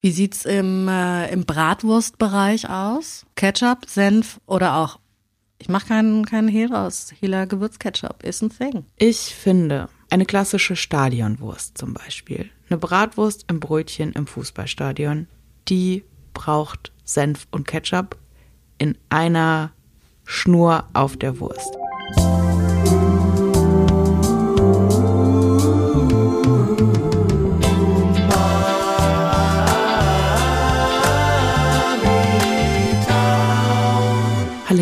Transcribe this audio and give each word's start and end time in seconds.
Wie 0.00 0.12
sieht's 0.12 0.44
im, 0.44 0.86
äh, 0.86 1.28
im 1.32 1.44
Bratwurstbereich 1.44 2.70
aus? 2.70 3.26
Ketchup, 3.34 3.86
Senf 3.86 4.40
oder 4.46 4.76
auch, 4.76 5.00
ich 5.58 5.68
mache 5.68 5.88
keinen, 5.88 6.24
keinen 6.24 6.46
Hehl 6.46 6.72
raus, 6.72 7.12
Hela 7.18 7.46
Gewürzketchup 7.46 8.22
ist 8.22 8.42
ein 8.42 8.50
Thing. 8.50 8.84
Ich 8.96 9.34
finde, 9.34 9.88
eine 10.08 10.24
klassische 10.24 10.76
Stadionwurst 10.76 11.76
zum 11.76 11.94
Beispiel, 11.94 12.48
eine 12.70 12.78
Bratwurst 12.78 13.46
im 13.48 13.58
Brötchen 13.58 14.12
im 14.12 14.28
Fußballstadion, 14.28 15.26
die 15.68 16.04
braucht 16.32 16.92
Senf 17.04 17.48
und 17.50 17.66
Ketchup 17.66 18.16
in 18.78 18.96
einer 19.08 19.72
Schnur 20.24 20.84
auf 20.92 21.16
der 21.16 21.40
Wurst. 21.40 21.76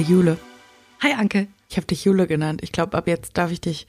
Jule. 0.09 0.39
Hi 1.03 1.15
Anke. 1.15 1.49
Ich 1.69 1.77
habe 1.77 1.87
dich 1.87 2.05
Jule 2.05 2.29
genannt. 2.29 2.61
Ich 2.63 2.71
glaube, 2.71 2.97
ab 2.97 3.09
jetzt 3.09 3.37
darf 3.37 3.51
ich 3.51 3.61
dich 3.61 3.89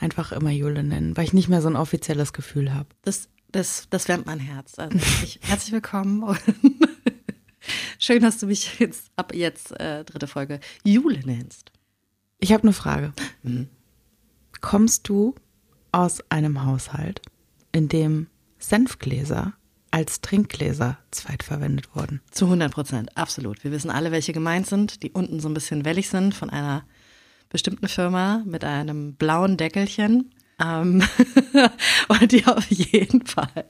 einfach 0.00 0.32
immer 0.32 0.50
Jule 0.50 0.82
nennen, 0.82 1.16
weil 1.16 1.24
ich 1.24 1.32
nicht 1.32 1.48
mehr 1.48 1.62
so 1.62 1.68
ein 1.68 1.76
offizielles 1.76 2.32
Gefühl 2.32 2.74
habe. 2.74 2.88
Das, 3.02 3.28
das, 3.52 3.86
das 3.88 4.08
wärmt 4.08 4.26
mein 4.26 4.40
Herz. 4.40 4.78
Also 4.80 4.98
ich, 5.22 5.38
herzlich 5.42 5.72
willkommen. 5.72 6.24
und 6.24 6.40
Schön, 8.00 8.22
dass 8.22 8.38
du 8.38 8.46
mich 8.46 8.80
jetzt 8.80 9.12
ab 9.14 9.32
jetzt 9.32 9.78
äh, 9.78 10.04
dritte 10.04 10.26
Folge 10.26 10.58
Jule 10.82 11.20
nennst. 11.24 11.70
Ich 12.38 12.52
habe 12.52 12.64
eine 12.64 12.72
Frage. 12.72 13.12
Kommst 14.60 15.08
du 15.08 15.36
aus 15.92 16.20
einem 16.30 16.64
Haushalt, 16.64 17.22
in 17.70 17.88
dem 17.88 18.26
Senfgläser 18.58 19.54
als 19.94 20.20
Trinkgläser 20.20 20.98
zweitverwendet 21.12 21.94
wurden? 21.94 22.20
Zu 22.32 22.46
100 22.46 22.72
Prozent, 22.72 23.16
absolut. 23.16 23.62
Wir 23.62 23.70
wissen 23.70 23.90
alle, 23.90 24.10
welche 24.10 24.32
gemeint 24.32 24.66
sind, 24.66 25.04
die 25.04 25.12
unten 25.12 25.38
so 25.38 25.48
ein 25.48 25.54
bisschen 25.54 25.84
wellig 25.84 26.08
sind 26.08 26.34
von 26.34 26.50
einer 26.50 26.84
bestimmten 27.48 27.86
Firma 27.86 28.42
mit 28.44 28.64
einem 28.64 29.14
blauen 29.14 29.56
Deckelchen. 29.56 30.34
Ähm, 30.58 31.04
und 32.08 32.32
die 32.32 32.44
auf 32.44 32.68
jeden 32.70 33.24
Fall 33.24 33.66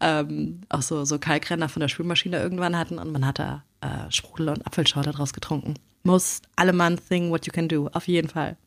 ähm, 0.00 0.60
auch 0.68 0.82
so, 0.82 1.06
so 1.06 1.18
Kalkrenner 1.18 1.70
von 1.70 1.80
der 1.80 1.88
Spülmaschine 1.88 2.38
irgendwann 2.38 2.76
hatten 2.76 2.98
und 2.98 3.10
man 3.10 3.24
hat 3.24 3.38
da 3.38 3.64
äh, 3.80 4.10
Sprudel 4.10 4.50
und 4.50 4.66
Apfelschorle 4.66 5.12
draus 5.12 5.32
getrunken. 5.32 5.74
Most 6.02 6.44
Allemann 6.56 6.98
thing 6.98 7.30
what 7.30 7.46
you 7.46 7.52
can 7.52 7.68
do, 7.68 7.88
auf 7.94 8.08
jeden 8.08 8.28
Fall. 8.28 8.58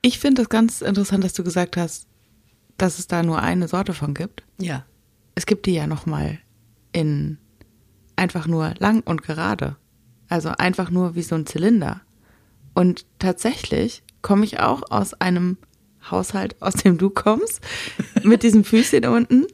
Ich 0.00 0.18
finde 0.18 0.42
es 0.42 0.48
ganz 0.48 0.80
interessant, 0.80 1.24
dass 1.24 1.34
du 1.34 1.44
gesagt 1.44 1.76
hast, 1.76 2.06
dass 2.78 2.98
es 2.98 3.06
da 3.06 3.22
nur 3.22 3.42
eine 3.42 3.68
Sorte 3.68 3.92
von 3.92 4.14
gibt. 4.14 4.44
Ja. 4.58 4.86
Es 5.38 5.46
gibt 5.46 5.66
die 5.66 5.74
ja 5.74 5.86
noch 5.86 6.04
mal 6.04 6.40
in 6.90 7.38
einfach 8.16 8.48
nur 8.48 8.74
lang 8.80 9.02
und 9.04 9.22
gerade. 9.22 9.76
Also 10.28 10.48
einfach 10.48 10.90
nur 10.90 11.14
wie 11.14 11.22
so 11.22 11.36
ein 11.36 11.46
Zylinder. 11.46 12.00
Und 12.74 13.06
tatsächlich 13.20 14.02
komme 14.20 14.44
ich 14.44 14.58
auch 14.58 14.90
aus 14.90 15.14
einem 15.14 15.56
Haushalt, 16.10 16.60
aus 16.60 16.74
dem 16.74 16.98
du 16.98 17.08
kommst, 17.08 17.60
mit 18.24 18.42
diesem 18.42 18.64
Füßchen 18.64 19.06
unten. 19.06 19.46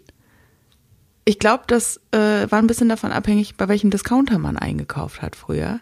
Ich 1.27 1.39
glaube, 1.39 1.65
das 1.67 2.01
äh, 2.13 2.51
war 2.51 2.61
ein 2.61 2.67
bisschen 2.67 2.89
davon 2.89 3.13
abhängig, 3.13 3.57
bei 3.57 3.69
welchem 3.69 3.91
Discounter 3.91 4.39
man 4.39 4.57
eingekauft 4.57 5.21
hat 5.21 5.37
früher. 5.37 5.81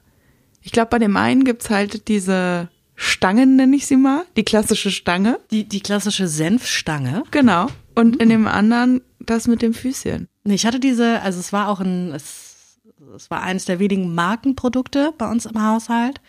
Ich 0.62 0.72
glaube, 0.72 0.90
bei 0.90 0.98
dem 0.98 1.16
einen 1.16 1.44
gibt's 1.44 1.70
halt 1.70 2.08
diese 2.08 2.70
Stangen, 2.96 3.54
nenne 3.54 3.76
ich 3.76 3.86
sie 3.86 3.96
mal, 3.96 4.24
die 4.36 4.44
klassische 4.44 4.90
Stange. 4.90 5.38
Die, 5.52 5.62
die 5.62 5.80
klassische 5.80 6.26
Senfstange. 6.26 7.22
Genau. 7.30 7.68
Und 7.94 8.16
in 8.16 8.28
dem 8.28 8.46
anderen 8.46 9.02
das 9.20 9.46
mit 9.46 9.62
dem 9.62 9.74
Füßchen. 9.74 10.28
Nee, 10.44 10.54
ich 10.54 10.66
hatte 10.66 10.80
diese, 10.80 11.20
also 11.22 11.38
es 11.38 11.52
war 11.52 11.68
auch 11.68 11.80
ein, 11.80 12.12
es, 12.12 12.80
es 13.14 13.30
war 13.30 13.42
eines 13.42 13.64
der 13.64 13.78
wenigen 13.78 14.14
Markenprodukte 14.14 15.12
bei 15.16 15.30
uns 15.30 15.46
im 15.46 15.62
Haushalt. 15.62 16.20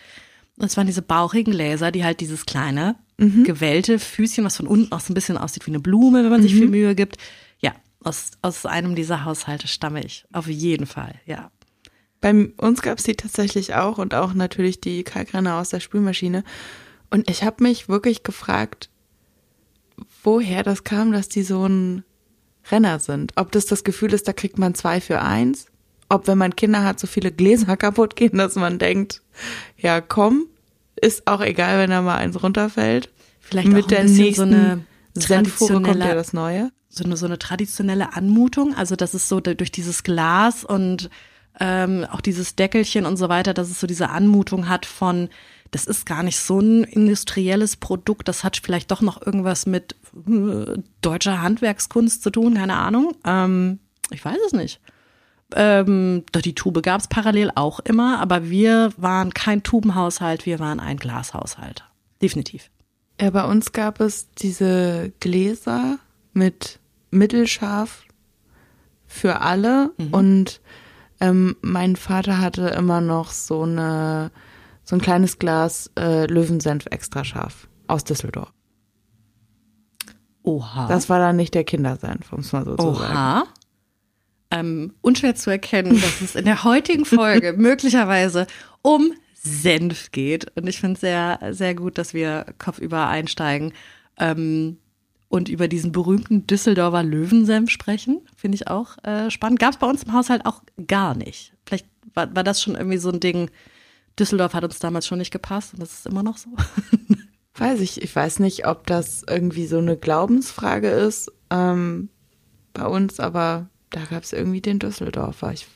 Und 0.58 0.66
es 0.66 0.78
waren 0.78 0.88
diese 0.88 1.02
bauchigen 1.02 1.54
Gläser, 1.54 1.92
die 1.92 2.04
halt 2.04 2.20
dieses 2.20 2.46
kleine, 2.46 2.96
gewellte 3.18 4.00
Füßchen, 4.00 4.44
was 4.44 4.58
von 4.58 4.68
unten 4.68 4.92
auch 4.92 5.00
so 5.00 5.12
ein 5.12 5.16
bisschen 5.16 5.38
aussieht 5.38 5.66
wie 5.66 5.72
eine 5.72 5.80
Blume, 5.80 6.24
wenn 6.24 6.32
man 6.32 6.42
sich 6.42 6.54
viel 6.54 6.68
Mühe 6.68 6.94
gibt. 6.94 7.18
Ja, 7.60 7.74
aus, 8.04 8.32
aus 8.42 8.66
einem 8.66 8.96
dieser 8.96 9.24
Haushalte 9.24 9.68
stamme 9.68 10.04
ich. 10.04 10.26
Auf 10.32 10.48
jeden 10.48 10.86
Fall, 10.86 11.16
ja. 11.26 11.52
Bei 12.22 12.34
uns 12.58 12.82
gab's 12.82 13.04
die 13.04 13.16
tatsächlich 13.16 13.76
auch 13.76 13.98
und 13.98 14.14
auch 14.14 14.34
natürlich 14.34 14.80
die 14.80 15.04
Kalkrenner 15.04 15.56
aus 15.58 15.70
der 15.70 15.80
Spülmaschine. 15.80 16.44
Und 17.10 17.30
ich 17.30 17.44
habe 17.44 17.64
mich 17.64 17.90
wirklich 17.90 18.24
gefragt, 18.24 18.90
woher 20.24 20.64
das 20.64 20.84
kam, 20.84 21.12
dass 21.12 21.30
die 21.30 21.44
so 21.44 21.68
ein 21.68 22.04
Renner 22.72 23.00
sind. 23.00 23.34
Ob 23.36 23.52
das 23.52 23.66
das 23.66 23.84
Gefühl 23.84 24.14
ist, 24.14 24.28
da 24.28 24.34
kriegt 24.34 24.58
man 24.58 24.74
zwei 24.74 25.02
für 25.02 25.22
eins. 25.22 25.68
Ob, 26.10 26.28
wenn 26.28 26.38
man 26.38 26.56
Kinder 26.56 26.84
hat, 26.84 27.00
so 27.00 27.08
viele 27.08 27.32
Gläser 27.32 27.78
kaputt 27.78 28.16
gehen, 28.16 28.38
dass 28.38 28.56
man 28.56 28.80
denkt, 28.80 29.22
ja 29.78 30.02
komm, 30.02 30.48
ist 31.00 31.28
auch 31.28 31.42
egal, 31.42 31.80
wenn 31.80 31.90
da 31.90 32.02
mal 32.02 32.18
eins 32.18 32.42
runterfällt. 32.42 33.10
Vielleicht 33.40 33.68
Mit 33.68 33.86
auch 33.86 33.88
ein 33.90 33.90
der 33.90 34.04
nächsten 34.06 34.52
so 34.52 34.56
eine 34.56 34.86
Senffuhre 35.16 35.82
kommt 35.82 36.00
ja 36.00 36.16
das 36.16 36.34
Neue. 36.34 36.72
so 36.90 37.04
eine, 37.04 37.18
so 37.18 37.26
eine 37.26 37.38
traditionelle 37.38 38.14
Anmutung, 38.14 38.74
also 38.76 38.96
das 38.96 39.14
ist 39.14 39.28
so 39.28 39.42
durch 39.42 39.72
dieses 39.72 40.04
Glas 40.04 40.64
und 40.64 41.10
ähm, 41.60 42.06
auch 42.10 42.22
dieses 42.22 42.56
Deckelchen 42.56 43.06
und 43.06 43.18
so 43.18 43.30
weiter, 43.30 43.54
dass 43.54 43.70
es 43.70 43.80
so 43.80 43.86
diese 43.86 44.10
Anmutung 44.10 44.70
hat 44.70 44.86
von, 44.86 45.30
das 45.74 45.86
ist 45.86 46.06
gar 46.06 46.24
nicht 46.24 46.38
so 46.38 46.60
ein 46.60 46.84
industrielles 46.84 47.76
Produkt, 47.76 48.28
das 48.28 48.44
hat 48.44 48.58
vielleicht 48.58 48.92
doch 48.92 49.02
noch 49.02 49.26
irgendwas 49.26 49.66
mit 49.66 49.96
äh, 50.28 50.78
deutscher 51.02 51.42
Handwerkskunst 51.42 52.22
zu 52.22 52.30
tun, 52.30 52.54
keine 52.54 52.78
Ahnung. 52.78 53.16
Ähm, 53.26 53.80
ich 54.12 54.24
weiß 54.24 54.38
es 54.46 54.54
nicht. 54.54 54.80
Ähm, 55.56 56.24
doch 56.32 56.42
die 56.42 56.56
Tube 56.56 56.82
gab 56.84 57.02
es 57.02 57.08
parallel 57.08 57.52
auch 57.56 57.80
immer, 57.80 58.20
aber 58.20 58.50
wir 58.50 58.94
waren 58.98 59.34
kein 59.34 59.64
Tubenhaushalt, 59.64 60.46
wir 60.46 60.60
waren 60.60 60.80
ein 60.80 60.98
Glashaushalt. 60.98 61.84
Definitiv. 62.22 62.70
Ja, 63.20 63.32
bei 63.32 63.44
uns 63.44 63.72
gab 63.72 64.00
es 64.00 64.30
diese 64.32 65.12
Gläser 65.20 65.98
mit 66.34 66.80
mittelscharf 67.12 68.04
für 69.08 69.42
alle 69.42 69.92
und 70.12 70.62
ähm, 71.20 71.56
mein 71.62 71.96
Vater 71.96 72.40
hatte 72.40 72.68
immer 72.70 73.02
noch 73.02 73.32
so 73.32 73.64
eine 73.64 74.32
so 74.84 74.96
ein 74.96 75.02
kleines 75.02 75.40
Glas 75.40 75.92
äh, 75.98 76.26
Löwensenf 76.26 76.86
extra 76.92 77.24
scharf 77.24 77.68
aus 77.88 78.04
Düsseldorf. 78.04 78.52
Oha. 80.44 80.88
Das 80.88 81.10
war 81.10 81.20
dann 81.20 81.38
nicht 81.38 81.54
der 81.54 81.64
Kindersenf, 81.64 82.32
um 82.34 82.40
es 82.40 82.52
mal 82.52 82.66
so 82.66 82.76
zu 82.76 82.94
sagen. 82.94 83.14
Oha. 83.14 83.44
Ähm, 84.52 84.94
unschwer 85.02 85.36
zu 85.36 85.50
erkennen, 85.50 86.00
dass 86.00 86.22
es 86.22 86.36
in 86.36 86.46
der 86.46 86.64
heutigen 86.64 87.06
Folge 87.06 87.54
möglicherweise 87.58 88.46
um 88.82 89.14
Senf 89.34 90.12
geht. 90.12 90.56
Und 90.56 90.68
ich 90.68 90.80
finde 90.80 90.94
es 90.94 91.02
sehr, 91.02 91.40
sehr 91.52 91.74
gut, 91.74 91.98
dass 91.98 92.14
wir 92.14 92.46
kopfüber 92.60 93.08
einsteigen 93.08 93.74
ähm, 94.20 94.78
und 95.28 95.50
über 95.50 95.68
diesen 95.68 95.92
berühmten 95.92 96.46
Düsseldorfer 96.46 97.04
Löwensenf 97.04 97.72
sprechen. 97.72 98.22
Finde 98.36 98.56
ich 98.56 98.68
auch 98.68 99.04
äh, 99.04 99.32
spannend. 99.32 99.60
Gab 99.60 99.72
es 99.72 99.80
bei 99.80 99.88
uns 99.88 100.04
im 100.04 100.14
Haushalt 100.14 100.46
auch 100.46 100.62
gar 100.88 101.16
nicht. 101.16 101.54
Vielleicht 101.66 101.88
war, 102.14 102.36
war 102.36 102.44
das 102.44 102.62
schon 102.62 102.76
irgendwie 102.76 103.00
so 103.00 103.10
ein 103.10 103.20
Ding. 103.20 103.50
Düsseldorf 104.20 104.54
hat 104.54 104.64
uns 104.64 104.80
damals 104.80 105.08
schon 105.08 105.18
nicht 105.18 105.32
gepasst 105.32 105.74
und 105.74 105.82
das 105.82 105.94
ist 105.94 106.06
immer 106.06 106.24
noch 106.24 106.38
so. 106.38 106.50
Weiß 107.58 107.80
ich, 107.82 108.02
ich 108.02 108.16
weiß 108.16 108.40
nicht, 108.40 108.66
ob 108.68 108.88
das 108.88 109.24
irgendwie 109.28 109.68
so 109.68 109.78
eine 109.78 109.96
Glaubensfrage 109.96 110.90
ist 110.90 111.32
ähm, 111.52 112.10
bei 112.74 112.86
uns, 112.86 113.20
aber 113.20 113.70
da 113.92 114.06
gab 114.06 114.24
es 114.24 114.34
irgendwie 114.34 114.62
den 114.62 114.80
Düsseldorfer. 114.80 115.54
Ich, 115.54 115.68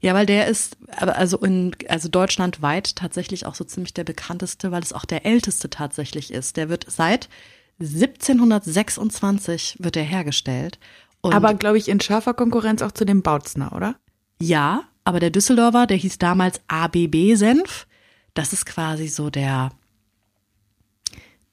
Ja, 0.00 0.14
weil 0.14 0.24
der 0.24 0.46
ist, 0.46 0.78
also 0.88 1.36
in, 1.38 1.76
also 1.88 2.08
deutschlandweit 2.08 2.96
tatsächlich 2.96 3.44
auch 3.44 3.54
so 3.54 3.64
ziemlich 3.64 3.92
der 3.92 4.04
bekannteste, 4.04 4.72
weil 4.72 4.82
es 4.82 4.94
auch 4.94 5.04
der 5.04 5.26
älteste 5.26 5.68
tatsächlich 5.68 6.32
ist. 6.32 6.56
Der 6.56 6.70
wird 6.70 6.86
seit 6.88 7.28
1726 7.78 9.76
wird 9.80 9.96
er 9.96 10.04
hergestellt. 10.04 10.78
Aber 11.22 11.52
glaube 11.52 11.76
ich 11.76 11.88
in 11.88 12.00
scharfer 12.00 12.32
Konkurrenz 12.32 12.80
auch 12.80 12.92
zu 12.92 13.04
dem 13.04 13.22
Bautzner, 13.22 13.74
oder? 13.74 13.96
ja, 14.40 14.84
aber 15.08 15.20
der 15.20 15.30
Düsseldorfer, 15.30 15.86
der 15.86 15.96
hieß 15.96 16.18
damals 16.18 16.60
ABB-Senf. 16.68 17.86
Das 18.34 18.52
ist 18.52 18.66
quasi 18.66 19.08
so 19.08 19.30
der, 19.30 19.70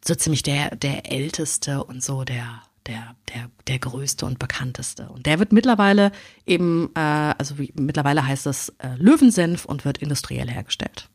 so 0.04 0.14
ziemlich 0.14 0.44
der, 0.44 0.76
der 0.76 1.10
älteste 1.10 1.82
und 1.82 2.04
so 2.04 2.26
der, 2.26 2.64
der, 2.86 3.16
der, 3.34 3.50
der 3.68 3.80
größte 3.80 4.26
und 4.26 4.40
bekannteste. 4.40 5.08
Und 5.08 5.26
der 5.26 5.40
wird 5.40 5.54
mittlerweile 5.54 6.12
eben, 6.46 6.90
äh, 6.96 7.00
also 7.00 7.58
wie, 7.58 7.72
mittlerweile 7.80 8.28
heißt 8.28 8.46
es 8.46 8.74
äh, 8.80 8.98
Löwensenf 8.98 9.64
und 9.64 9.86
wird 9.86 10.00
industriell 10.00 10.50
hergestellt. 10.50 11.10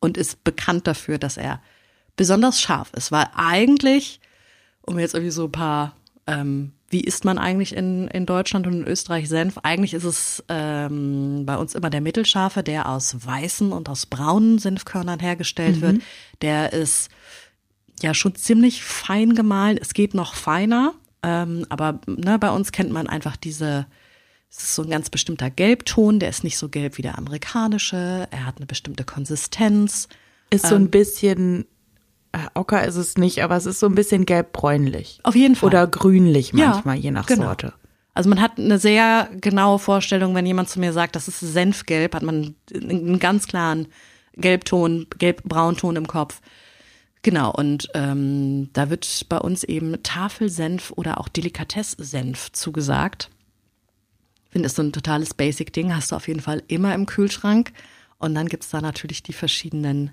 Und 0.00 0.16
ist 0.16 0.42
bekannt 0.42 0.88
dafür, 0.88 1.18
dass 1.18 1.36
er 1.36 1.62
besonders 2.16 2.60
scharf 2.60 2.92
ist, 2.94 3.12
weil 3.12 3.28
eigentlich, 3.36 4.18
um 4.82 4.98
jetzt 4.98 5.14
irgendwie 5.14 5.30
so 5.30 5.44
ein 5.44 5.52
paar, 5.52 5.96
ähm, 6.26 6.72
wie 6.90 7.02
isst 7.02 7.24
man 7.24 7.38
eigentlich 7.38 7.76
in, 7.76 8.08
in 8.08 8.24
Deutschland 8.24 8.66
und 8.66 8.72
in 8.72 8.86
Österreich 8.86 9.28
Senf? 9.28 9.58
Eigentlich 9.62 9.92
ist 9.92 10.04
es 10.04 10.42
ähm, 10.48 11.44
bei 11.44 11.56
uns 11.56 11.74
immer 11.74 11.90
der 11.90 12.00
mittelscharfe, 12.00 12.62
der 12.62 12.88
aus 12.88 13.26
weißen 13.26 13.72
und 13.72 13.88
aus 13.88 14.06
braunen 14.06 14.58
Senfkörnern 14.58 15.20
hergestellt 15.20 15.80
wird. 15.82 16.00
Der 16.40 16.72
ist 16.72 17.10
ja 18.00 18.14
schon 18.14 18.34
ziemlich 18.36 18.82
fein 18.82 19.34
gemahlen. 19.34 19.78
Es 19.80 19.92
geht 19.92 20.14
noch 20.14 20.34
feiner, 20.34 20.94
ähm, 21.22 21.66
aber 21.68 22.00
ne, 22.06 22.38
bei 22.38 22.50
uns 22.50 22.72
kennt 22.72 22.90
man 22.90 23.06
einfach 23.06 23.36
diese 23.36 23.86
Es 24.48 24.62
ist 24.62 24.74
so 24.74 24.82
ein 24.82 24.90
ganz 24.90 25.10
bestimmter 25.10 25.50
Gelbton, 25.50 26.20
der 26.20 26.30
ist 26.30 26.42
nicht 26.44 26.56
so 26.56 26.70
gelb 26.70 26.96
wie 26.96 27.02
der 27.02 27.18
amerikanische. 27.18 28.28
Er 28.30 28.46
hat 28.46 28.56
eine 28.56 28.66
bestimmte 28.66 29.04
Konsistenz. 29.04 30.08
Ist 30.50 30.66
so 30.66 30.76
ein 30.76 30.88
bisschen, 30.88 31.62
äh, 31.62 31.64
ocker 32.54 32.84
ist 32.84 32.96
es 32.96 33.16
nicht, 33.16 33.42
aber 33.42 33.56
es 33.56 33.66
ist 33.66 33.80
so 33.80 33.86
ein 33.86 33.94
bisschen 33.94 34.26
gelb-bräunlich. 34.26 35.20
Auf 35.22 35.34
jeden 35.34 35.56
Fall. 35.56 35.68
Oder 35.68 35.86
grünlich 35.86 36.52
Ja, 36.52 36.70
manchmal, 36.70 36.96
je 36.96 37.10
nach 37.10 37.26
genau. 37.26 37.46
Sorte. 37.46 37.72
Also 38.14 38.28
man 38.28 38.40
hat 38.40 38.58
eine 38.58 38.78
sehr 38.78 39.28
genaue 39.40 39.78
Vorstellung, 39.78 40.34
wenn 40.34 40.44
jemand 40.44 40.68
zu 40.68 40.80
mir 40.80 40.92
sagt, 40.92 41.14
das 41.14 41.28
ist 41.28 41.40
Senfgelb, 41.40 42.14
hat 42.14 42.22
man 42.22 42.56
einen 42.74 43.18
ganz 43.20 43.46
klaren 43.46 43.86
Gelbton, 44.34 45.06
Gelb-Braunton 45.18 45.96
im 45.96 46.06
Kopf. 46.08 46.40
Genau, 47.22 47.52
und 47.52 47.88
ähm, 47.94 48.70
da 48.72 48.90
wird 48.90 49.26
bei 49.28 49.38
uns 49.38 49.64
eben 49.64 50.02
Tafelsenf 50.02 50.92
oder 50.96 51.18
auch 51.20 51.28
Delikatesssenf 51.28 52.52
zugesagt. 52.52 53.30
Ich 54.46 54.52
finde, 54.52 54.66
ist 54.66 54.76
so 54.76 54.82
ein 54.82 54.92
totales 54.92 55.34
Basic-Ding, 55.34 55.94
hast 55.94 56.12
du 56.12 56.16
auf 56.16 56.28
jeden 56.28 56.40
Fall 56.40 56.62
immer 56.68 56.94
im 56.94 57.06
Kühlschrank. 57.06 57.72
Und 58.18 58.34
dann 58.34 58.48
gibt's 58.48 58.70
da 58.70 58.80
natürlich 58.80 59.22
die 59.22 59.32
verschiedenen 59.32 60.10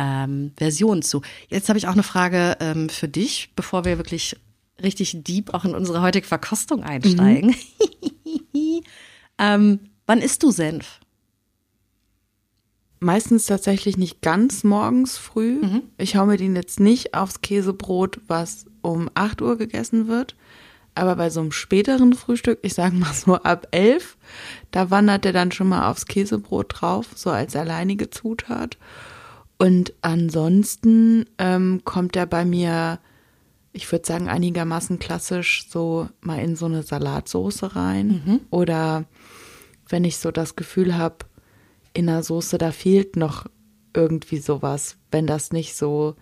ähm, 0.00 0.52
Versionen 0.56 1.02
zu. 1.02 1.20
Jetzt 1.48 1.68
habe 1.68 1.78
ich 1.78 1.86
auch 1.86 1.92
eine 1.92 2.02
Frage 2.02 2.56
ähm, 2.60 2.88
für 2.88 3.08
dich, 3.08 3.52
bevor 3.54 3.84
wir 3.84 3.98
wirklich 3.98 4.36
richtig 4.82 5.22
deep 5.22 5.52
auch 5.52 5.66
in 5.66 5.74
unsere 5.74 6.00
heutige 6.00 6.26
Verkostung 6.26 6.82
einsteigen. 6.82 7.54
ähm, 9.38 9.80
wann 10.06 10.22
isst 10.22 10.42
du 10.42 10.50
Senf? 10.50 11.00
Meistens 12.98 13.46
tatsächlich 13.46 13.98
nicht 13.98 14.22
ganz 14.22 14.64
morgens 14.64 15.18
früh. 15.18 15.60
Mhm. 15.60 15.82
Ich 15.98 16.16
hau 16.16 16.24
mir 16.24 16.38
den 16.38 16.56
jetzt 16.56 16.80
nicht 16.80 17.14
aufs 17.14 17.42
Käsebrot, 17.42 18.20
was 18.26 18.66
um 18.80 19.10
8 19.14 19.42
Uhr 19.42 19.58
gegessen 19.58 20.08
wird. 20.08 20.34
Aber 20.94 21.16
bei 21.16 21.30
so 21.30 21.40
einem 21.40 21.52
späteren 21.52 22.14
Frühstück, 22.14 22.58
ich 22.62 22.74
sage 22.74 22.96
mal 22.96 23.12
so 23.12 23.36
ab 23.36 23.68
11, 23.70 24.16
da 24.70 24.90
wandert 24.90 25.24
er 25.26 25.32
dann 25.32 25.52
schon 25.52 25.68
mal 25.68 25.90
aufs 25.90 26.06
Käsebrot 26.06 26.80
drauf, 26.80 27.06
so 27.14 27.30
als 27.30 27.54
alleinige 27.54 28.10
Zutat. 28.10 28.76
Und 29.60 29.92
ansonsten 30.00 31.26
ähm, 31.36 31.82
kommt 31.84 32.16
er 32.16 32.24
bei 32.24 32.46
mir, 32.46 32.98
ich 33.74 33.92
würde 33.92 34.06
sagen, 34.06 34.26
einigermaßen 34.26 34.98
klassisch 34.98 35.66
so 35.68 36.08
mal 36.22 36.38
in 36.38 36.56
so 36.56 36.64
eine 36.64 36.82
Salatsoße 36.82 37.76
rein. 37.76 38.40
Oder 38.50 39.04
wenn 39.86 40.04
ich 40.04 40.16
so 40.16 40.30
das 40.30 40.56
Gefühl 40.56 40.96
habe, 40.96 41.26
in 41.92 42.06
der 42.06 42.22
Soße, 42.22 42.56
da 42.56 42.72
fehlt 42.72 43.16
noch 43.16 43.44
irgendwie 43.92 44.38
sowas, 44.38 44.96
wenn 45.10 45.26
das 45.26 45.52
nicht 45.52 45.76
so 45.76 46.16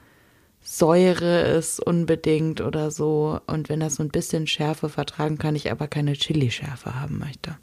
Säure 0.61 1.43
ist 1.43 1.79
unbedingt 1.79 2.61
oder 2.61 2.90
so 2.90 3.40
und 3.46 3.69
wenn 3.69 3.79
das 3.79 3.94
so 3.94 4.02
ein 4.02 4.08
bisschen 4.08 4.49
Schärfe 4.49 4.88
vertragen 4.88 5.38
kann, 5.38 5.55
ich 5.55 5.70
aber 5.70 5.87
keine 5.87 6.14
Chili-Schärfe 6.14 6.99
haben 6.99 7.20
möchte. 7.20 7.56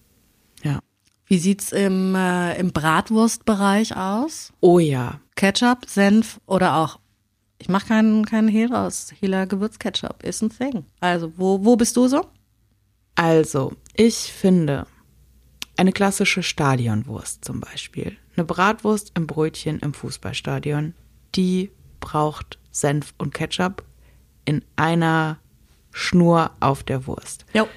Ja. 0.63 0.79
Wie 1.25 1.37
sieht's 1.37 1.73
im, 1.73 2.15
äh, 2.15 2.57
im 2.57 2.71
Bratwurstbereich 2.71 3.97
aus? 3.97 4.53
Oh 4.61 4.79
ja. 4.79 5.19
Ketchup, 5.45 5.85
Senf 5.87 6.41
oder 6.47 6.77
auch, 6.77 6.97
ich 7.59 7.69
mache 7.69 7.89
keinen, 7.89 8.25
keinen 8.25 8.47
Hehl 8.47 8.73
raus, 8.73 9.13
Hela 9.19 9.45
Gewürzketchup 9.45 10.23
ist 10.23 10.41
ein 10.41 10.49
Thing. 10.49 10.85
Also, 11.01 11.33
wo, 11.37 11.63
wo 11.63 11.75
bist 11.75 11.95
du 11.97 12.07
so? 12.07 12.25
Also, 13.13 13.73
ich 13.93 14.33
finde 14.33 14.87
eine 15.77 15.91
klassische 15.91 16.41
Stadionwurst 16.41 17.45
zum 17.45 17.59
Beispiel, 17.59 18.17
eine 18.35 18.43
Bratwurst 18.43 19.11
im 19.13 19.27
Brötchen 19.27 19.77
im 19.81 19.93
Fußballstadion, 19.93 20.95
die 21.35 21.69
braucht 21.99 22.57
Senf 22.71 23.13
und 23.19 23.35
Ketchup 23.35 23.83
in 24.45 24.65
einer 24.75 25.37
Schnur 25.91 26.55
auf 26.59 26.81
der 26.81 27.05
Wurst. 27.05 27.45
Jo. 27.53 27.67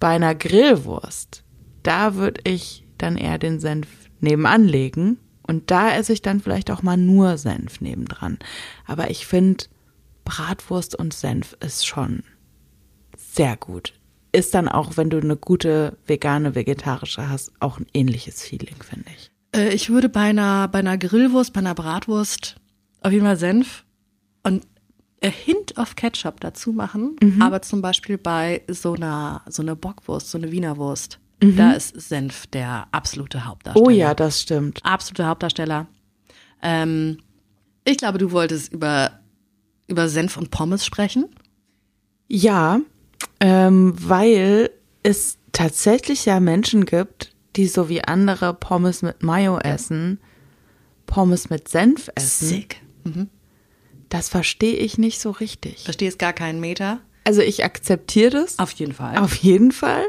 Bei 0.00 0.08
einer 0.08 0.34
Grillwurst, 0.34 1.44
da 1.84 2.16
würde 2.16 2.40
ich 2.42 2.84
dann 2.98 3.16
eher 3.16 3.38
den 3.38 3.60
Senf 3.60 3.86
nebenan 4.20 4.64
legen 4.64 5.20
und 5.46 5.70
da 5.70 5.94
esse 5.94 6.12
ich 6.12 6.22
dann 6.22 6.40
vielleicht 6.40 6.70
auch 6.70 6.82
mal 6.82 6.96
nur 6.96 7.38
Senf 7.38 7.80
nebendran. 7.80 8.38
Aber 8.86 9.10
ich 9.10 9.26
finde, 9.26 9.64
Bratwurst 10.24 10.94
und 10.94 11.12
Senf 11.12 11.56
ist 11.60 11.86
schon 11.86 12.22
sehr 13.16 13.56
gut. 13.56 13.94
Ist 14.32 14.54
dann 14.54 14.68
auch, 14.68 14.96
wenn 14.96 15.10
du 15.10 15.18
eine 15.18 15.36
gute 15.36 15.96
vegane, 16.06 16.54
vegetarische 16.54 17.28
hast, 17.28 17.52
auch 17.60 17.78
ein 17.78 17.86
ähnliches 17.92 18.42
Feeling, 18.42 18.76
finde 18.82 19.06
ich. 19.16 19.30
Äh, 19.54 19.74
ich 19.74 19.90
würde 19.90 20.08
bei 20.08 20.22
einer, 20.22 20.68
bei 20.68 20.80
einer 20.80 20.98
Grillwurst, 20.98 21.52
bei 21.52 21.60
einer 21.60 21.74
Bratwurst 21.74 22.56
auf 23.02 23.12
jeden 23.12 23.24
Fall 23.24 23.36
Senf 23.36 23.84
und 24.42 24.66
a 25.22 25.28
Hint 25.28 25.76
of 25.78 25.94
Ketchup 25.94 26.40
dazu 26.40 26.72
machen. 26.72 27.16
Aber 27.42 27.62
zum 27.62 27.82
Beispiel 27.82 28.18
bei 28.18 28.62
so 28.68 28.94
einer, 28.94 29.42
so 29.48 29.62
einer 29.62 29.76
Bockwurst, 29.76 30.30
so 30.30 30.38
eine 30.38 30.50
Wiener 30.50 30.76
Wurst, 31.48 31.58
da 31.58 31.72
ist 31.72 32.08
Senf 32.08 32.46
der 32.48 32.86
absolute 32.92 33.44
Hauptdarsteller. 33.46 33.86
Oh 33.86 33.90
ja, 33.90 34.14
das 34.14 34.40
stimmt. 34.40 34.80
absoluter 34.84 35.26
Hauptdarsteller. 35.26 35.86
Ähm, 36.62 37.18
ich 37.84 37.98
glaube, 37.98 38.18
du 38.18 38.32
wolltest 38.32 38.72
über, 38.72 39.20
über 39.86 40.08
Senf 40.08 40.36
und 40.36 40.50
Pommes 40.50 40.84
sprechen. 40.84 41.26
Ja, 42.28 42.80
ähm, 43.40 43.94
weil 43.98 44.70
es 45.02 45.38
tatsächlich 45.52 46.24
ja 46.24 46.40
Menschen 46.40 46.86
gibt, 46.86 47.32
die 47.56 47.66
so 47.66 47.88
wie 47.88 48.02
andere 48.02 48.54
Pommes 48.54 49.02
mit 49.02 49.22
Mayo 49.22 49.58
essen, 49.58 50.18
Pommes 51.06 51.50
mit 51.50 51.68
Senf 51.68 52.10
essen. 52.14 52.48
Sick. 52.48 52.80
Das 54.08 54.28
verstehe 54.28 54.76
ich 54.76 54.96
nicht 54.98 55.20
so 55.20 55.30
richtig. 55.30 55.84
Verstehst 55.84 56.18
gar 56.18 56.32
keinen 56.32 56.60
Meter. 56.60 57.00
Also 57.24 57.40
ich 57.40 57.64
akzeptiere 57.64 58.30
das 58.30 58.58
Auf 58.58 58.70
jeden 58.72 58.92
Fall. 58.92 59.16
auf 59.18 59.34
jeden 59.36 59.72
Fall, 59.72 60.04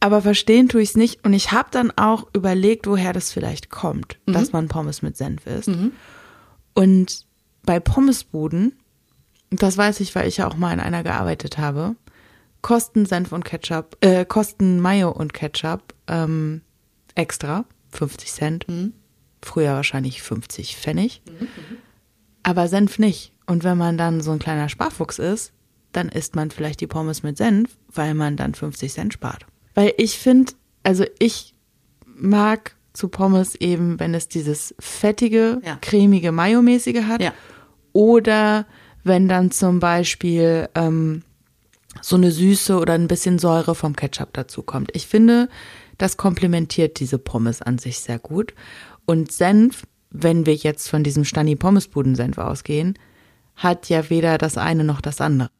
aber 0.00 0.22
verstehen 0.22 0.68
tue 0.68 0.82
ich 0.82 0.90
es 0.90 0.96
nicht. 0.96 1.24
Und 1.24 1.32
ich 1.32 1.52
habe 1.52 1.68
dann 1.70 1.90
auch 1.96 2.28
überlegt, 2.32 2.86
woher 2.86 3.12
das 3.12 3.32
vielleicht 3.32 3.70
kommt, 3.70 4.18
dass 4.26 4.52
man 4.52 4.68
Pommes 4.68 5.02
mit 5.02 5.16
Senf 5.16 5.46
isst. 5.46 5.68
Und 6.74 7.26
bei 7.64 7.80
Pommesbuden, 7.80 8.78
das 9.50 9.76
weiß 9.76 10.00
ich, 10.00 10.14
weil 10.14 10.28
ich 10.28 10.36
ja 10.38 10.48
auch 10.48 10.56
mal 10.56 10.72
in 10.72 10.80
einer 10.80 11.02
gearbeitet 11.02 11.58
habe, 11.58 11.96
kosten 12.62 13.06
Senf 13.06 13.32
und 13.32 13.44
Ketchup, 13.44 13.96
äh, 14.00 14.24
kosten 14.24 14.80
Mayo 14.80 15.10
und 15.10 15.32
Ketchup 15.34 15.94
ähm, 16.06 16.62
extra 17.14 17.64
50 17.90 18.32
Cent. 18.32 18.66
Früher 19.42 19.72
wahrscheinlich 19.74 20.22
50 20.22 20.76
Pfennig. 20.76 21.22
Aber 22.42 22.68
Senf 22.68 22.98
nicht. 22.98 23.32
Und 23.46 23.64
wenn 23.64 23.78
man 23.78 23.98
dann 23.98 24.20
so 24.20 24.30
ein 24.30 24.38
kleiner 24.38 24.68
Sparfuchs 24.68 25.18
ist, 25.18 25.52
dann 25.92 26.08
isst 26.08 26.36
man 26.36 26.50
vielleicht 26.50 26.80
die 26.80 26.86
Pommes 26.86 27.22
mit 27.22 27.36
Senf, 27.36 27.76
weil 27.92 28.14
man 28.14 28.36
dann 28.36 28.54
50 28.54 28.92
Cent 28.92 29.12
spart. 29.12 29.46
Weil 29.74 29.92
ich 29.96 30.18
finde, 30.18 30.52
also 30.82 31.04
ich 31.18 31.54
mag 32.04 32.74
zu 32.92 33.08
Pommes 33.08 33.54
eben, 33.54 34.00
wenn 34.00 34.14
es 34.14 34.28
dieses 34.28 34.74
fettige, 34.78 35.60
Ja. 35.64 35.78
cremige, 35.80 36.32
mayomäßige 36.32 37.02
hat. 37.02 37.22
Ja. 37.22 37.32
Oder 37.92 38.66
wenn 39.04 39.28
dann 39.28 39.50
zum 39.50 39.78
Beispiel 39.80 40.68
ähm, 40.74 41.22
so 42.02 42.16
eine 42.16 42.32
Süße 42.32 42.78
oder 42.78 42.94
ein 42.94 43.08
bisschen 43.08 43.38
Säure 43.38 43.74
vom 43.74 43.94
Ketchup 43.96 44.32
dazu 44.32 44.62
kommt. 44.62 44.90
Ich 44.94 45.06
finde, 45.06 45.48
das 45.96 46.16
komplementiert 46.16 47.00
diese 47.00 47.18
Pommes 47.18 47.62
an 47.62 47.78
sich 47.78 48.00
sehr 48.00 48.18
gut. 48.18 48.54
Und 49.06 49.32
Senf, 49.32 49.84
wenn 50.10 50.46
wir 50.46 50.54
jetzt 50.54 50.88
von 50.88 51.02
diesem 51.04 51.24
Stani 51.24 51.56
Pommesbuden 51.56 52.14
Senf 52.14 52.38
ausgehen, 52.38 52.98
hat 53.56 53.88
ja 53.88 54.10
weder 54.10 54.38
das 54.38 54.56
eine 54.58 54.84
noch 54.84 55.00
das 55.00 55.20
andere. 55.20 55.50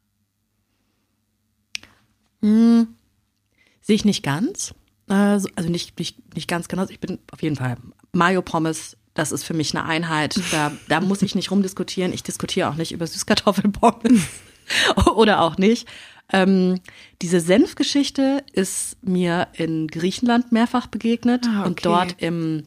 Sehe 3.88 3.96
ich 3.96 4.04
nicht 4.04 4.22
ganz. 4.22 4.74
Äh, 5.08 5.38
so- 5.40 5.48
Also 5.56 5.68
nicht, 5.70 5.98
nicht, 5.98 6.34
nicht 6.36 6.46
ganz 6.46 6.68
genau. 6.68 6.84
Ich 6.90 7.00
bin 7.00 7.18
auf 7.32 7.42
jeden 7.42 7.56
Fall 7.56 7.76
Mayo 8.12 8.42
Pommes. 8.42 8.96
Das 9.14 9.32
ist 9.32 9.42
für 9.44 9.54
mich 9.54 9.74
eine 9.74 9.84
Einheit. 9.86 10.38
Da, 10.52 10.70
da 10.88 11.00
muss 11.00 11.22
ich 11.22 11.34
nicht 11.34 11.50
rumdiskutieren. 11.50 12.12
Ich 12.12 12.22
diskutiere 12.22 12.68
auch 12.68 12.74
nicht 12.76 12.92
über 12.92 13.06
Süßkartoffelpommes. 13.06 14.20
Oder 15.16 15.40
auch 15.40 15.56
nicht. 15.56 15.88
Ähm, 16.30 16.78
diese 17.22 17.40
Senfgeschichte 17.40 18.44
ist 18.52 18.98
mir 19.02 19.48
in 19.54 19.88
Griechenland 19.88 20.52
mehrfach 20.52 20.86
begegnet 20.86 21.46
Ah, 21.48 21.62
und 21.64 21.72
okay. 21.72 21.80
dort 21.84 22.14
im, 22.22 22.64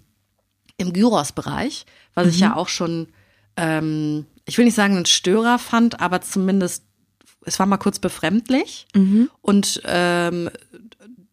im 0.77 0.91
Gyros-Bereich, 0.93 1.85
was 2.15 2.27
ich 2.29 2.39
ja 2.39 2.55
auch 2.55 2.67
schon, 2.67 3.07
ähm, 3.57 4.25
ich 4.45 4.57
will 4.57 4.65
nicht 4.65 4.73
sagen, 4.75 4.95
einen 4.95 5.05
Störer 5.05 5.59
fand, 5.59 5.99
aber 6.01 6.21
zumindest, 6.21 6.83
es 7.45 7.59
war 7.59 7.67
mal 7.67 7.77
kurz 7.77 7.99
befremdlich. 7.99 8.87
Und 9.41 9.81
ähm, 9.85 10.49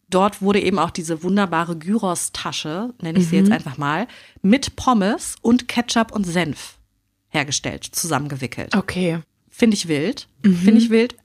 dort 0.09 0.41
wurde 0.41 0.59
eben 0.59 0.79
auch 0.79 0.91
diese 0.91 1.23
wunderbare 1.23 1.77
Gyros-Tasche, 1.77 2.93
nenne 3.01 3.19
ich 3.19 3.27
sie 3.27 3.37
jetzt 3.37 3.51
einfach 3.51 3.77
mal, 3.77 4.07
mit 4.41 4.75
Pommes 4.75 5.35
und 5.41 5.67
Ketchup 5.67 6.11
und 6.11 6.25
Senf 6.25 6.77
hergestellt, 7.29 7.83
zusammengewickelt. 7.83 8.75
Okay. 8.75 9.19
Finde 9.49 9.75
ich 9.75 9.87
wild. 9.87 10.27
Finde 10.41 10.77
ich 10.77 10.89
wild. 10.89 11.15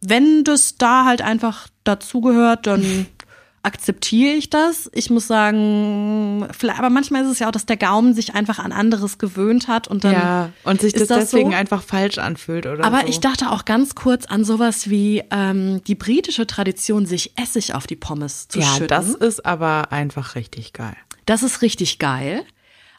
Wenn 0.00 0.44
das 0.44 0.76
da 0.76 1.04
halt 1.04 1.22
einfach 1.22 1.68
dazugehört, 1.84 2.66
dann, 2.66 3.06
akzeptiere 3.68 4.32
ich 4.32 4.48
das. 4.48 4.90
Ich 4.94 5.10
muss 5.10 5.26
sagen, 5.26 6.48
vielleicht, 6.56 6.78
aber 6.78 6.88
manchmal 6.88 7.22
ist 7.22 7.30
es 7.30 7.38
ja 7.38 7.48
auch, 7.48 7.52
dass 7.52 7.66
der 7.66 7.76
Gaumen 7.76 8.14
sich 8.14 8.34
einfach 8.34 8.58
an 8.58 8.72
anderes 8.72 9.18
gewöhnt 9.18 9.68
hat 9.68 9.88
und 9.88 10.04
dann 10.04 10.12
ja, 10.12 10.50
und 10.64 10.80
sich 10.80 10.94
das, 10.94 11.02
ist 11.02 11.10
das 11.10 11.18
deswegen 11.30 11.50
so. 11.50 11.56
einfach 11.56 11.82
falsch 11.82 12.16
anfühlt 12.16 12.64
oder 12.64 12.82
Aber 12.82 13.02
so. 13.02 13.08
ich 13.08 13.20
dachte 13.20 13.50
auch 13.50 13.66
ganz 13.66 13.94
kurz 13.94 14.24
an 14.24 14.42
sowas 14.42 14.88
wie 14.88 15.22
ähm, 15.30 15.82
die 15.84 15.94
britische 15.94 16.46
Tradition, 16.46 17.04
sich 17.04 17.38
Essig 17.38 17.74
auf 17.74 17.86
die 17.86 17.96
Pommes 17.96 18.48
zu 18.48 18.60
ja, 18.60 18.66
schütten. 18.66 18.88
das 18.88 19.10
ist 19.10 19.44
aber 19.44 19.92
einfach 19.92 20.34
richtig 20.34 20.72
geil. 20.72 20.96
Das 21.26 21.42
ist 21.42 21.60
richtig 21.60 21.98
geil. 21.98 22.44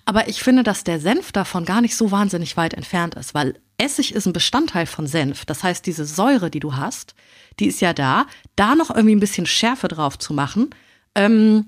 Aber 0.05 0.27
ich 0.27 0.41
finde, 0.43 0.63
dass 0.63 0.83
der 0.83 0.99
Senf 0.99 1.31
davon 1.31 1.65
gar 1.65 1.81
nicht 1.81 1.95
so 1.95 2.11
wahnsinnig 2.11 2.57
weit 2.57 2.73
entfernt 2.75 3.15
ist, 3.15 3.33
weil 3.33 3.55
Essig 3.77 4.13
ist 4.13 4.25
ein 4.25 4.33
Bestandteil 4.33 4.85
von 4.85 5.07
Senf. 5.07 5.45
Das 5.45 5.63
heißt, 5.63 5.85
diese 5.85 6.05
Säure, 6.05 6.49
die 6.49 6.59
du 6.59 6.75
hast, 6.75 7.15
die 7.59 7.67
ist 7.67 7.81
ja 7.81 7.93
da. 7.93 8.25
Da 8.55 8.75
noch 8.75 8.89
irgendwie 8.89 9.15
ein 9.15 9.19
bisschen 9.19 9.45
Schärfe 9.45 9.87
drauf 9.87 10.17
zu 10.17 10.33
machen. 10.33 10.69
Ähm, 11.15 11.65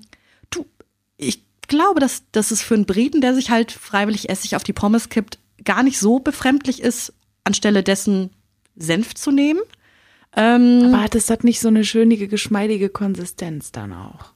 du, 0.50 0.66
ich 1.16 1.42
glaube, 1.68 2.00
dass, 2.00 2.24
dass 2.32 2.50
es 2.50 2.62
für 2.62 2.74
einen 2.74 2.86
Briten, 2.86 3.20
der 3.20 3.34
sich 3.34 3.50
halt 3.50 3.72
freiwillig 3.72 4.28
Essig 4.28 4.56
auf 4.56 4.64
die 4.64 4.72
Pommes 4.72 5.08
kippt, 5.08 5.38
gar 5.64 5.82
nicht 5.82 5.98
so 5.98 6.18
befremdlich 6.18 6.82
ist, 6.82 7.12
anstelle 7.44 7.82
dessen 7.82 8.30
Senf 8.76 9.14
zu 9.14 9.30
nehmen. 9.30 9.60
Ähm, 10.34 10.92
Aber 10.94 11.08
das 11.08 11.28
hat 11.30 11.44
nicht 11.44 11.60
so 11.60 11.68
eine 11.68 11.84
schönige, 11.84 12.28
geschmeidige 12.28 12.88
Konsistenz 12.88 13.70
dann 13.70 13.92
auch. 13.92 14.32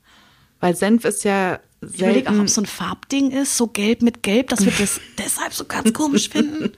Weil 0.61 0.77
Senf 0.77 1.05
ist 1.05 1.25
ja 1.25 1.61
ich 1.81 1.99
überlege 1.99 2.29
auch, 2.29 2.33
selten. 2.33 2.41
ob 2.41 2.47
es 2.47 2.55
so 2.55 2.63
ein 2.63 2.67
Farbding 2.67 3.31
ist, 3.31 3.57
so 3.57 3.67
gelb 3.67 4.03
mit 4.03 4.23
gelb, 4.23 4.49
dass 4.49 4.65
wir 4.65 4.73
das 4.79 5.01
deshalb 5.19 5.53
so 5.53 5.65
ganz 5.65 5.93
komisch 5.93 6.29
finden. 6.29 6.73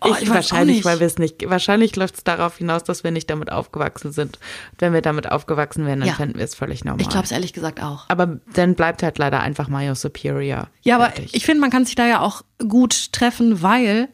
Oh, 0.00 0.14
ich, 0.20 0.28
auch 0.28 0.34
wahrscheinlich, 0.34 0.84
weil 0.84 1.00
wir 1.00 1.06
es 1.06 1.18
nicht. 1.18 1.48
Wahrscheinlich 1.48 1.96
läuft 1.96 2.16
es 2.16 2.24
darauf 2.24 2.58
hinaus, 2.58 2.84
dass 2.84 3.04
wir 3.04 3.10
nicht 3.10 3.30
damit 3.30 3.50
aufgewachsen 3.50 4.12
sind. 4.12 4.38
Wenn 4.78 4.92
wir 4.92 5.00
damit 5.02 5.30
aufgewachsen 5.30 5.86
wären, 5.86 6.00
dann 6.00 6.08
Ja. 6.08 6.14
fänden 6.14 6.38
wir 6.38 6.44
es 6.44 6.54
völlig 6.54 6.84
normal. 6.84 7.00
Ich 7.00 7.08
glaube 7.08 7.24
es 7.24 7.32
ehrlich 7.32 7.52
gesagt 7.52 7.82
auch. 7.82 8.04
Aber 8.08 8.40
dann 8.52 8.74
bleibt 8.74 9.02
halt 9.02 9.18
leider 9.18 9.40
einfach 9.40 9.68
Mayo 9.68 9.94
Superior. 9.94 10.68
Ja, 10.82 10.96
aber 10.96 11.10
Fertig. 11.10 11.34
ich 11.34 11.44
finde, 11.46 11.60
man 11.60 11.70
kann 11.70 11.84
sich 11.84 11.94
da 11.94 12.06
ja 12.06 12.20
auch 12.20 12.42
gut 12.68 13.12
treffen, 13.12 13.62
weil 13.62 14.08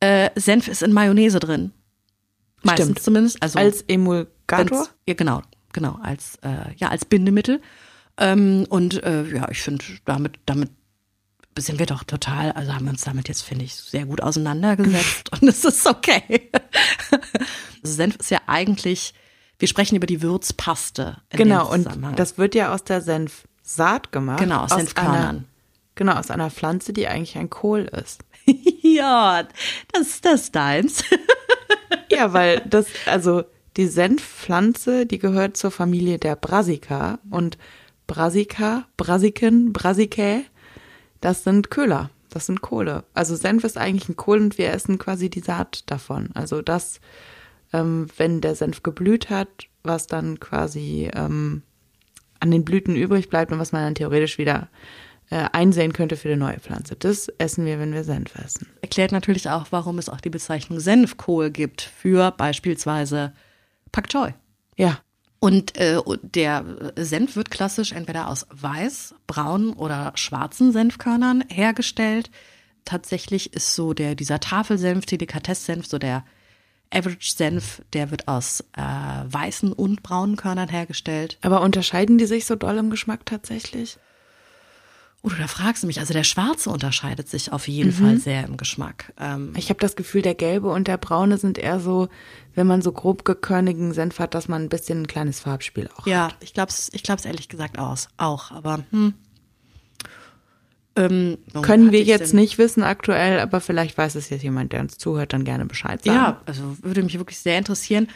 äh, 0.00 0.30
Senf 0.34 0.68
ist 0.68 0.82
in 0.82 0.92
Mayonnaise 0.92 1.38
drin. 1.40 1.72
Meistens 2.62 2.84
Stimmt. 2.86 3.02
zumindest. 3.02 3.42
Also 3.42 3.58
als 3.58 3.82
Emulgator. 3.82 4.88
Ja, 5.06 5.14
genau, 5.14 5.42
genau, 5.72 5.98
als 6.02 6.36
äh, 6.42 6.72
ja 6.76 6.88
als 6.88 7.04
Bindemittel. 7.04 7.60
Ähm, 8.16 8.66
und 8.68 9.02
äh, 9.02 9.24
ja, 9.24 9.48
ich 9.50 9.60
finde, 9.62 9.84
damit, 10.04 10.38
damit 10.46 10.70
sind 11.56 11.78
wir 11.78 11.86
doch 11.86 12.04
total, 12.04 12.52
also 12.52 12.74
haben 12.74 12.84
wir 12.84 12.90
uns 12.90 13.04
damit 13.04 13.28
jetzt, 13.28 13.42
finde 13.42 13.64
ich, 13.64 13.74
sehr 13.74 14.06
gut 14.06 14.22
auseinandergesetzt 14.22 15.30
und 15.40 15.48
es 15.48 15.64
ist 15.64 15.86
okay. 15.86 16.50
Senf 17.82 18.16
ist 18.16 18.30
ja 18.30 18.40
eigentlich, 18.46 19.14
wir 19.58 19.68
sprechen 19.68 19.96
über 19.96 20.06
die 20.06 20.22
Würzpaste. 20.22 21.18
In 21.30 21.38
Genau, 21.38 21.70
und 21.70 21.88
das 22.16 22.38
wird 22.38 22.54
ja 22.54 22.72
aus 22.72 22.84
der 22.84 23.00
Senfsaat 23.00 24.10
gemacht. 24.10 24.40
Genau, 24.40 24.62
aus 24.62 24.72
Einer, 24.72 24.80
Senfkörnern. 24.80 25.44
genau, 25.94 26.14
aus 26.14 26.30
einer 26.30 26.50
Pflanze, 26.50 26.92
die 26.92 27.06
eigentlich 27.06 27.36
ein 27.36 27.50
Kohl 27.50 27.82
ist. 27.82 28.22
ja, 28.82 29.46
das, 29.92 30.20
das 30.20 30.42
ist 30.42 30.56
deins. 30.56 31.04
Ja, 32.10 32.32
weil 32.32 32.60
das, 32.66 32.86
also 33.06 33.44
die 33.76 33.86
Senfpflanze, 33.86 35.06
die 35.06 35.18
gehört 35.18 35.56
zur 35.56 35.70
Familie 35.70 36.18
der 36.18 36.36
Brassica 36.36 37.18
und 37.30 37.58
Brassica, 38.06 38.86
Brassiken, 38.96 39.72
Brassicae, 39.72 40.44
das 41.24 41.42
sind 41.42 41.70
Köhler, 41.70 42.10
das 42.28 42.44
sind 42.44 42.60
Kohle. 42.60 43.04
Also 43.14 43.34
Senf 43.34 43.64
ist 43.64 43.78
eigentlich 43.78 44.10
ein 44.10 44.16
Kohl 44.16 44.38
und 44.40 44.58
wir 44.58 44.70
essen 44.70 44.98
quasi 44.98 45.30
die 45.30 45.40
Saat 45.40 45.90
davon. 45.90 46.28
Also 46.34 46.60
das, 46.60 47.00
ähm, 47.72 48.08
wenn 48.18 48.42
der 48.42 48.54
Senf 48.54 48.82
geblüht 48.82 49.30
hat, 49.30 49.48
was 49.82 50.06
dann 50.06 50.38
quasi 50.38 51.10
ähm, 51.14 51.62
an 52.40 52.50
den 52.50 52.62
Blüten 52.62 52.94
übrig 52.94 53.30
bleibt 53.30 53.52
und 53.52 53.58
was 53.58 53.72
man 53.72 53.84
dann 53.84 53.94
theoretisch 53.94 54.36
wieder 54.36 54.68
äh, 55.30 55.46
einsehen 55.52 55.94
könnte 55.94 56.16
für 56.18 56.28
die 56.28 56.36
neue 56.36 56.60
Pflanze. 56.60 56.94
Das 56.94 57.28
essen 57.38 57.64
wir, 57.64 57.78
wenn 57.78 57.94
wir 57.94 58.04
Senf 58.04 58.34
essen. 58.36 58.66
Erklärt 58.82 59.12
natürlich 59.12 59.48
auch, 59.48 59.68
warum 59.70 59.96
es 59.96 60.10
auch 60.10 60.20
die 60.20 60.28
Bezeichnung 60.28 60.78
Senfkohl 60.78 61.50
gibt 61.50 61.80
für 61.80 62.32
beispielsweise 62.32 63.32
Pak 63.92 64.10
Choi. 64.10 64.34
Ja, 64.76 64.98
Und 65.44 65.76
äh, 65.76 66.00
der 66.22 66.64
Senf 66.96 67.36
wird 67.36 67.50
klassisch 67.50 67.92
entweder 67.92 68.28
aus 68.28 68.46
weiß, 68.48 69.14
braun 69.26 69.74
oder 69.74 70.12
schwarzen 70.14 70.72
Senfkörnern 70.72 71.44
hergestellt. 71.50 72.30
Tatsächlich 72.86 73.52
ist 73.52 73.74
so 73.74 73.92
der 73.92 74.14
dieser 74.14 74.40
Tafelsenf, 74.40 75.04
Delikatesssenf, 75.04 75.84
so 75.84 75.98
der 75.98 76.24
Average-Senf, 76.90 77.82
der 77.92 78.10
wird 78.10 78.26
aus 78.26 78.64
äh, 78.74 78.80
weißen 78.80 79.74
und 79.74 80.02
braunen 80.02 80.36
Körnern 80.36 80.70
hergestellt. 80.70 81.36
aber 81.42 81.60
unterscheiden 81.60 82.16
die 82.16 82.24
sich 82.24 82.46
so 82.46 82.54
doll 82.54 82.78
im 82.78 82.88
Geschmack 82.88 83.26
tatsächlich? 83.26 83.98
Oh, 85.26 85.30
du, 85.30 85.36
da 85.36 85.46
fragst 85.46 85.82
du 85.82 85.86
mich. 85.86 86.00
Also 86.00 86.12
der 86.12 86.22
schwarze 86.22 86.68
unterscheidet 86.68 87.30
sich 87.30 87.50
auf 87.50 87.66
jeden 87.66 87.88
Mhm. 87.88 87.92
Fall 88.04 88.18
sehr 88.18 88.44
im 88.44 88.58
Geschmack. 88.58 89.12
Ähm, 89.18 89.54
Ich 89.56 89.70
habe 89.70 89.80
das 89.80 89.96
Gefühl, 89.96 90.20
der 90.20 90.34
gelbe 90.34 90.68
und 90.70 90.86
der 90.86 90.98
braune 90.98 91.38
sind 91.38 91.56
eher 91.56 91.80
so, 91.80 92.08
wenn 92.54 92.66
man 92.66 92.82
so 92.82 92.92
grob 92.92 93.24
gekörnigen 93.24 93.94
Senf 93.94 94.18
hat, 94.18 94.34
dass 94.34 94.48
man 94.48 94.62
ein 94.64 94.68
bisschen 94.68 95.02
ein 95.02 95.06
kleines 95.06 95.40
Farbspiel 95.40 95.88
auch 95.96 96.06
Ja, 96.06 96.26
hat. 96.28 96.36
ich 96.40 96.52
glaube 96.52 96.68
es 96.68 96.90
ich 96.92 97.02
glaub's 97.02 97.24
ehrlich 97.24 97.48
gesagt 97.48 97.78
aus, 97.78 98.08
auch. 98.18 98.50
Aber 98.50 98.84
hm. 98.90 99.14
ähm, 100.96 101.38
Können 101.62 101.90
wir 101.90 102.02
jetzt 102.02 102.32
denn- 102.32 102.40
nicht 102.40 102.58
wissen 102.58 102.82
aktuell, 102.82 103.40
aber 103.40 103.60
vielleicht 103.60 103.96
weiß 103.96 104.14
es 104.16 104.28
jetzt 104.30 104.42
jemand, 104.42 104.72
der 104.74 104.80
uns 104.80 104.98
zuhört, 104.98 105.32
dann 105.32 105.44
gerne 105.44 105.64
Bescheid 105.66 106.04
sagen. 106.04 106.16
Ja, 106.16 106.40
also 106.46 106.76
würde 106.82 107.02
mich 107.02 107.18
wirklich 107.18 107.38
sehr 107.38 107.56
interessieren. 107.58 108.08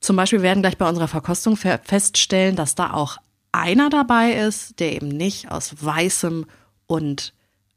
Zum 0.00 0.14
Beispiel 0.16 0.42
werden 0.42 0.62
gleich 0.62 0.78
bei 0.78 0.88
unserer 0.88 1.08
Verkostung 1.08 1.56
fe- 1.56 1.80
feststellen, 1.82 2.54
dass 2.54 2.74
da 2.76 2.92
auch 2.92 3.18
einer 3.56 3.90
dabei 3.90 4.32
ist, 4.32 4.78
der 4.80 4.92
eben 4.92 5.08
nicht 5.08 5.50
aus 5.50 5.74
weißem 5.80 6.46
und 6.86 7.32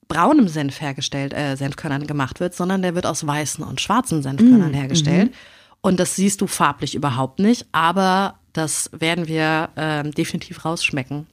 braunem 0.08 0.48
Senf 0.48 0.82
hergestellt, 0.82 1.34
äh, 1.34 1.56
Senfkörnern 1.56 2.08
gemacht 2.08 2.40
wird, 2.40 2.54
sondern 2.56 2.82
der 2.82 2.96
wird 2.96 3.06
aus 3.06 3.26
weißen 3.26 3.64
und 3.64 3.80
schwarzen 3.80 4.22
Senfkörnern 4.22 4.74
hergestellt. 4.74 5.34
Und 5.82 6.00
das 6.00 6.16
siehst 6.16 6.42
du 6.42 6.48
farblich 6.48 6.96
überhaupt 6.96 7.40
nicht, 7.40 7.68
aber 7.72 8.40
das 8.54 8.90
werden 8.92 9.28
wir 9.28 9.70
ähm, 9.78 10.12
definitiv 10.12 10.66
rausschmecken. 10.66 11.28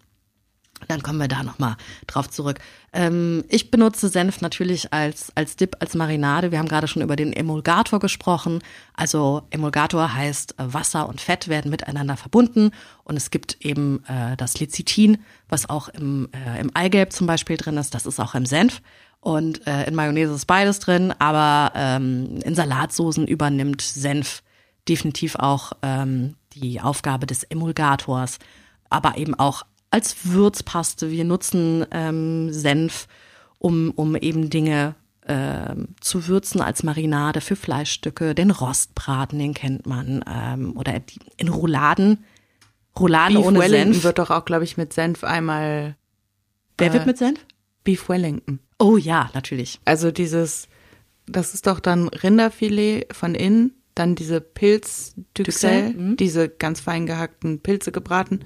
Dann 0.88 1.02
kommen 1.02 1.18
wir 1.18 1.28
da 1.28 1.42
nochmal 1.42 1.76
drauf 2.06 2.30
zurück. 2.30 2.58
Ähm, 2.92 3.44
ich 3.48 3.70
benutze 3.70 4.08
Senf 4.08 4.40
natürlich 4.40 4.92
als, 4.92 5.32
als 5.34 5.56
Dip, 5.56 5.76
als 5.80 5.94
Marinade. 5.94 6.52
Wir 6.52 6.58
haben 6.58 6.68
gerade 6.68 6.86
schon 6.86 7.02
über 7.02 7.16
den 7.16 7.32
Emulgator 7.32 7.98
gesprochen. 7.98 8.60
Also 8.94 9.42
Emulgator 9.50 10.12
heißt, 10.14 10.58
äh, 10.58 10.74
Wasser 10.74 11.08
und 11.08 11.20
Fett 11.20 11.48
werden 11.48 11.70
miteinander 11.70 12.16
verbunden. 12.16 12.70
Und 13.04 13.16
es 13.16 13.30
gibt 13.30 13.64
eben 13.64 14.04
äh, 14.06 14.36
das 14.36 14.60
Lecithin, 14.60 15.18
was 15.48 15.68
auch 15.68 15.88
im, 15.88 16.28
äh, 16.32 16.60
im 16.60 16.70
Eigelb 16.74 17.12
zum 17.12 17.26
Beispiel 17.26 17.56
drin 17.56 17.78
ist. 17.78 17.94
Das 17.94 18.06
ist 18.06 18.20
auch 18.20 18.34
im 18.34 18.46
Senf. 18.46 18.82
Und 19.20 19.66
äh, 19.66 19.86
in 19.86 19.94
Mayonnaise 19.94 20.34
ist 20.34 20.46
beides 20.46 20.78
drin. 20.78 21.12
Aber 21.18 21.72
ähm, 21.74 22.40
in 22.44 22.54
Salatsoßen 22.54 23.26
übernimmt 23.26 23.80
Senf 23.82 24.42
definitiv 24.88 25.36
auch 25.36 25.72
ähm, 25.82 26.34
die 26.54 26.80
Aufgabe 26.80 27.26
des 27.26 27.44
Emulgators. 27.44 28.38
Aber 28.88 29.16
eben 29.16 29.34
auch 29.34 29.64
als 29.96 30.26
Würzpaste. 30.26 31.10
Wir 31.10 31.24
nutzen 31.24 31.86
ähm, 31.90 32.52
Senf, 32.52 33.08
um, 33.58 33.92
um 33.92 34.14
eben 34.14 34.50
Dinge 34.50 34.94
ähm, 35.26 35.88
zu 36.02 36.28
würzen 36.28 36.60
als 36.60 36.82
Marinade 36.82 37.40
für 37.40 37.56
Fleischstücke. 37.56 38.34
Den 38.34 38.50
Rostbraten, 38.50 39.38
den 39.38 39.54
kennt 39.54 39.86
man. 39.86 40.22
Ähm, 40.30 40.76
oder 40.76 41.00
die, 41.00 41.18
in 41.38 41.48
Rouladen. 41.48 42.24
Rouladen 42.98 43.36
Beef 43.36 43.46
ohne 43.46 43.58
Wellington 43.58 43.92
Senf. 43.94 44.04
wird 44.04 44.18
doch 44.18 44.28
auch, 44.28 44.44
glaube 44.44 44.64
ich, 44.64 44.76
mit 44.76 44.92
Senf 44.92 45.24
einmal 45.24 45.96
Wer 46.76 46.92
wird 46.92 47.06
mit 47.06 47.16
Senf? 47.16 47.40
Beef 47.82 48.10
Wellington. 48.10 48.58
Oh 48.78 48.98
ja, 48.98 49.30
natürlich. 49.32 49.80
Also 49.86 50.10
dieses, 50.10 50.68
das 51.26 51.54
ist 51.54 51.66
doch 51.66 51.80
dann 51.80 52.08
Rinderfilet 52.08 53.06
von 53.12 53.34
innen, 53.34 53.72
dann 53.94 54.14
diese 54.14 54.42
Pilz 54.42 55.14
Duxelles, 55.32 55.94
diese 56.18 56.50
ganz 56.50 56.80
fein 56.80 57.06
gehackten 57.06 57.60
Pilze 57.60 57.92
gebraten. 57.92 58.40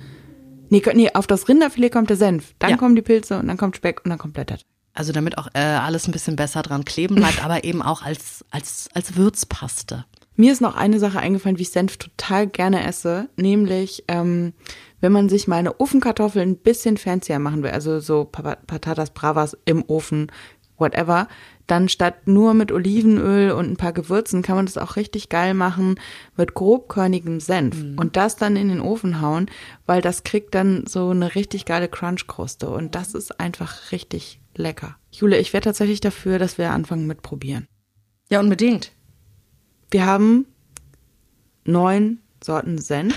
Nee, 0.71 0.83
nee, 0.95 1.11
auf 1.13 1.27
das 1.27 1.49
Rinderfilet 1.49 1.91
kommt 1.91 2.09
der 2.11 2.17
Senf, 2.17 2.55
dann 2.59 2.71
Ja. 2.71 2.77
kommen 2.77 2.97
die 2.97 3.03
Pilze 3.03 3.39
und 3.39 3.49
dann 3.49 3.57
kommt 3.59 3.77
Speck 3.77 4.01
und 4.05 4.11
dann 4.11 4.19
kommt 4.19 4.35
Blätter. 4.35 4.57
Also 4.95 5.13
damit 5.13 5.39
auch 5.39 5.49
äh, 5.55 5.61
alles 5.61 6.09
ein 6.09 6.13
bisschen 6.13 6.37
besser 6.37 6.63
dran 6.63 6.85
kleben 6.85 7.17
bleibt, 7.17 7.45
aber 7.45 7.65
eben 7.65 7.83
auch 7.83 8.03
als, 8.03 8.45
als, 8.51 8.89
als 8.95 9.17
Würzpaste. 9.17 10.05
Mir 10.37 10.53
ist 10.53 10.61
noch 10.63 10.75
eine 10.77 10.99
Sache 10.99 11.19
eingefallen, 11.19 11.59
wie 11.59 11.63
ich 11.63 11.71
Senf 11.71 11.99
total 11.99 12.47
gerne 12.47 12.87
esse, 12.87 13.29
nämlich 13.37 14.05
ähm, 14.09 14.55
wenn 15.01 15.13
man 15.13 15.29
sich 15.29 15.47
mal 15.49 15.57
eine 15.57 15.79
Ofenkartoffel 15.81 16.41
ein 16.43 16.57
bisschen 16.57 16.97
fancier 16.97 17.39
machen 17.39 17.63
will, 17.63 17.71
also 17.71 18.01
so 18.01 18.25
Pa- 18.25 18.57
Patatas 18.67 19.11
Bravas 19.11 19.57
im 19.67 19.85
Ofen, 19.87 20.33
whatever, 20.79 21.29
dann 21.71 21.89
statt 21.89 22.27
nur 22.27 22.55
mit 22.55 22.73
Olivenöl 22.73 23.53
und 23.53 23.71
ein 23.71 23.77
paar 23.77 23.93
Gewürzen 23.93 24.43
kann 24.43 24.57
man 24.57 24.67
das 24.67 24.79
auch 24.79 24.97
richtig 24.97 25.29
geil 25.29 25.55
machen 25.55 26.01
mit 26.37 26.55
grobkörnigem 26.55 27.41
Senf 27.41 27.77
und 27.97 28.17
das 28.17 28.37
dann 28.37 28.57
in 28.57 28.69
den 28.69 28.81
Ofen 28.81 29.21
hauen, 29.21 29.47
weil 29.87 30.03
das 30.03 30.25
kriegt 30.25 30.55
dann 30.55 30.85
so 30.87 31.11
eine 31.11 31.35
richtig 31.35 31.65
geile 31.65 31.89
Crunchkruste 31.89 32.69
und 32.69 32.95
das 32.95 33.15
ist 33.15 33.39
einfach 33.39 33.93
richtig 33.93 34.41
lecker. 34.57 34.97
Jule, 35.11 35.39
ich 35.39 35.53
wäre 35.53 35.63
tatsächlich 35.63 36.01
dafür, 36.01 36.39
dass 36.39 36.59
wir 36.59 36.71
anfangen 36.71 37.07
mit 37.07 37.23
probieren. 37.23 37.67
Ja, 38.31 38.41
unbedingt. 38.41 38.93
Wir 39.91 40.07
haben 40.07 40.47
neun 41.65 42.21
Sorten 42.43 42.79
Senf, 42.79 43.15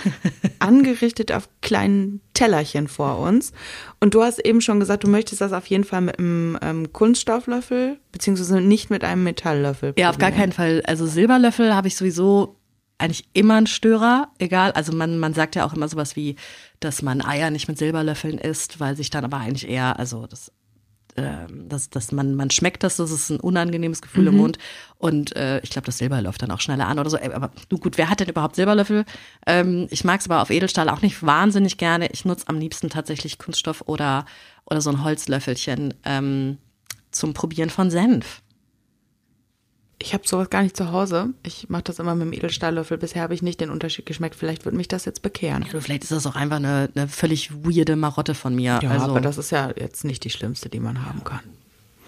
angerichtet 0.59 1.31
auf 1.31 1.47
kleinen 1.61 2.21
Tellerchen 2.33 2.87
vor 2.87 3.19
uns. 3.19 3.51
Und 3.99 4.13
du 4.13 4.23
hast 4.23 4.39
eben 4.39 4.61
schon 4.61 4.79
gesagt, 4.79 5.03
du 5.03 5.07
möchtest 5.07 5.41
das 5.41 5.53
auf 5.53 5.65
jeden 5.67 5.83
Fall 5.83 6.01
mit 6.01 6.19
einem 6.19 6.57
ähm, 6.61 6.93
Kunststofflöffel, 6.93 7.99
beziehungsweise 8.11 8.61
nicht 8.61 8.89
mit 8.89 9.03
einem 9.03 9.23
Metalllöffel. 9.23 9.93
Ja, 9.97 10.09
auf 10.09 10.17
gar 10.17 10.31
keinen 10.31 10.51
Fall. 10.51 10.81
Also 10.85 11.05
Silberlöffel 11.05 11.73
habe 11.73 11.87
ich 11.87 11.95
sowieso 11.95 12.57
eigentlich 12.97 13.27
immer 13.33 13.55
einen 13.55 13.67
Störer, 13.67 14.29
egal. 14.39 14.71
Also 14.71 14.93
man, 14.93 15.19
man 15.19 15.33
sagt 15.33 15.55
ja 15.55 15.65
auch 15.65 15.73
immer 15.73 15.87
sowas 15.87 16.15
wie, 16.15 16.35
dass 16.79 17.01
man 17.01 17.21
Eier 17.21 17.49
nicht 17.49 17.67
mit 17.67 17.77
Silberlöffeln 17.77 18.37
isst, 18.37 18.79
weil 18.79 18.95
sich 18.95 19.09
dann 19.09 19.25
aber 19.25 19.37
eigentlich 19.37 19.69
eher, 19.69 19.99
also 19.99 20.27
das 20.27 20.51
ähm, 21.15 21.69
dass, 21.69 21.89
dass 21.89 22.11
man, 22.11 22.35
man 22.35 22.49
schmeckt 22.49 22.83
das, 22.83 22.97
das 22.97 23.11
ist 23.11 23.29
ein 23.29 23.39
unangenehmes 23.39 24.01
Gefühl 24.01 24.23
mhm. 24.23 24.27
im 24.27 24.37
Mund. 24.37 24.57
Und 24.97 25.35
äh, 25.35 25.59
ich 25.59 25.69
glaube, 25.69 25.85
das 25.85 25.97
Silber 25.97 26.21
läuft 26.21 26.41
dann 26.41 26.51
auch 26.51 26.61
schneller 26.61 26.87
an 26.87 26.99
oder 26.99 27.09
so. 27.09 27.17
Aber 27.17 27.51
du 27.69 27.77
gut, 27.77 27.97
wer 27.97 28.09
hat 28.09 28.19
denn 28.19 28.29
überhaupt 28.29 28.55
Silberlöffel? 28.55 29.05
Ähm, 29.47 29.87
ich 29.89 30.03
mag 30.03 30.19
es 30.19 30.29
aber 30.29 30.41
auf 30.41 30.49
Edelstahl 30.49 30.89
auch 30.89 31.01
nicht 31.01 31.23
wahnsinnig 31.23 31.77
gerne. 31.77 32.07
Ich 32.11 32.25
nutze 32.25 32.47
am 32.47 32.59
liebsten 32.59 32.89
tatsächlich 32.89 33.37
Kunststoff 33.39 33.83
oder, 33.85 34.25
oder 34.65 34.81
so 34.81 34.89
ein 34.89 35.03
Holzlöffelchen 35.03 35.93
ähm, 36.05 36.57
zum 37.11 37.33
Probieren 37.33 37.69
von 37.69 37.89
Senf. 37.89 38.42
Ich 39.99 40.13
habe 40.13 40.27
sowas 40.27 40.49
gar 40.49 40.63
nicht 40.63 40.75
zu 40.75 40.91
Hause. 40.91 41.29
Ich 41.43 41.69
mache 41.69 41.83
das 41.83 41.99
immer 41.99 42.15
mit 42.15 42.27
dem 42.27 42.33
Edelstahllöffel. 42.33 42.97
Bisher 42.97 43.21
habe 43.21 43.33
ich 43.33 43.41
nicht 43.41 43.61
den 43.61 43.69
Unterschied 43.69 44.05
geschmeckt. 44.05 44.35
Vielleicht 44.35 44.65
würde 44.65 44.77
mich 44.77 44.87
das 44.87 45.05
jetzt 45.05 45.21
bekehren. 45.21 45.65
Ja, 45.71 45.79
vielleicht 45.79 46.03
ist 46.03 46.11
das 46.11 46.27
auch 46.27 46.35
einfach 46.35 46.57
eine, 46.57 46.89
eine 46.93 47.07
völlig 47.07 47.51
weirde 47.63 47.95
Marotte 47.95 48.35
von 48.35 48.53
mir. 48.53 48.79
Ja, 48.81 48.89
also, 48.89 49.05
aber 49.05 49.21
das 49.21 49.37
ist 49.37 49.51
ja 49.51 49.71
jetzt 49.77 50.03
nicht 50.03 50.23
die 50.23 50.29
schlimmste, 50.29 50.69
die 50.69 50.79
man 50.79 51.05
haben 51.05 51.23
kann. 51.23 51.41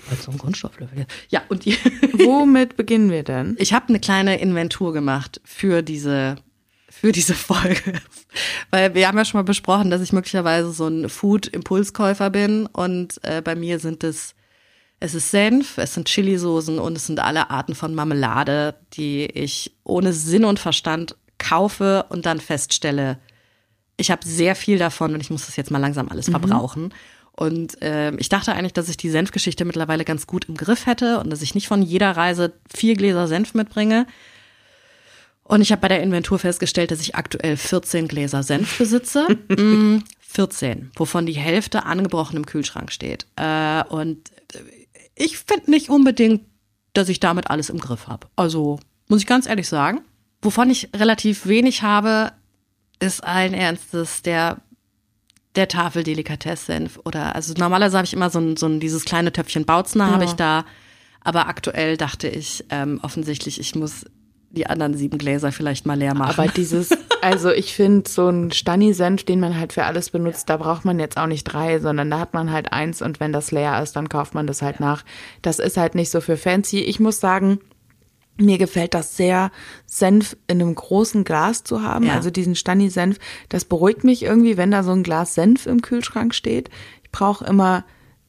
Also 0.10 0.32
ein 0.32 0.38
Kunststofflöffel. 0.38 1.06
Ja, 1.30 1.44
und 1.50 1.66
die 1.66 1.78
womit 2.14 2.76
beginnen 2.76 3.10
wir 3.10 3.24
denn? 3.24 3.56
Ich 3.60 3.74
habe 3.74 3.90
eine 3.90 4.00
kleine 4.00 4.40
Inventur 4.40 4.94
gemacht 4.94 5.42
für 5.44 5.82
diese 5.82 6.36
für 6.90 7.12
diese 7.12 7.34
Folge. 7.34 7.94
Weil 8.72 8.94
wir 8.94 9.08
haben 9.08 9.18
ja 9.18 9.26
schon 9.26 9.40
mal 9.40 9.44
besprochen, 9.44 9.90
dass 9.90 10.02
ich 10.02 10.14
möglicherweise 10.14 10.72
so 10.72 10.88
ein 10.88 11.10
Food-Impulskäufer 11.10 12.30
bin 12.30 12.68
und 12.68 13.20
äh, 13.24 13.42
bei 13.42 13.56
mir 13.56 13.80
sind 13.80 14.04
es 14.04 14.34
es 15.00 15.14
ist 15.14 15.32
Senf, 15.32 15.78
es 15.78 15.94
sind 15.94 16.08
Chilisoßen 16.08 16.80
und 16.80 16.96
es 16.96 17.08
sind 17.08 17.20
alle 17.20 17.50
Arten 17.50 17.76
von 17.76 17.94
Marmelade, 17.94 18.76
die 18.94 19.26
ich 19.26 19.76
ohne 19.84 20.14
Sinn 20.14 20.46
und 20.46 20.60
Verstand 20.60 21.16
kaufe 21.38 22.06
und 22.10 22.26
dann 22.26 22.40
feststelle, 22.40 23.20
ich 23.98 24.12
habe 24.12 24.26
sehr 24.26 24.56
viel 24.56 24.78
davon 24.78 25.14
und 25.14 25.22
ich 25.22 25.30
muss 25.30 25.46
das 25.46 25.56
jetzt 25.56 25.72
mal 25.72 25.80
langsam 25.80 26.10
alles 26.10 26.28
mhm. 26.28 26.32
verbrauchen. 26.32 26.94
Und 27.32 27.82
äh, 27.82 28.16
ich 28.16 28.30
dachte 28.30 28.54
eigentlich, 28.54 28.74
dass 28.74 28.88
ich 28.88 28.98
die 28.98 29.10
Senfgeschichte 29.10 29.66
mittlerweile 29.66 30.06
ganz 30.06 30.26
gut 30.26 30.46
im 30.46 30.56
Griff 30.56 30.86
hätte 30.86 31.20
und 31.20 31.30
dass 31.30 31.42
ich 31.42 31.54
nicht 31.54 31.68
von 31.68 31.82
jeder 31.82 32.12
Reise 32.12 32.54
vier 32.74 32.96
Gläser 32.96 33.28
Senf 33.28 33.54
mitbringe. 33.54 34.08
Und 35.44 35.62
ich 35.62 35.72
habe 35.72 35.82
bei 35.82 35.90
der 35.90 36.02
Inventur 36.02 36.40
festgestellt, 36.40 36.92
dass 36.92 37.02
ich 37.02 37.16
aktuell 37.16 37.58
14 37.58 38.08
Gläser 38.08 38.42
Senf 38.42 38.78
besitze. 38.78 39.28
mm, 39.50 40.04
14, 40.22 40.92
wovon 40.96 41.26
die 41.26 41.34
Hälfte 41.34 41.86
angebrochen 41.86 42.38
im 42.38 42.46
Kühlschrank 42.46 42.92
steht. 42.92 43.26
Äh, 43.36 43.84
und 43.90 44.32
ich 45.16 45.38
finde 45.38 45.72
nicht 45.72 45.90
unbedingt, 45.90 46.44
dass 46.94 47.10
ich 47.10 47.20
damit 47.20 47.50
alles 47.50 47.70
im 47.70 47.80
Griff 47.80 48.08
habe. 48.08 48.28
Also 48.36 48.80
muss 49.08 49.22
ich 49.22 49.28
ganz 49.28 49.48
ehrlich 49.48 49.68
sagen. 49.68 50.02
Wovon 50.42 50.70
ich 50.70 50.90
relativ 50.96 51.48
wenig 51.48 51.82
habe, 51.82 52.32
ist 53.00 53.24
allen 53.24 53.54
Ernstes 53.54 54.22
der 54.22 54.62
der 55.56 55.68
Tafel 55.70 56.04
Delikatessenf 56.04 57.00
oder 57.06 57.34
also 57.34 57.54
normalerweise 57.58 57.98
habe 57.98 58.06
ich 58.06 58.14
immer 58.14 58.30
so 58.30 58.40
ein, 58.40 58.58
so 58.58 58.66
ein 58.66 58.82
dieses 58.82 59.06
kleine 59.06 59.32
Töpfchen 59.32 59.66
Bautzner 59.66 60.08
ja. 60.08 60.12
habe 60.12 60.26
ich 60.26 60.34
da, 60.34 60.66
aber 61.22 61.48
aktuell 61.48 61.96
dachte 61.96 62.28
ich 62.28 62.66
ähm, 62.70 63.00
offensichtlich, 63.02 63.60
ich 63.60 63.74
muss 63.74 64.06
die 64.56 64.68
anderen 64.68 64.96
sieben 64.96 65.18
Gläser 65.18 65.52
vielleicht 65.52 65.86
mal 65.86 65.98
leer 65.98 66.16
machen. 66.16 66.40
Aber 66.40 66.48
dieses, 66.48 66.90
also 67.22 67.52
ich 67.52 67.76
finde 67.76 68.10
so 68.10 68.28
ein 68.30 68.52
Stani-Senf, 68.52 69.24
den 69.24 69.40
man 69.40 69.58
halt 69.58 69.74
für 69.74 69.86
alles 69.86 70.10
benutzt, 70.10 70.50
da 70.50 70.58
braucht 70.58 70.86
man 70.86 71.00
jetzt 71.00 71.18
auch 71.18 71.28
nicht 71.28 71.44
drei, 71.44 71.80
sondern 71.80 72.10
da 72.10 72.20
hat 72.20 72.34
man 72.34 72.52
halt 72.52 72.74
eins 72.74 73.02
und 73.02 73.20
wenn 73.20 73.32
das 73.32 73.52
leer 73.52 73.82
ist, 73.84 73.96
dann 73.96 74.10
kauft 74.10 74.34
man 74.34 74.48
das 74.48 74.62
halt 74.62 74.80
nach. 74.80 75.04
Das 75.42 75.60
ist 75.60 75.78
halt 75.78 75.96
nicht 75.96 76.10
so 76.10 76.22
für 76.22 76.38
fancy. 76.38 76.80
Ich 76.80 77.00
muss 77.00 77.20
sagen, 77.20 77.60
mir 78.38 78.58
gefällt 78.58 78.94
das 78.94 79.16
sehr, 79.16 79.52
Senf 79.86 80.36
in 80.48 80.62
einem 80.62 80.76
großen 80.76 81.24
Glas 81.24 81.64
zu 81.64 81.82
haben, 81.82 82.08
ja. 82.08 82.14
also 82.14 82.30
diesen 82.30 82.56
Stani-Senf. 82.56 83.18
Das 83.50 83.66
beruhigt 83.66 84.04
mich 84.04 84.24
irgendwie, 84.24 84.58
wenn 84.58 84.72
da 84.72 84.84
so 84.84 84.92
ein 84.92 85.04
Glas 85.04 85.36
Senf 85.36 85.66
im 85.68 85.82
Kühlschrank 85.82 86.34
steht. 86.34 86.70
Ich 87.04 87.12
brauche 87.12 87.46
immer 87.46 87.86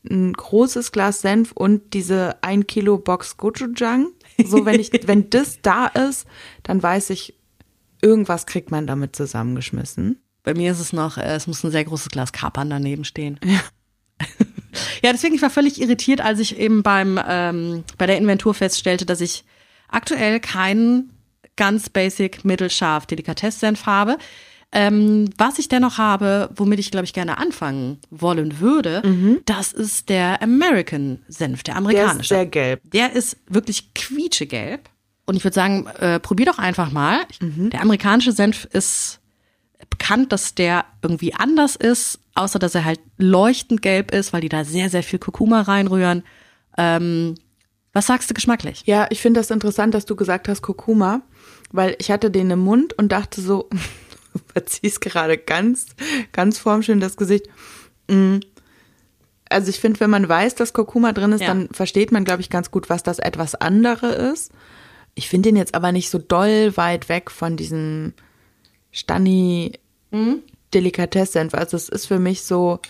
ein 0.09 0.33
großes 0.33 0.92
Glas 0.92 1.21
Senf 1.21 1.53
und 1.53 1.94
diese 1.94 2.37
ein 2.42 2.66
Kilo 2.66 2.98
Box 2.98 3.37
Gochujang. 3.37 4.09
So, 4.44 4.64
wenn 4.66 4.81
ich, 4.81 4.90
wenn 5.07 5.31
das 5.31 5.61
da 5.62 5.87
ist, 5.87 6.27
dann 6.62 6.83
weiß 6.83 7.11
ich, 7.11 7.35
irgendwas 8.03 8.46
kriegt 8.46 8.70
man 8.70 8.87
damit 8.87 9.16
zusammengeschmissen. 9.16 10.20
Bei 10.42 10.55
mir 10.55 10.72
ist 10.72 10.81
es 10.81 10.92
noch, 10.92 11.18
äh, 11.18 11.35
es 11.35 11.46
muss 11.46 11.64
ein 11.64 11.70
sehr 11.70 11.85
großes 11.85 12.11
Glas 12.11 12.33
Kapern 12.33 12.70
daneben 12.70 13.05
stehen. 13.05 13.40
Ja. 13.42 13.61
ja, 15.03 15.12
deswegen, 15.12 15.35
ich 15.35 15.42
war 15.42 15.51
völlig 15.51 15.81
irritiert, 15.81 16.20
als 16.20 16.38
ich 16.38 16.59
eben 16.59 16.83
beim, 16.83 17.20
ähm, 17.27 17.85
bei 17.99 18.07
der 18.07 18.18
Inventur 18.18 18.55
feststellte, 18.55 19.07
dass 19.07 19.20
ich 19.20 19.44
aktuell 19.88 20.40
keinen 20.40 21.12
ganz 21.57 21.88
basic 21.88 22.44
mittelscharf 22.44 23.07
Delikatessenf 23.07 23.87
habe. 23.87 24.18
Ähm, 24.79 25.31
was 25.39 25.59
ich 25.59 25.69
dennoch 25.69 25.97
habe, 25.97 26.51
womit 26.55 26.79
ich, 26.79 26.91
glaube 26.91 27.07
ich, 27.07 27.15
gerne 27.15 27.39
anfangen 27.39 27.99
wollen 28.11 28.61
würde, 28.61 29.01
mhm. 29.07 29.39
das 29.47 29.73
ist 29.73 30.11
der 30.11 30.43
American 30.43 31.21
Senf, 31.29 31.62
der 31.62 31.77
amerikanische. 31.77 32.17
Der 32.17 32.21
ist 32.21 32.29
sehr 32.29 32.47
gelb. 32.47 32.81
Der 32.85 33.12
ist 33.15 33.39
wirklich 33.49 33.95
quietschegelb. 33.95 34.91
Und 35.25 35.35
ich 35.35 35.45
würde 35.45 35.55
sagen, 35.55 35.87
äh, 35.99 36.21
probier 36.21 36.45
doch 36.45 36.59
einfach 36.59 36.93
mal. 36.93 37.21
Mhm. 37.41 37.71
Der 37.71 37.81
amerikanische 37.81 38.33
Senf 38.33 38.67
ist 38.71 39.21
bekannt, 39.89 40.31
dass 40.31 40.55
der 40.55 40.85
irgendwie 41.01 41.33
anders 41.33 41.75
ist, 41.77 42.19
außer 42.35 42.59
dass 42.59 42.75
er 42.75 42.85
halt 42.85 43.01
leuchtend 43.17 43.81
gelb 43.81 44.11
ist, 44.11 44.35
weil 44.35 44.43
die 44.43 44.51
da 44.51 44.65
sehr, 44.65 44.91
sehr 44.91 45.03
viel 45.03 45.19
Kurkuma 45.19 45.62
reinrühren. 45.62 46.23
Ähm, 46.77 47.37
was 47.95 48.09
sagst 48.09 48.29
du 48.29 48.35
geschmacklich? 48.35 48.83
Ja, 48.85 49.07
ich 49.09 49.23
finde 49.23 49.41
das 49.41 49.51
interessant, 49.51 49.95
dass 49.95 50.05
du 50.05 50.17
gesagt 50.17 50.49
hast 50.49 50.61
Kurkuma, 50.61 51.23
weil 51.73 51.97
ich 51.99 52.11
hatte 52.11 52.31
den 52.31 52.51
im 52.51 52.59
Mund 52.59 52.93
und 52.93 53.11
dachte 53.11 53.41
so, 53.41 53.71
verziehst 54.53 55.01
gerade 55.01 55.38
ganz, 55.38 55.87
ganz 56.33 56.59
formschön 56.59 57.01
das 57.01 57.16
Gesicht. 57.16 57.46
Mm. 58.09 58.38
Also 59.49 59.70
ich 59.70 59.79
finde, 59.79 60.01
wenn 60.01 60.11
man 60.11 60.29
weiß, 60.29 60.57
dass 60.57 60.72
Kurkuma 60.72 61.12
drin 61.12 61.33
ist, 61.33 61.42
ja. 61.42 61.49
dann 61.49 61.68
versteht 61.70 62.11
man, 62.11 62.25
glaube 62.25 62.40
ich, 62.40 62.51
ganz 62.51 62.72
gut, 62.72 62.90
was 62.90 63.05
das 63.05 63.20
etwas 63.20 63.55
andere 63.55 64.09
ist. 64.12 64.51
Ich 65.14 65.29
finde 65.29 65.51
den 65.51 65.57
jetzt 65.57 65.75
aber 65.75 65.92
nicht 65.92 66.11
so 66.11 66.18
doll 66.18 66.77
weit 66.77 67.09
weg 67.09 67.31
von 67.31 67.57
diesem 67.57 68.12
Stani 68.90 69.72
mhm. 70.11 70.42
Delikatessenf. 70.75 71.55
Also 71.55 71.77
es 71.77 71.88
ist 71.88 72.07
für 72.07 72.18
mich 72.18 72.42
so, 72.42 72.81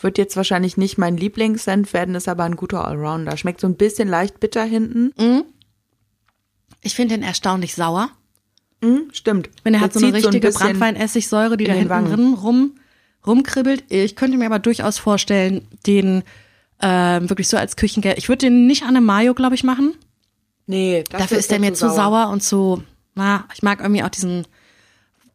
wird 0.00 0.18
jetzt 0.18 0.36
wahrscheinlich 0.36 0.76
nicht 0.76 0.98
mein 0.98 1.16
Lieblingssenf 1.16 1.92
werden, 1.92 2.14
ist 2.14 2.28
aber 2.28 2.44
ein 2.44 2.56
guter 2.56 2.86
Allrounder. 2.86 3.36
Schmeckt 3.36 3.60
so 3.60 3.66
ein 3.66 3.76
bisschen 3.76 4.08
leicht 4.08 4.40
bitter 4.40 4.64
hinten. 4.64 5.12
Mhm. 5.18 5.44
Ich 6.80 6.94
finde 6.94 7.16
den 7.16 7.24
erstaunlich 7.24 7.74
sauer. 7.74 8.10
Mhm, 8.84 9.08
stimmt. 9.12 9.50
Wenn 9.62 9.74
er 9.74 9.80
hat 9.80 9.92
so 9.92 10.04
eine 10.04 10.14
richtige 10.14 10.52
so 10.52 10.58
ein 10.58 10.78
Brandweinessigsäure, 10.78 11.56
die 11.56 11.64
da 11.64 11.72
hinten 11.72 12.04
drin 12.06 12.34
rum, 12.34 12.74
rumkribbelt. 13.26 13.84
Ich 13.88 14.16
könnte 14.16 14.36
mir 14.36 14.46
aber 14.46 14.58
durchaus 14.58 14.98
vorstellen, 14.98 15.66
den 15.86 16.22
äh, 16.80 17.20
wirklich 17.22 17.48
so 17.48 17.56
als 17.56 17.76
Küchengeld. 17.76 18.18
Ich 18.18 18.28
würde 18.28 18.46
den 18.46 18.66
nicht 18.66 18.82
an 18.82 18.90
eine 18.90 19.00
Mayo, 19.00 19.34
glaube 19.34 19.54
ich, 19.54 19.64
machen. 19.64 19.94
Nee, 20.66 21.04
dafür 21.10 21.38
ist 21.38 21.50
der 21.50 21.60
mir 21.60 21.74
zu 21.74 21.88
sauer. 21.88 21.94
sauer 21.94 22.28
und 22.30 22.42
zu, 22.42 22.82
na, 23.14 23.46
ich 23.54 23.62
mag 23.62 23.80
irgendwie 23.80 24.02
auch 24.02 24.08
diesen 24.08 24.46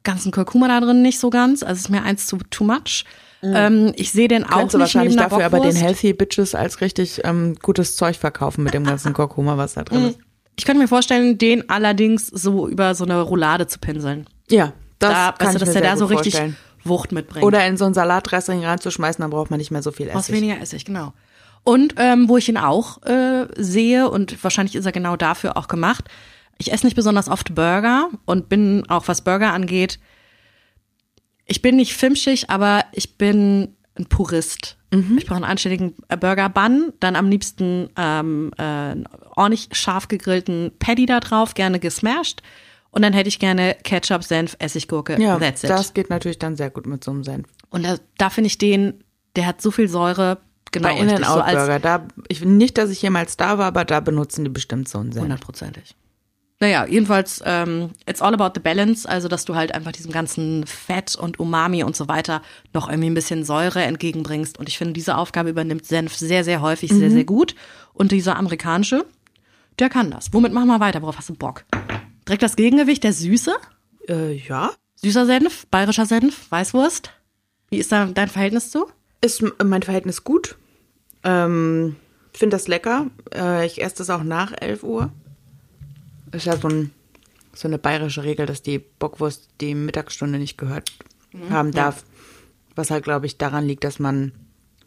ganzen 0.04 0.32
Kurkuma 0.32 0.68
da 0.68 0.80
drin 0.80 1.02
nicht 1.02 1.20
so 1.20 1.30
ganz. 1.30 1.64
Also 1.64 1.80
ist 1.80 1.90
mir 1.90 2.04
eins 2.04 2.28
zu 2.28 2.38
too 2.50 2.64
much. 2.64 3.06
Mhm. 3.42 3.54
Ähm, 3.56 3.94
ich 3.96 4.12
sehe 4.12 4.28
den 4.28 4.44
auch 4.44 4.50
Könntest 4.50 4.74
nicht 4.74 4.82
wahrscheinlich 4.82 5.16
dafür 5.16 5.46
aber 5.46 5.60
den 5.60 5.76
Healthy 5.76 6.14
Bitches 6.14 6.56
als 6.56 6.82
richtig 6.82 7.22
ähm, 7.24 7.56
gutes 7.62 7.96
Zeug 7.96 8.18
verkaufen 8.18 8.64
mit 8.64 8.74
dem 8.74 8.84
ganzen 8.84 9.14
Kurkuma, 9.14 9.58
was 9.58 9.74
da 9.74 9.84
drin 9.84 10.02
mhm. 10.02 10.08
ist. 10.10 10.20
Ich 10.60 10.66
könnte 10.66 10.82
mir 10.82 10.90
vorstellen, 10.90 11.38
den 11.38 11.70
allerdings 11.70 12.28
so 12.28 12.68
über 12.68 12.94
so 12.94 13.06
eine 13.06 13.22
Roulade 13.22 13.68
zu 13.68 13.80
pinseln. 13.80 14.28
Ja, 14.50 14.74
das 15.00 15.14
da, 15.14 15.32
kann 15.32 15.48
weißt 15.48 15.56
du, 15.56 15.60
dass 15.60 15.72
der 15.72 15.82
da 15.82 15.96
so 15.96 16.06
richtig 16.06 16.34
vorstellen. 16.34 16.58
Wucht 16.84 17.14
mitbringt. 17.14 17.46
Oder 17.46 17.66
in 17.66 17.78
so 17.78 17.86
ein 17.86 17.94
Salatdressing 17.94 18.66
reinzuschmeißen, 18.66 19.22
dann 19.22 19.32
braucht 19.32 19.52
man 19.52 19.58
nicht 19.58 19.72
mehr 19.72 19.82
so 19.82 19.92
viel 19.92 20.08
Essig. 20.08 20.18
Aus 20.18 20.32
weniger 20.32 20.60
Essig, 20.60 20.84
genau. 20.84 21.14
Und 21.64 21.96
ähm, 21.98 22.28
wo 22.28 22.36
ich 22.36 22.50
ihn 22.50 22.58
auch 22.58 23.02
äh, 23.04 23.48
sehe, 23.56 24.10
und 24.10 24.44
wahrscheinlich 24.44 24.76
ist 24.76 24.86
er 24.86 24.92
genau 24.92 25.16
dafür 25.16 25.56
auch 25.56 25.68
gemacht, 25.68 26.06
ich 26.58 26.74
esse 26.74 26.86
nicht 26.86 26.96
besonders 26.96 27.30
oft 27.30 27.56
Burger 27.56 28.10
und 28.26 28.50
bin 28.50 28.84
auch, 28.90 29.08
was 29.08 29.24
Burger 29.24 29.54
angeht, 29.54 29.98
ich 31.46 31.62
bin 31.62 31.78
nicht 31.78 31.96
filmschig, 31.96 32.50
aber 32.50 32.84
ich 32.92 33.18
bin 33.18 33.78
ein 33.98 34.08
Purist. 34.08 34.78
Mhm. 34.92 35.18
Ich 35.18 35.26
brauche 35.26 35.38
einen 35.38 35.46
anständigen 35.46 35.94
äh, 36.08 36.18
Burger 36.18 36.50
Bun, 36.50 36.94
dann 37.00 37.16
am 37.16 37.30
liebsten 37.30 37.90
ähm, 37.96 38.52
äh, 38.58 38.96
ordentlich 39.36 39.70
scharf 39.72 40.08
gegrillten 40.08 40.72
Patty 40.80 41.06
da 41.06 41.20
drauf, 41.20 41.54
gerne 41.54 41.80
gesmashed. 41.80 42.42
Und 42.92 43.04
dann 43.04 43.14
hätte 43.14 43.30
ich 43.30 43.38
gerne 43.38 43.76
Ketchup, 43.84 44.24
Senf, 44.24 44.56
Essiggurke. 44.60 45.22
Ja, 45.22 45.38
that's 45.38 45.64
it. 45.64 45.70
das 45.70 45.94
geht 45.94 46.10
natürlich 46.10 46.40
dann 46.40 46.56
sehr 46.56 46.72
gut 46.72 46.88
mit 46.88 47.04
so 47.04 47.12
einem 47.12 47.24
Senf. 47.24 47.48
Und 47.70 47.86
da, 47.86 47.98
da 48.18 48.30
finde 48.32 48.48
ich 48.48 48.58
den, 48.58 49.04
der 49.36 49.46
hat 49.46 49.62
so 49.62 49.70
viel 49.72 49.88
Säure. 49.88 50.40
Genau, 50.72 50.90
Bei 50.90 50.98
In-N-Out 51.00 51.46
Burger, 51.46 51.80
da, 51.80 52.08
ich, 52.28 52.44
nicht, 52.44 52.78
dass 52.78 52.90
ich 52.90 53.02
jemals 53.02 53.38
da 53.38 53.58
war, 53.58 53.68
aber 53.68 53.86
da 53.86 54.00
benutzen 54.00 54.44
die 54.44 54.52
bestimmt 54.52 54.88
so 54.88 55.00
einen 55.00 55.12
Senf. 55.12 55.24
Hundertprozentig. 55.24 55.96
Naja, 56.62 56.86
jedenfalls, 56.86 57.42
ähm, 57.46 57.92
it's 58.06 58.22
all 58.22 58.34
about 58.34 58.52
the 58.54 58.60
balance, 58.60 59.08
also 59.08 59.30
dass 59.30 59.46
du 59.46 59.56
halt 59.56 59.74
einfach 59.74 59.94
diesem 59.94 60.12
ganzen 60.12 60.66
Fett 60.68 61.16
und 61.16 61.40
Umami 61.40 61.84
und 61.84 61.96
so 61.96 62.10
weiter 62.10 62.42
noch 62.74 62.90
irgendwie 62.90 63.10
ein 63.10 63.14
bisschen 63.14 63.46
Säure 63.46 63.82
entgegenbringst. 63.84 64.60
Und 64.60 64.68
ich 64.68 64.78
finde, 64.78 64.94
diese 64.94 65.16
Aufgabe 65.16 65.50
übernimmt 65.50 65.86
Senf 65.86 66.16
sehr, 66.18 66.44
sehr 66.44 66.62
häufig, 66.62 66.92
sehr, 66.92 67.12
sehr 67.12 67.24
gut. 67.24 67.56
Und 67.94 68.12
dieser 68.12 68.36
amerikanische, 68.36 69.06
der 69.80 69.88
kann 69.90 70.12
das. 70.12 70.34
Womit 70.34 70.52
machen 70.52 70.68
wir 70.68 70.82
weiter? 70.82 71.02
Worauf 71.02 71.18
hast 71.18 71.30
du 71.30 71.34
Bock? 71.34 71.64
Direkt 72.28 72.44
das 72.44 72.58
Gegengewicht, 72.58 73.06
der 73.06 73.14
Süße? 73.14 73.56
Äh, 74.10 74.34
ja. 74.34 74.72
Süßer 74.96 75.26
Senf, 75.26 75.66
bayerischer 75.68 76.06
Senf, 76.06 76.52
Weißwurst. 76.52 77.12
Wie 77.70 77.78
ist 77.78 77.94
da 77.94 78.06
dein 78.06 78.28
Verhältnis 78.28 78.70
zu? 78.70 78.88
Ist 79.22 79.44
mein 79.64 79.84
Verhältnis 79.84 80.26
gut. 80.26 80.58
Ähm, 81.24 81.96
finde 82.34 82.58
das 82.58 82.68
lecker. 82.68 83.08
Äh, 83.34 83.66
ich 83.66 83.82
esse 83.82 83.98
das 83.98 84.10
auch 84.10 84.24
nach 84.24 84.52
11 84.60 84.84
Uhr. 84.84 85.12
Ist 86.32 86.46
ja 86.46 86.58
so, 86.58 86.68
ein, 86.68 86.92
so 87.54 87.68
eine 87.68 87.78
bayerische 87.78 88.24
Regel, 88.24 88.46
dass 88.46 88.62
die 88.62 88.80
Bockwurst 88.80 89.50
die 89.62 89.76
Mittagsstunde 89.76 90.40
nicht 90.40 90.58
gehört 90.58 90.92
haben 91.50 91.72
darf. 91.72 92.04
Was 92.76 92.92
halt, 92.92 93.04
glaube 93.04 93.26
ich, 93.26 93.38
daran 93.38 93.66
liegt, 93.66 93.84
dass 93.84 94.00
man, 94.00 94.32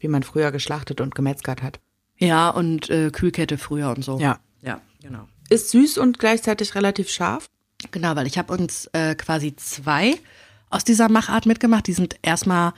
wie 0.00 0.08
man 0.08 0.22
früher 0.22 0.50
geschlachtet 0.50 1.00
und 1.00 1.14
gemetzgert 1.14 1.62
hat. 1.62 1.80
Ja, 2.18 2.50
und 2.50 2.88
äh, 2.90 3.10
Kühlkette 3.10 3.58
früher 3.58 3.90
und 3.90 4.04
so. 4.04 4.18
Ja. 4.18 4.38
Ja, 4.62 4.80
genau. 5.02 5.28
Ist 5.48 5.70
süß 5.70 5.98
und 5.98 6.18
gleichzeitig 6.18 6.74
relativ 6.74 7.10
scharf. 7.10 7.48
Genau, 7.90 8.14
weil 8.16 8.26
ich 8.26 8.38
habe 8.38 8.52
uns 8.52 8.86
äh, 8.92 9.14
quasi 9.14 9.56
zwei 9.56 10.18
aus 10.70 10.84
dieser 10.84 11.08
Machart 11.08 11.46
mitgemacht. 11.46 11.86
Die 11.86 11.92
sind 11.92 12.16
erstmal, 12.22 12.72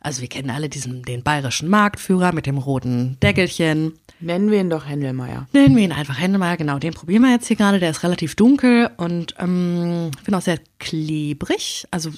also 0.00 0.20
wir 0.20 0.28
kennen 0.28 0.50
alle 0.50 0.68
diesen 0.68 1.02
den 1.02 1.22
bayerischen 1.22 1.68
Marktführer 1.68 2.32
mit 2.32 2.46
dem 2.46 2.58
roten 2.58 3.18
Deckelchen. 3.20 3.98
Nennen 4.20 4.50
wir 4.50 4.60
ihn 4.60 4.70
doch 4.70 4.86
Händelmeier. 4.86 5.48
Nennen 5.52 5.76
wir 5.76 5.82
ihn 5.82 5.92
einfach 5.92 6.18
Händemeyer, 6.18 6.56
genau, 6.56 6.78
den 6.78 6.92
probieren 6.92 7.22
wir 7.22 7.30
jetzt 7.30 7.46
hier 7.46 7.56
gerade. 7.56 7.80
Der 7.80 7.90
ist 7.90 8.02
relativ 8.02 8.34
dunkel 8.34 8.90
und 8.96 9.34
ähm, 9.38 10.10
ich 10.16 10.24
finde 10.24 10.38
auch 10.38 10.42
sehr 10.42 10.58
klebrig. 10.78 11.86
Also 11.90 12.10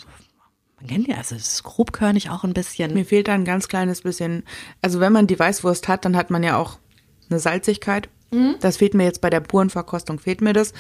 man 0.81 0.89
kennt 0.89 1.07
ja, 1.07 1.17
also 1.17 1.37
es 1.37 1.55
ist 1.55 1.63
grobkörnig 1.63 2.31
auch 2.31 2.43
ein 2.45 2.55
bisschen. 2.55 2.93
Mir 2.93 3.05
fehlt 3.05 3.29
da 3.29 3.35
ein 3.35 3.45
ganz 3.45 3.69
kleines 3.69 4.03
bisschen, 4.03 4.43
also 4.81 4.99
wenn 4.99 5.13
man 5.13 5.29
die 5.29 5.39
Weißwurst 5.39 5.87
hat, 5.87 6.05
dann 6.05 6.17
hat 6.17 6.31
man 6.31 6.43
ja 6.43 6.57
auch 6.57 6.79
eine 7.31 7.39
Salzigkeit. 7.39 8.09
Das 8.61 8.79
fehlt 8.79 8.95
mir 8.95 9.05
jetzt 9.05 9.21
bei 9.21 9.29
der 9.29 9.41
puren 9.41 9.69
Verkostung, 9.69 10.19
fehlt 10.19 10.41
mir 10.41 10.55
das. 10.55 10.73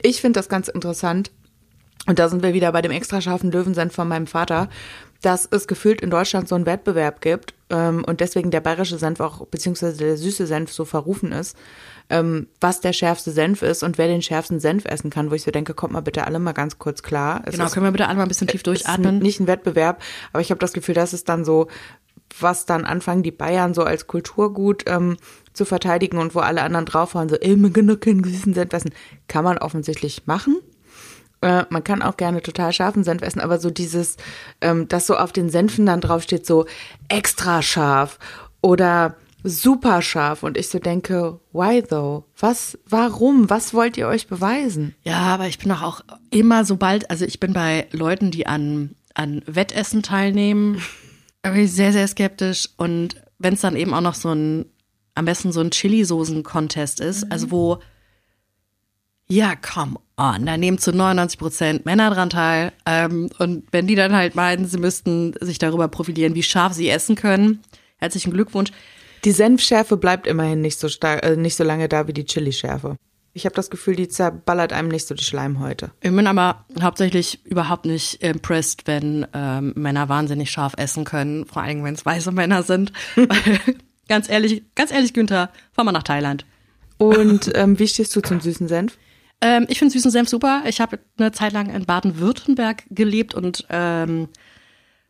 Ich 0.00 0.22
finde 0.22 0.38
das 0.38 0.48
ganz 0.48 0.68
interessant. 0.68 1.30
Und 2.06 2.18
da 2.18 2.28
sind 2.28 2.42
wir 2.42 2.54
wieder 2.54 2.72
bei 2.72 2.80
dem 2.82 2.92
extra 2.92 3.20
scharfen 3.20 3.50
Löwensenf 3.50 3.94
von 3.94 4.08
meinem 4.08 4.26
Vater, 4.26 4.70
dass 5.22 5.48
es 5.50 5.66
gefühlt 5.66 6.00
in 6.00 6.10
Deutschland 6.10 6.48
so 6.48 6.54
einen 6.54 6.66
Wettbewerb 6.66 7.20
gibt 7.20 7.54
ähm, 7.70 8.04
und 8.04 8.20
deswegen 8.20 8.50
der 8.50 8.60
bayerische 8.60 8.98
Senf 8.98 9.20
auch, 9.20 9.46
beziehungsweise 9.46 9.96
der 9.96 10.16
süße 10.16 10.46
Senf 10.46 10.72
so 10.72 10.84
verrufen 10.84 11.32
ist, 11.32 11.56
ähm, 12.10 12.46
was 12.60 12.80
der 12.80 12.92
schärfste 12.92 13.30
Senf 13.32 13.62
ist 13.62 13.82
und 13.82 13.98
wer 13.98 14.06
den 14.08 14.22
schärfsten 14.22 14.60
Senf 14.60 14.84
essen 14.84 15.10
kann, 15.10 15.30
wo 15.30 15.34
ich 15.34 15.42
so 15.42 15.50
denke, 15.50 15.74
kommt 15.74 15.92
mal 15.92 16.00
bitte 16.00 16.26
alle 16.26 16.38
mal 16.38 16.52
ganz 16.52 16.78
kurz 16.78 17.02
klar. 17.02 17.42
Es 17.46 17.52
Genau, 17.52 17.64
ist- 17.66 17.72
können 17.72 17.86
wir 17.86 17.92
bitte 17.92 18.06
alle 18.06 18.16
mal 18.16 18.22
ein 18.22 18.28
bisschen 18.28 18.46
tief 18.46 18.62
es 18.66 18.80
ist 18.80 18.86
durchatmen? 18.86 19.18
nicht 19.18 19.40
ein 19.40 19.46
Wettbewerb, 19.46 20.00
aber 20.32 20.40
ich 20.40 20.50
habe 20.50 20.60
das 20.60 20.72
Gefühl, 20.72 20.94
das 20.94 21.12
ist 21.12 21.28
dann 21.28 21.44
so, 21.44 21.66
was 22.40 22.66
dann 22.66 22.84
anfangen 22.84 23.22
die 23.22 23.30
Bayern 23.30 23.72
so 23.74 23.82
als 23.84 24.06
Kulturgut 24.06 24.82
ähm, 24.86 25.16
zu 25.52 25.64
verteidigen 25.64 26.18
und 26.18 26.34
wo 26.34 26.40
alle 26.40 26.62
anderen 26.62 26.84
draufhauen, 26.84 27.28
so, 27.28 27.36
ey, 27.36 27.56
man 27.56 27.72
kann 27.72 27.86
doch 27.86 27.98
keinen 27.98 28.22
süßen 28.22 28.52
Senf 28.52 28.72
essen. 28.72 28.90
Kann 29.28 29.44
man 29.44 29.58
offensichtlich 29.58 30.26
machen. 30.26 30.56
Äh, 31.46 31.64
man 31.70 31.84
kann 31.84 32.02
auch 32.02 32.16
gerne 32.16 32.42
total 32.42 32.72
scharfen 32.72 33.04
Senf 33.04 33.22
essen, 33.22 33.40
aber 33.40 33.60
so 33.60 33.70
dieses, 33.70 34.16
ähm, 34.60 34.88
dass 34.88 35.06
so 35.06 35.16
auf 35.16 35.32
den 35.32 35.48
Senfen 35.48 35.86
dann 35.86 36.00
draufsteht, 36.00 36.44
so 36.44 36.66
extra 37.08 37.62
scharf 37.62 38.18
oder 38.62 39.14
super 39.44 40.02
scharf 40.02 40.42
und 40.42 40.58
ich 40.58 40.68
so 40.68 40.80
denke, 40.80 41.38
why 41.52 41.82
though? 41.82 42.24
Was, 42.36 42.76
warum? 42.88 43.48
Was 43.48 43.74
wollt 43.74 43.96
ihr 43.96 44.08
euch 44.08 44.26
beweisen? 44.26 44.96
Ja, 45.04 45.18
aber 45.18 45.46
ich 45.46 45.60
bin 45.60 45.68
doch 45.68 45.82
auch 45.82 46.00
immer 46.30 46.64
sobald, 46.64 47.10
also 47.10 47.24
ich 47.24 47.38
bin 47.38 47.52
bei 47.52 47.86
Leuten, 47.92 48.32
die 48.32 48.48
an, 48.48 48.96
an 49.14 49.42
Wettessen 49.46 50.02
teilnehmen, 50.02 50.82
sehr, 51.66 51.92
sehr 51.92 52.08
skeptisch. 52.08 52.70
Und 52.76 53.22
wenn 53.38 53.54
es 53.54 53.60
dann 53.60 53.76
eben 53.76 53.94
auch 53.94 54.00
noch 54.00 54.16
so 54.16 54.34
ein, 54.34 54.66
am 55.14 55.26
besten 55.26 55.52
so 55.52 55.60
ein 55.60 55.70
Chili-Soßen-Contest 55.70 56.98
ist, 56.98 57.30
also 57.30 57.52
wo, 57.52 57.78
ja, 59.28 59.54
come 59.56 59.96
on, 60.16 60.46
da 60.46 60.56
nehmen 60.56 60.78
zu 60.78 60.92
99 60.92 61.38
Prozent 61.38 61.86
Männer 61.86 62.10
dran 62.10 62.30
teil. 62.30 62.72
Ähm, 62.86 63.30
und 63.38 63.64
wenn 63.72 63.86
die 63.86 63.94
dann 63.94 64.14
halt 64.14 64.34
meinen, 64.34 64.66
sie 64.66 64.78
müssten 64.78 65.34
sich 65.40 65.58
darüber 65.58 65.88
profilieren, 65.88 66.34
wie 66.34 66.42
scharf 66.42 66.72
sie 66.72 66.88
essen 66.88 67.16
können, 67.16 67.60
herzlichen 67.98 68.32
Glückwunsch. 68.32 68.70
Die 69.24 69.32
Senfschärfe 69.32 69.96
bleibt 69.96 70.26
immerhin 70.26 70.60
nicht 70.60 70.78
so 70.78 70.88
stark, 70.88 71.24
äh, 71.24 71.36
nicht 71.36 71.56
so 71.56 71.64
lange 71.64 71.88
da 71.88 72.06
wie 72.06 72.12
die 72.12 72.24
Chilischärfe. 72.24 72.96
Ich 73.32 73.44
habe 73.44 73.54
das 73.54 73.68
Gefühl, 73.68 73.96
die 73.96 74.08
zerballert 74.08 74.72
einem 74.72 74.88
nicht 74.88 75.06
so 75.06 75.14
die 75.14 75.24
Schleimhäute. 75.24 75.90
Ich 76.00 76.10
bin 76.10 76.26
aber 76.26 76.64
hauptsächlich 76.80 77.44
überhaupt 77.44 77.84
nicht 77.84 78.22
impressed, 78.22 78.86
wenn 78.86 79.26
ähm, 79.34 79.74
Männer 79.76 80.08
wahnsinnig 80.08 80.50
scharf 80.50 80.72
essen 80.78 81.04
können, 81.04 81.44
vor 81.44 81.62
allem 81.62 81.84
wenn 81.84 81.94
es 81.94 82.06
weiße 82.06 82.32
Männer 82.32 82.62
sind. 82.62 82.92
Ganz 84.08 84.28
ehrlich, 84.28 84.62
ganz 84.76 84.92
ehrlich, 84.92 85.12
Günther, 85.14 85.50
fahr 85.72 85.84
mal 85.84 85.90
nach 85.90 86.04
Thailand. 86.04 86.46
Und 86.96 87.50
ähm, 87.56 87.78
wie 87.80 87.88
stehst 87.88 88.14
du 88.14 88.20
zum 88.20 88.40
süßen 88.40 88.68
Senf? 88.68 88.96
Ähm, 89.40 89.66
ich 89.68 89.78
finde 89.78 89.92
süßen 89.92 90.10
Senf 90.10 90.28
super. 90.28 90.62
Ich 90.66 90.80
habe 90.80 90.98
eine 91.18 91.32
Zeit 91.32 91.52
lang 91.52 91.70
in 91.70 91.84
Baden-Württemberg 91.84 92.84
gelebt 92.90 93.34
und 93.34 93.66
ähm, 93.70 94.28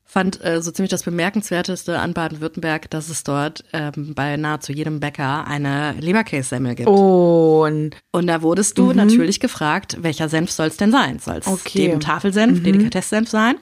fand 0.04 0.42
äh, 0.44 0.62
so 0.62 0.70
ziemlich 0.70 0.90
das 0.90 1.02
Bemerkenswerteste 1.02 1.98
an 1.98 2.14
Baden-Württemberg, 2.14 2.88
dass 2.90 3.08
es 3.08 3.24
dort 3.24 3.64
ähm, 3.72 4.14
bei 4.14 4.36
nahezu 4.36 4.72
jedem 4.72 5.00
Bäcker 5.00 5.46
eine 5.46 5.92
Leberkässemmel 6.00 6.76
gibt. 6.76 6.88
Und 6.88 7.96
Und 8.12 8.26
da 8.26 8.42
wurdest 8.42 8.78
du 8.78 8.92
natürlich 8.92 9.40
gefragt, 9.40 9.96
welcher 10.00 10.28
Senf 10.28 10.50
soll 10.50 10.68
es 10.68 10.76
denn 10.76 10.92
sein? 10.92 11.18
Soll 11.18 11.38
es 11.38 11.46
Okay. 11.46 11.88
dem 11.88 12.00
Tafelsenf, 12.00 12.62
Delikatesssenf 12.62 13.28
sein 13.28 13.56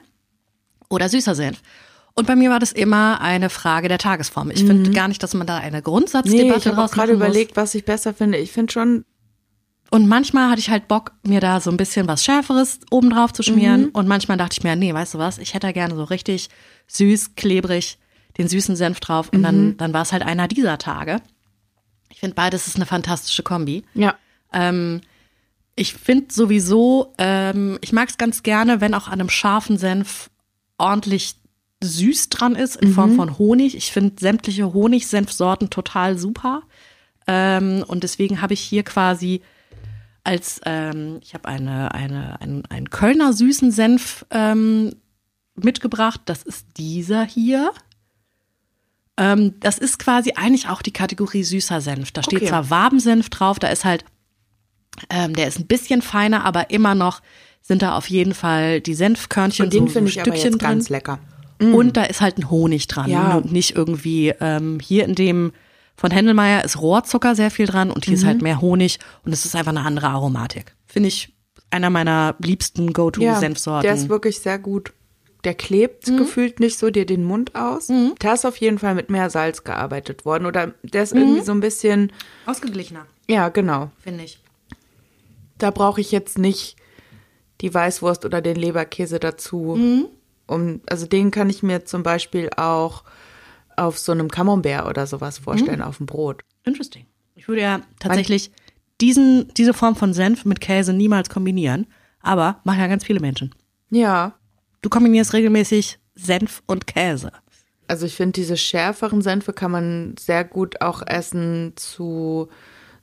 oder 0.89 1.09
süßer 1.09 1.35
Senf? 1.35 1.61
Und 2.13 2.27
bei 2.27 2.35
mir 2.37 2.49
war 2.49 2.59
das 2.59 2.71
immer 2.71 3.19
eine 3.19 3.49
Frage 3.49 3.89
der 3.89 3.97
Tagesform. 3.97 4.49
Ich 4.49 4.63
finde 4.63 4.91
gar 4.91 5.09
nicht, 5.09 5.21
dass 5.21 5.33
man 5.33 5.45
da 5.45 5.57
eine 5.57 5.77
nee, 5.77 5.81
Grundsatzdebatte 5.83 6.59
ich 6.59 6.67
habe 6.67 6.77
auch 6.77 6.83
draus 6.83 6.91
gerade 6.93 7.11
überlegt, 7.11 7.57
was 7.57 7.75
ich 7.75 7.83
besser 7.83 8.13
finde. 8.13 8.37
Ich 8.37 8.53
finde 8.53 8.71
schon, 8.71 9.05
Und 9.95 10.09
manchmal 10.09 10.49
hatte 10.49 10.59
ich 10.59 10.69
halt 10.69 10.89
Bock, 10.89 11.13
mir 11.25 11.39
da 11.39 11.61
so 11.61 11.71
ein 11.71 11.77
bisschen 11.77 12.05
was 12.05 12.25
Schärferes 12.25 12.81
oben 12.91 13.11
drauf 13.11 13.31
zu 13.31 13.43
schmieren. 13.43 13.87
Und 13.91 14.09
manchmal 14.09 14.35
dachte 14.35 14.57
ich 14.57 14.61
mir, 14.61 14.75
nee, 14.75 14.93
weißt 14.93 15.13
du 15.13 15.19
was, 15.19 15.37
ich 15.37 15.53
hätte 15.53 15.67
da 15.67 15.71
gerne 15.71 15.95
so 15.95 16.03
richtig 16.03 16.49
süß, 16.87 17.35
klebrig 17.35 17.97
den 18.37 18.49
süßen 18.49 18.75
Senf 18.75 18.99
drauf. 18.99 19.29
Und 19.31 19.41
dann, 19.43 19.77
dann 19.77 19.93
war 19.93 20.01
es 20.01 20.11
halt 20.11 20.23
einer 20.23 20.49
dieser 20.49 20.77
Tage. 20.79 21.21
Ich 22.09 22.19
finde 22.19 22.35
beides 22.35 22.67
ist 22.67 22.75
eine 22.75 22.85
fantastische 22.85 23.41
Kombi. 23.41 23.85
ja, 23.93 24.15
Ähm, 24.51 24.99
ich 25.77 25.93
finde 25.93 26.25
sowieso, 26.33 27.13
ähm, 27.17 27.77
ich 27.79 27.93
mag 27.93 28.09
es 28.09 28.17
ganz 28.17 28.43
gerne, 28.43 28.81
wenn 28.81 28.95
auch 28.95 29.07
an 29.07 29.21
einem 29.21 29.29
scharfen 29.29 29.77
Senf 29.77 30.29
ordentlich 30.77 31.35
süß 31.81 32.27
dran 32.27 32.55
ist, 32.55 32.75
in 32.75 32.91
Form 32.91 33.15
von 33.15 33.37
Honig. 33.37 33.77
Ich 33.77 33.93
finde 33.93 34.15
sämtliche 34.19 34.73
Honigsenfsorten 34.73 35.69
total 35.69 36.17
super. 36.17 36.63
Ähm, 37.27 37.85
und 37.87 38.03
deswegen 38.03 38.41
habe 38.41 38.53
ich 38.53 38.59
hier 38.59 38.83
quasi 38.83 39.41
als, 40.25 40.59
ähm, 40.65 41.19
ich 41.21 41.33
habe 41.33 41.47
eine, 41.47 41.93
eine, 41.93 42.41
einen, 42.41 42.65
einen 42.67 42.89
Kölner 42.89 43.31
süßen 43.33 43.71
Senf 43.71 44.25
ähm, 44.31 44.95
mitgebracht. 45.55 46.21
Das 46.25 46.43
ist 46.43 46.65
dieser 46.77 47.23
hier. 47.23 47.71
Ähm, 49.17 49.53
das 49.61 49.77
ist 49.77 49.99
quasi 49.99 50.33
eigentlich 50.35 50.67
auch 50.67 50.81
die 50.81 50.91
Kategorie 50.91 51.43
süßer 51.43 51.79
Senf. 51.81 52.11
Da 52.11 52.21
steht 52.23 52.39
Okay. 52.39 52.49
zwar 52.49 52.69
Wabensenf 52.69 53.29
drauf, 53.29 53.59
da 53.59 53.67
ist 53.69 53.85
halt, 53.85 54.03
ähm, 55.09 55.33
der 55.35 55.47
ist 55.47 55.59
ein 55.59 55.67
bisschen 55.67 56.01
feiner, 56.01 56.43
aber 56.43 56.69
immer 56.69 56.95
noch 56.95 57.21
sind 57.61 57.81
da 57.81 57.95
auf 57.95 58.09
jeden 58.09 58.33
Fall 58.33 58.81
die 58.81 58.93
Senfkörnchen 58.93 59.65
und 59.65 59.73
den 59.73 59.87
so, 59.87 59.93
finde 59.93 60.11
so 60.11 60.19
ich 60.19 60.21
aber 60.21 60.31
Stückchen 60.31 60.51
jetzt 60.53 60.61
drin. 60.61 60.69
ganz 60.69 60.89
lecker. 60.89 61.19
Und 61.59 61.95
da 61.95 62.03
ist 62.03 62.19
halt 62.19 62.37
ein 62.37 62.49
Honig 62.49 62.87
dran 62.87 63.09
Ja. 63.09 63.37
und 63.37 63.53
nicht 63.53 63.75
irgendwie 63.77 64.33
ähm, 64.41 64.79
hier 64.81 65.05
in 65.05 65.15
dem 65.15 65.53
von 65.97 66.11
Händelmeier 66.11 66.63
ist 66.63 66.79
Rohrzucker 66.81 67.35
sehr 67.35 67.51
viel 67.51 67.67
dran 67.67 67.89
und 67.91 68.05
hier 68.05 68.13
ist 68.15 68.23
Mhm. 68.23 68.27
halt 68.27 68.41
mehr 68.41 68.61
Honig 68.61 68.99
und 69.23 69.31
es 69.31 69.45
ist 69.45 69.55
einfach 69.55 69.71
eine 69.71 69.81
andere 69.85 70.07
Aromatik. 70.09 70.75
Finde 70.85 71.07
ich 71.09 71.33
einer 71.71 71.89
meiner 71.89 72.35
liebsten 72.39 72.87
Ja, 72.87 72.91
Go-To-Senfsorten. 72.93 73.83
der 73.83 73.95
ist 73.95 74.09
wirklich 74.09 74.39
sehr 74.39 74.59
gut. 74.59 74.93
Der 75.43 75.53
klebt 75.53 76.05
gefühlt 76.05 76.59
nicht 76.59 76.77
so 76.79 76.89
dir 76.89 77.05
den 77.05 77.23
Mund 77.23 77.53
aus. 77.53 77.91
Da 78.19 78.33
ist 78.33 78.45
auf 78.45 78.57
jeden 78.57 78.79
Fall 78.79 78.95
mit 78.95 79.11
mehr 79.11 79.29
Salz 79.29 79.63
gearbeitet 79.63 80.25
worden. 80.25 80.47
Oder 80.47 80.73
der 80.81 81.03
ist 81.03 81.13
irgendwie 81.13 81.41
so 81.41 81.51
ein 81.51 81.59
bisschen, 81.59 82.11
Ausgeglichener, 82.47 83.05
ja, 83.29 83.49
genau. 83.49 83.91
finde 84.01 84.23
ich. 84.23 84.39
Da 85.59 85.69
brauche 85.69 86.01
ich 86.01 86.11
jetzt 86.11 86.39
nicht 86.39 86.77
die 87.61 87.71
Weißwurst 87.73 88.25
oder 88.25 88.41
den 88.41 88.55
Leberkäse 88.55 89.19
dazu. 89.19 90.07
Um, 90.47 90.81
also 90.89 91.05
den 91.05 91.29
kann 91.31 91.49
ich 91.49 91.61
mir 91.63 91.85
zum 91.85 92.01
Beispiel 92.03 92.49
auch 92.57 93.03
auf 93.77 93.97
so 93.99 94.11
einem 94.11 94.29
Camembert 94.29 94.85
oder 94.87 95.07
sowas 95.07 95.37
vorstellen, 95.39 95.81
auf 95.81 95.97
dem 95.97 96.05
Brot. 96.05 96.41
Interesting. 96.63 97.05
Ich 97.35 97.47
würde 97.47 97.61
ja 97.61 97.81
tatsächlich 97.99 98.51
diesen, 99.01 99.49
diese 99.55 99.73
Form 99.73 99.95
von 99.95 100.13
Senf 100.13 100.45
mit 100.45 100.61
Käse 100.61 100.93
niemals 100.93 101.29
kombinieren, 101.29 101.87
aber 102.21 102.61
machen 102.63 102.79
ja 102.79 102.87
ganz 102.87 103.03
viele 103.03 103.19
Menschen. 103.19 103.53
Ja, 103.89 104.33
Du 104.81 104.89
kombinierst 104.89 105.33
regelmäßig 105.33 105.97
Senf 106.13 106.61
und 106.67 106.85
Käse. 106.85 107.31
also 107.87 108.05
ich 108.05 108.15
finde, 108.15 108.33
diese 108.33 108.55
schärferen 108.55 109.21
Senfe 109.23 109.51
kann 109.51 109.71
man 109.71 110.15
sehr 110.19 110.43
gut 110.45 110.79
auch 110.81 111.01
essen 111.05 111.73
zu 111.75 112.49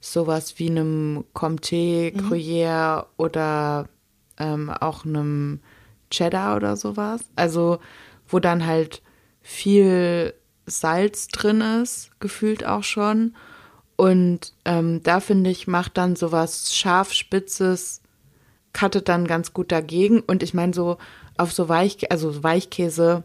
sowas 0.01 0.59
wie 0.61 0.71
einem 0.71 1.25
Comté, 1.35 2.13
Mhm. 2.15 2.21
Gruyère 2.29 3.07
oder 3.17 3.89
ähm, 4.39 4.71
auch 4.71 5.05
einem 5.05 5.59
Cheddar 6.11 6.57
oder 6.57 6.77
sowas. 6.77 7.21
Also 7.37 7.79
wo 8.29 8.39
dann 8.39 8.65
halt 8.65 9.03
viel 9.41 10.35
Salz 10.67 11.29
drin 11.29 11.61
ist, 11.61 12.11
gefühlt 12.21 12.65
auch 12.65 12.85
schon. 12.85 13.35
Und 13.97 14.53
ähm, 14.65 15.03
da 15.03 15.21
finde 15.21 15.51
ich, 15.51 15.67
macht 15.67 15.97
dann 15.97 16.17
sowas 16.17 16.75
scharf-spitzes, 16.75 18.01
cuttet 18.73 19.09
dann 19.09 19.27
ganz 19.27 19.53
gut 19.53 19.71
dagegen. 19.71 20.21
Und 20.21 20.43
ich 20.43 20.55
meine, 20.55 20.73
so 20.73 20.99
auf 21.37 21.53
so 21.53 21.69
Weich, 21.69 22.11
also 22.11 22.43
Weichkäse, 22.43 23.23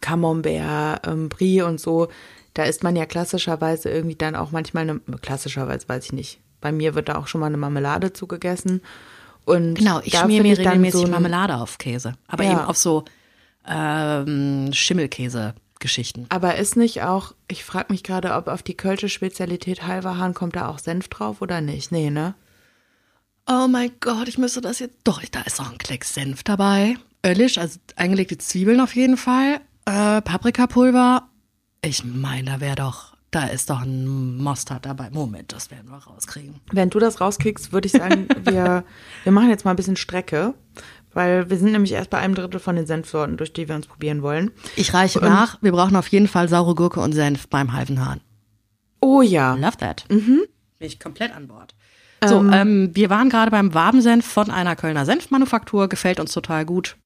Camembert, 0.00 1.06
ähm, 1.06 1.28
Brie 1.28 1.62
und 1.62 1.80
so, 1.80 2.08
da 2.54 2.64
isst 2.64 2.82
man 2.82 2.96
ja 2.96 3.06
klassischerweise 3.06 3.90
irgendwie 3.90 4.16
dann 4.16 4.36
auch 4.36 4.50
manchmal 4.52 4.88
eine, 4.88 5.00
klassischerweise 5.20 5.88
weiß 5.88 6.06
ich 6.06 6.12
nicht. 6.12 6.40
Bei 6.60 6.72
mir 6.72 6.94
wird 6.94 7.08
da 7.08 7.16
auch 7.16 7.26
schon 7.26 7.40
mal 7.40 7.48
eine 7.48 7.56
Marmelade 7.56 8.12
zugegessen. 8.12 8.80
Und 9.44 9.74
Genau, 9.74 10.00
ich 10.02 10.16
schmier 10.16 10.42
mir 10.42 10.56
regelmäßig 10.56 11.02
so 11.02 11.06
Marmelade 11.06 11.56
auf 11.56 11.78
Käse. 11.78 12.14
Aber 12.26 12.44
Ja. 12.44 12.52
eben 12.52 12.60
auf 12.60 12.78
so 12.78 13.04
ähm, 13.68 14.72
Schimmelkäse-Geschichten. 15.84 16.26
Aber 16.30 16.56
ist 16.56 16.76
nicht 16.76 17.02
auch, 17.02 17.34
ich 17.48 17.64
frage 17.64 17.92
mich 17.92 18.02
gerade, 18.02 18.34
ob 18.34 18.48
auf 18.48 18.62
die 18.62 18.76
kölsche 18.76 19.08
Spezialität 19.08 19.86
Halverhahn 19.86 20.34
kommt 20.34 20.56
da 20.56 20.68
auch 20.68 20.78
Senf 20.78 21.08
drauf 21.08 21.42
oder 21.42 21.60
nicht? 21.60 21.92
Nee, 21.92 22.10
ne? 22.10 22.34
Oh 23.46 23.68
mein 23.68 23.92
Gott, 24.00 24.28
ich 24.28 24.38
müsste 24.38 24.60
das 24.60 24.78
jetzt. 24.78 24.96
Doch, 25.04 25.22
da 25.30 25.42
ist 25.42 25.60
auch 25.60 25.70
ein 25.70 25.78
Klecks 25.78 26.14
Senf 26.14 26.42
dabei. 26.42 26.96
Ölisch, 27.24 27.58
also 27.58 27.78
eingelegte 27.96 28.38
Zwiebeln 28.38 28.80
auf 28.80 28.94
jeden 28.94 29.16
Fall. 29.16 29.60
Äh, 29.84 30.22
Paprikapulver. 30.22 31.28
Ich 31.82 32.04
meine, 32.04 32.52
da 32.52 32.60
wäre 32.60 32.76
doch. 32.76 33.14
Da 33.30 33.46
ist 33.46 33.68
doch 33.68 33.82
ein 33.82 34.36
Mustard 34.36 34.86
dabei. 34.86 35.10
Moment, 35.10 35.52
das 35.52 35.70
werden 35.72 35.90
wir 35.90 35.96
rauskriegen. 35.96 36.60
Wenn 36.70 36.88
du 36.88 37.00
das 37.00 37.20
rauskriegst, 37.20 37.72
würde 37.72 37.86
ich 37.86 37.92
sagen, 37.92 38.28
wir, 38.44 38.84
wir 39.24 39.32
machen 39.32 39.50
jetzt 39.50 39.64
mal 39.64 39.72
ein 39.72 39.76
bisschen 39.76 39.96
Strecke, 39.96 40.54
weil 41.14 41.48
wir 41.50 41.56
sind 41.56 41.72
nämlich 41.72 41.92
erst 41.92 42.10
bei 42.10 42.18
einem 42.18 42.34
Drittel 42.34 42.60
von 42.60 42.76
den 42.76 42.86
Senfsorten, 42.86 43.36
durch 43.36 43.52
die 43.52 43.68
wir 43.68 43.74
uns 43.74 43.86
probieren 43.86 44.22
wollen. 44.22 44.50
Ich 44.76 44.94
reiche 44.94 45.20
nach. 45.20 45.58
Wir 45.62 45.72
brauchen 45.72 45.96
auf 45.96 46.08
jeden 46.08 46.28
Fall 46.28 46.48
saure 46.48 46.74
Gurke 46.74 47.00
und 47.00 47.12
Senf 47.12 47.48
beim 47.48 47.72
Halvenhahn. 47.72 48.20
Oh 49.00 49.22
ja. 49.22 49.54
Love 49.54 49.76
that. 49.78 50.04
Mhm. 50.08 50.42
Bin 50.78 50.86
ich 50.86 51.00
komplett 51.00 51.34
an 51.34 51.48
Bord. 51.48 51.74
So, 52.24 52.42
ähm, 52.42 52.90
wir 52.94 53.10
waren 53.10 53.28
gerade 53.28 53.50
beim 53.50 53.74
Wabensenf 53.74 54.26
von 54.26 54.50
einer 54.50 54.76
Kölner 54.76 55.04
Senfmanufaktur. 55.04 55.88
Gefällt 55.88 56.20
uns 56.20 56.32
total 56.32 56.64
gut. 56.64 56.96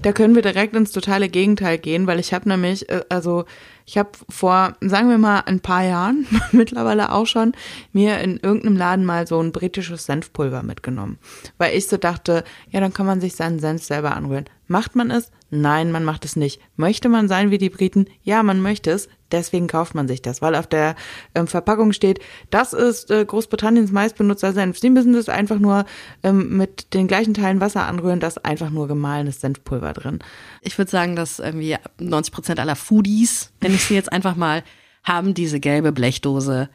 Da 0.00 0.12
können 0.12 0.36
wir 0.36 0.42
direkt 0.42 0.76
ins 0.76 0.92
totale 0.92 1.28
Gegenteil 1.28 1.78
gehen, 1.78 2.06
weil 2.06 2.20
ich 2.20 2.32
habe 2.32 2.48
nämlich, 2.48 2.88
äh, 2.88 3.02
also 3.08 3.46
ich 3.88 3.96
habe 3.96 4.10
vor, 4.28 4.76
sagen 4.82 5.08
wir 5.08 5.16
mal, 5.16 5.40
ein 5.46 5.60
paar 5.60 5.82
Jahren, 5.82 6.26
mittlerweile 6.52 7.10
auch 7.10 7.26
schon, 7.26 7.52
mir 7.94 8.18
in 8.18 8.36
irgendeinem 8.36 8.76
Laden 8.76 9.04
mal 9.06 9.26
so 9.26 9.40
ein 9.40 9.50
britisches 9.50 10.04
Senfpulver 10.04 10.62
mitgenommen. 10.62 11.18
Weil 11.56 11.74
ich 11.74 11.88
so 11.88 11.96
dachte, 11.96 12.44
ja, 12.68 12.80
dann 12.80 12.92
kann 12.92 13.06
man 13.06 13.22
sich 13.22 13.34
seinen 13.34 13.60
Senf 13.60 13.82
selber 13.82 14.14
anrühren. 14.14 14.44
Macht 14.66 14.94
man 14.94 15.10
es? 15.10 15.30
Nein, 15.48 15.90
man 15.90 16.04
macht 16.04 16.26
es 16.26 16.36
nicht. 16.36 16.60
Möchte 16.76 17.08
man 17.08 17.26
sein 17.28 17.50
wie 17.50 17.56
die 17.56 17.70
Briten? 17.70 18.06
Ja, 18.22 18.42
man 18.42 18.60
möchte 18.60 18.90
es. 18.90 19.08
Deswegen 19.30 19.66
kauft 19.66 19.94
man 19.94 20.08
sich 20.08 20.22
das, 20.22 20.40
weil 20.40 20.54
auf 20.54 20.66
der 20.66 20.94
ähm, 21.34 21.46
Verpackung 21.46 21.92
steht, 21.92 22.18
das 22.50 22.72
ist 22.72 23.10
äh, 23.10 23.24
Großbritanniens 23.24 23.92
meistbenutzter 23.92 24.54
Senf. 24.54 24.78
Sie 24.78 24.88
müssen 24.88 25.12
das 25.12 25.28
einfach 25.28 25.58
nur 25.58 25.84
ähm, 26.22 26.56
mit 26.56 26.94
den 26.94 27.08
gleichen 27.08 27.34
Teilen 27.34 27.60
Wasser 27.60 27.86
anrühren, 27.86 28.20
das 28.20 28.38
ist 28.38 28.44
einfach 28.46 28.70
nur 28.70 28.88
gemahlenes 28.88 29.42
Senfpulver 29.42 29.92
drin. 29.92 30.20
Ich 30.62 30.78
würde 30.78 30.90
sagen, 30.90 31.14
dass 31.14 31.40
irgendwie 31.40 31.76
90 31.98 32.32
Prozent 32.32 32.60
aller 32.60 32.76
Foodies, 32.76 33.52
nenne 33.60 33.74
ich 33.78 33.84
sie 33.86 33.94
jetzt 33.94 34.12
einfach 34.12 34.36
mal, 34.36 34.62
haben 35.04 35.32
diese 35.34 35.58
gelbe 35.60 35.92
Blechdose 35.92 36.68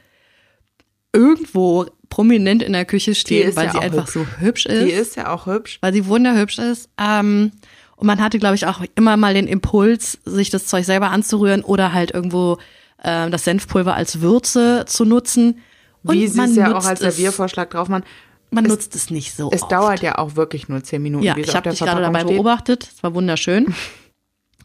irgendwo 1.13 1.86
prominent 2.10 2.62
in 2.63 2.74
der 2.74 2.86
Küche 2.86 3.16
stehen, 3.16 3.56
weil 3.56 3.68
ja 3.68 3.72
sie 3.74 3.80
einfach 3.80 4.08
hübsch. 4.08 4.13
so 4.13 4.26
hübsch 4.39 4.66
ist, 4.66 4.86
Die 4.88 4.92
ist 4.92 5.16
ja 5.16 5.32
auch 5.34 5.46
hübsch. 5.46 5.78
weil 5.82 5.94
sie 5.94 6.06
wunderhübsch 6.08 6.60
ist. 6.60 6.89
Ähm, 7.00 7.52
und 7.96 8.08
man 8.08 8.20
hatte, 8.22 8.39
glaube 8.39 8.56
ich, 8.56 8.66
auch 8.66 8.82
immer 8.96 9.18
mal 9.18 9.34
den 9.34 9.48
Impuls, 9.48 10.18
sich 10.26 10.50
das 10.50 10.66
Zeug 10.68 10.86
selber 10.86 11.12
anzurühren 11.12 11.62
oder 11.63 11.94
halt 11.94 12.12
irgendwo 12.12 12.58
ähm, 13.04 13.32
das 13.32 13.44
Senfpulver 13.46 13.94
als 13.96 14.22
Würze 14.22 14.86
zu 14.88 15.06
nutzen. 15.06 15.60
Und 16.04 16.16
Wie 16.16 16.28
sie 16.28 16.38
man 16.38 16.50
es 16.50 16.56
ja 16.56 16.76
auch 16.76 16.86
als 16.86 17.00
Serviervorschlag 17.00 17.70
drauf 17.70 17.88
machen. 17.88 18.04
Man 18.52 18.66
es, 18.66 18.72
nutzt 18.72 18.96
es 18.96 19.10
nicht 19.10 19.36
so 19.36 19.50
Es 19.52 19.63
oft. 19.63 19.72
dauert 19.72 20.02
ja 20.02 20.18
auch 20.18 20.36
wirklich 20.36 20.68
nur 20.70 20.84
zehn 20.84 21.02
Minuten. 21.02 21.24
Ja, 21.24 21.38
ich 21.38 21.56
habe 21.56 21.70
dich 21.70 21.80
gerade 21.80 22.02
dabei 22.02 22.22
steht. 22.22 22.34
beobachtet. 22.36 22.89
Es 22.96 23.02
war 23.04 23.13
wunderschön. 23.13 23.74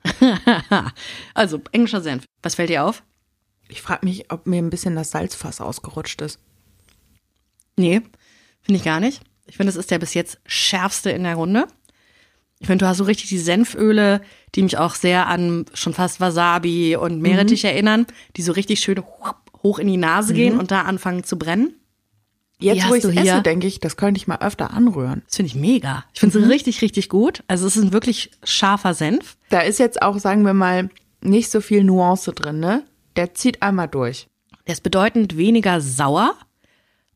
also, 1.34 1.60
englischer 1.72 2.00
Senf. 2.00 2.24
Was 2.42 2.54
fällt 2.54 2.70
dir 2.70 2.84
auf? 2.84 3.02
Ich 3.68 3.82
frage 3.82 4.06
mich, 4.06 4.30
ob 4.32 4.46
mir 4.46 4.58
ein 4.58 4.70
bisschen 4.70 4.96
das 4.96 5.10
Salzfass 5.10 5.60
ausgerutscht 5.60 6.20
ist. 6.22 6.38
Nee, 7.76 8.00
finde 8.62 8.78
ich 8.78 8.84
gar 8.84 9.00
nicht. 9.00 9.22
Ich 9.46 9.56
finde, 9.56 9.70
es 9.70 9.76
ist 9.76 9.90
der 9.90 9.98
bis 9.98 10.14
jetzt 10.14 10.38
schärfste 10.46 11.10
in 11.10 11.24
der 11.24 11.36
Runde. 11.36 11.66
Ich 12.60 12.66
finde, 12.66 12.84
du 12.84 12.88
hast 12.88 12.98
so 12.98 13.04
richtig 13.04 13.28
die 13.28 13.38
Senföle, 13.38 14.20
die 14.54 14.62
mich 14.62 14.78
auch 14.78 14.94
sehr 14.94 15.28
an 15.28 15.66
schon 15.74 15.94
fast 15.94 16.20
Wasabi 16.20 16.96
und 16.96 17.20
Meerrettich 17.20 17.64
erinnern, 17.64 18.06
die 18.36 18.42
so 18.42 18.52
richtig 18.52 18.80
schön 18.80 19.02
hoch 19.62 19.78
in 19.78 19.86
die 19.86 19.96
Nase 19.96 20.34
gehen 20.34 20.58
und 20.58 20.70
da 20.70 20.82
anfangen 20.82 21.22
zu 21.24 21.38
brennen. 21.38 21.74
Jetzt, 22.60 22.88
wo 22.88 22.94
ich 22.94 23.04
esse, 23.04 23.42
denke 23.42 23.66
ich, 23.68 23.78
das 23.78 23.96
könnte 23.96 24.18
ich 24.18 24.26
mal 24.26 24.38
öfter 24.38 24.72
anrühren. 24.72 25.22
Das 25.26 25.36
finde 25.36 25.48
ich 25.48 25.54
mega. 25.54 26.04
Ich 26.12 26.20
finde 26.20 26.40
es 26.40 26.48
richtig, 26.48 26.82
richtig 26.82 27.08
gut. 27.08 27.44
Also 27.46 27.66
es 27.66 27.76
ist 27.76 27.84
ein 27.84 27.92
wirklich 27.92 28.32
scharfer 28.42 28.94
Senf. 28.94 29.36
Da 29.48 29.60
ist 29.60 29.78
jetzt 29.78 30.02
auch, 30.02 30.18
sagen 30.18 30.44
wir 30.44 30.54
mal, 30.54 30.90
nicht 31.20 31.50
so 31.50 31.60
viel 31.60 31.84
Nuance 31.84 32.32
drin, 32.32 32.58
ne? 32.58 32.84
Der 33.16 33.34
zieht 33.34 33.62
einmal 33.62 33.86
durch. 33.88 34.26
Der 34.66 34.72
ist 34.72 34.82
bedeutend 34.82 35.36
weniger 35.36 35.80
sauer 35.80 36.34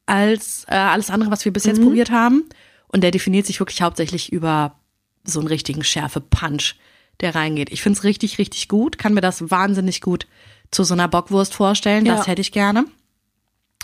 als 0.07 0.64
äh, 0.68 0.74
alles 0.74 1.11
andere, 1.11 1.31
was 1.31 1.44
wir 1.44 1.52
bis 1.52 1.64
jetzt 1.64 1.83
probiert 1.83 2.11
haben. 2.11 2.44
Und 2.88 3.02
der 3.02 3.11
definiert 3.11 3.46
sich 3.46 3.59
wirklich 3.61 3.83
hauptsächlich 3.83 4.33
über 4.33 4.78
so 5.24 5.38
einen 5.40 5.48
richtigen 5.48 5.83
Schärfe-Punch, 5.85 6.74
der 7.20 7.35
reingeht. 7.35 7.70
Ich 7.72 7.83
finde 7.83 7.98
es 7.98 8.05
richtig, 8.05 8.38
richtig 8.38 8.68
gut. 8.68 8.98
Kann 8.98 9.14
mir 9.14 9.20
das 9.20 9.50
wahnsinnig 9.50 10.00
gut 10.00 10.26
zu 10.70 10.85
so 10.85 10.94
einer 10.94 11.09
Bockwurst 11.09 11.55
vorstellen. 11.55 12.05
Das 12.05 12.20
Ja. 12.20 12.26
hätte 12.28 12.40
ich 12.42 12.52
gerne. 12.52 12.85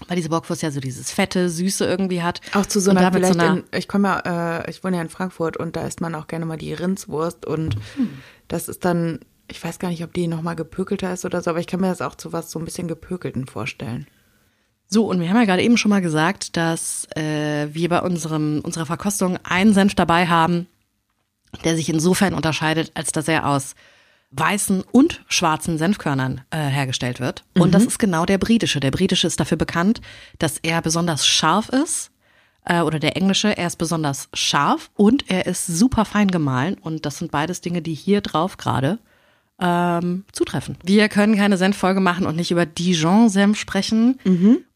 Weil 0.07 0.17
diese 0.17 0.29
Bockwurst 0.29 0.63
ja 0.63 0.71
so 0.71 0.81
dieses 0.81 1.11
fette, 1.11 1.51
süße 1.51 1.85
irgendwie 1.85 2.23
hat. 2.23 2.41
Auch 2.55 2.67
zu 2.67 2.81
so 2.81 2.91
einer, 2.91 3.11
vielleicht, 3.13 3.35
so 3.35 3.39
einer 3.39 3.59
in, 3.59 3.65
ich 3.77 3.89
komme 3.89 4.09
ja, 4.09 4.61
äh, 4.61 4.71
ich 4.71 4.85
wohne 4.85 4.97
ja 4.97 5.03
in 5.03 5.09
Frankfurt 5.09 5.57
und 5.57 5.77
da 5.77 5.87
isst 5.87 6.01
man 6.01 6.15
auch 6.15 6.29
gerne 6.29 6.47
mal 6.47 6.57
die 6.57 6.73
Rindswurst 6.73 7.45
und 7.45 7.75
Hm. 7.97 8.11
das 8.47 8.69
ist 8.69 8.85
dann, 8.85 9.19
ich 9.51 9.63
weiß 9.63 9.79
gar 9.79 9.89
nicht, 9.89 10.05
ob 10.05 10.13
die 10.15 10.29
nochmal 10.29 10.57
gepökelter 10.57 11.13
ist 11.13 11.25
oder 11.25 11.43
so, 11.43 11.51
aber 11.51 11.59
ich 11.59 11.67
kann 11.67 11.81
mir 11.81 11.89
das 11.89 12.01
auch 12.01 12.15
zu 12.15 12.33
was 12.33 12.51
so 12.51 12.59
ein 12.59 12.65
bisschen 12.65 12.87
gepökelten 12.87 13.47
vorstellen. 13.47 14.07
So, 14.91 15.07
und 15.07 15.21
wir 15.21 15.29
haben 15.29 15.37
ja 15.37 15.45
gerade 15.45 15.63
eben 15.63 15.77
schon 15.77 15.91
mal 15.91 16.01
gesagt, 16.01 16.57
dass 16.57 17.07
äh, 17.15 17.69
wir 17.73 17.89
bei 17.91 18.01
unserem, 18.01 18.61
unserer 18.63 18.87
Verkostung 18.87 19.39
einen 19.45 19.75
Senf 19.75 19.95
dabei 19.95 20.29
haben, 20.29 20.67
der 21.65 21.77
sich 21.77 21.89
insofern 21.89 22.35
unterscheidet, 22.35 22.93
als 22.95 23.13
dass 23.13 23.29
er 23.29 23.47
aus 23.47 23.75
weißen 24.31 24.83
und 24.93 25.23
schwarzen 25.29 25.79
Senfkörnern 25.79 26.43
äh, 26.51 26.59
hergestellt 26.59 27.19
wird. 27.21 27.45
Und 27.55 27.73
das 27.73 27.85
ist 27.85 27.99
genau 27.99 28.27
der 28.27 28.39
britische. 28.39 28.81
Der 28.81 28.91
britische 28.91 29.27
ist 29.27 29.41
dafür 29.41 29.57
bekannt, 29.57 30.01
dass 30.39 30.59
er 30.59 30.83
besonders 30.83 31.27
scharf 31.27 31.69
ist. 31.71 32.11
Äh, 32.65 32.83
oder 32.83 32.99
der 32.99 33.17
englische, 33.17 33.57
er 33.57 33.67
ist 33.67 33.77
besonders 33.77 34.29
scharf 34.35 34.91
und 34.97 35.31
er 35.31 35.47
ist 35.47 35.67
super 35.67 36.05
fein 36.05 36.29
gemahlen. 36.29 36.75
Und 36.75 37.07
das 37.07 37.19
sind 37.19 37.31
beides 37.31 37.63
Dinge, 37.63 37.81
die 37.81 37.95
hier 37.95 38.21
drauf 38.21 38.59
gerade 38.59 38.99
ähm, 39.61 40.25
zutreffen. 40.31 40.77
Wir 40.85 41.09
können 41.09 41.37
keine 41.37 41.57
Senffolge 41.57 42.01
machen 42.01 42.27
und 42.27 42.37
nicht 42.37 42.51
über 42.51 42.67
Dijon-Senf 42.67 43.59
sprechen. 43.59 44.21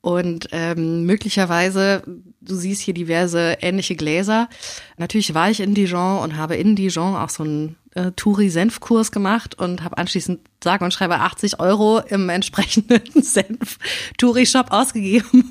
Und 0.01 0.49
ähm, 0.53 1.05
möglicherweise, 1.05 2.03
du 2.41 2.55
siehst 2.55 2.83
hier 2.83 2.95
diverse 2.95 3.59
ähnliche 3.61 3.95
Gläser. 3.95 4.49
Natürlich 4.97 5.35
war 5.35 5.51
ich 5.51 5.61
in 5.61 5.75
Dijon 5.75 6.19
und 6.19 6.37
habe 6.37 6.57
in 6.57 6.75
Dijon 6.75 7.15
auch 7.15 7.29
so 7.29 7.45
einen 7.45 7.77
äh, 7.95 8.13
Touri-Senfkurs 8.13 9.13
gemacht 9.13 9.59
und 9.59 9.83
habe 9.83 9.99
anschließend 9.99 10.41
sage 10.63 10.85
und 10.85 10.93
schreibe 10.93 11.21
80 11.21 11.61
Euro 11.61 11.99
im 11.99 12.29
entsprechenden 12.29 13.03
Senf-Touri-Shop 13.23 14.71
ausgegeben. 14.71 15.51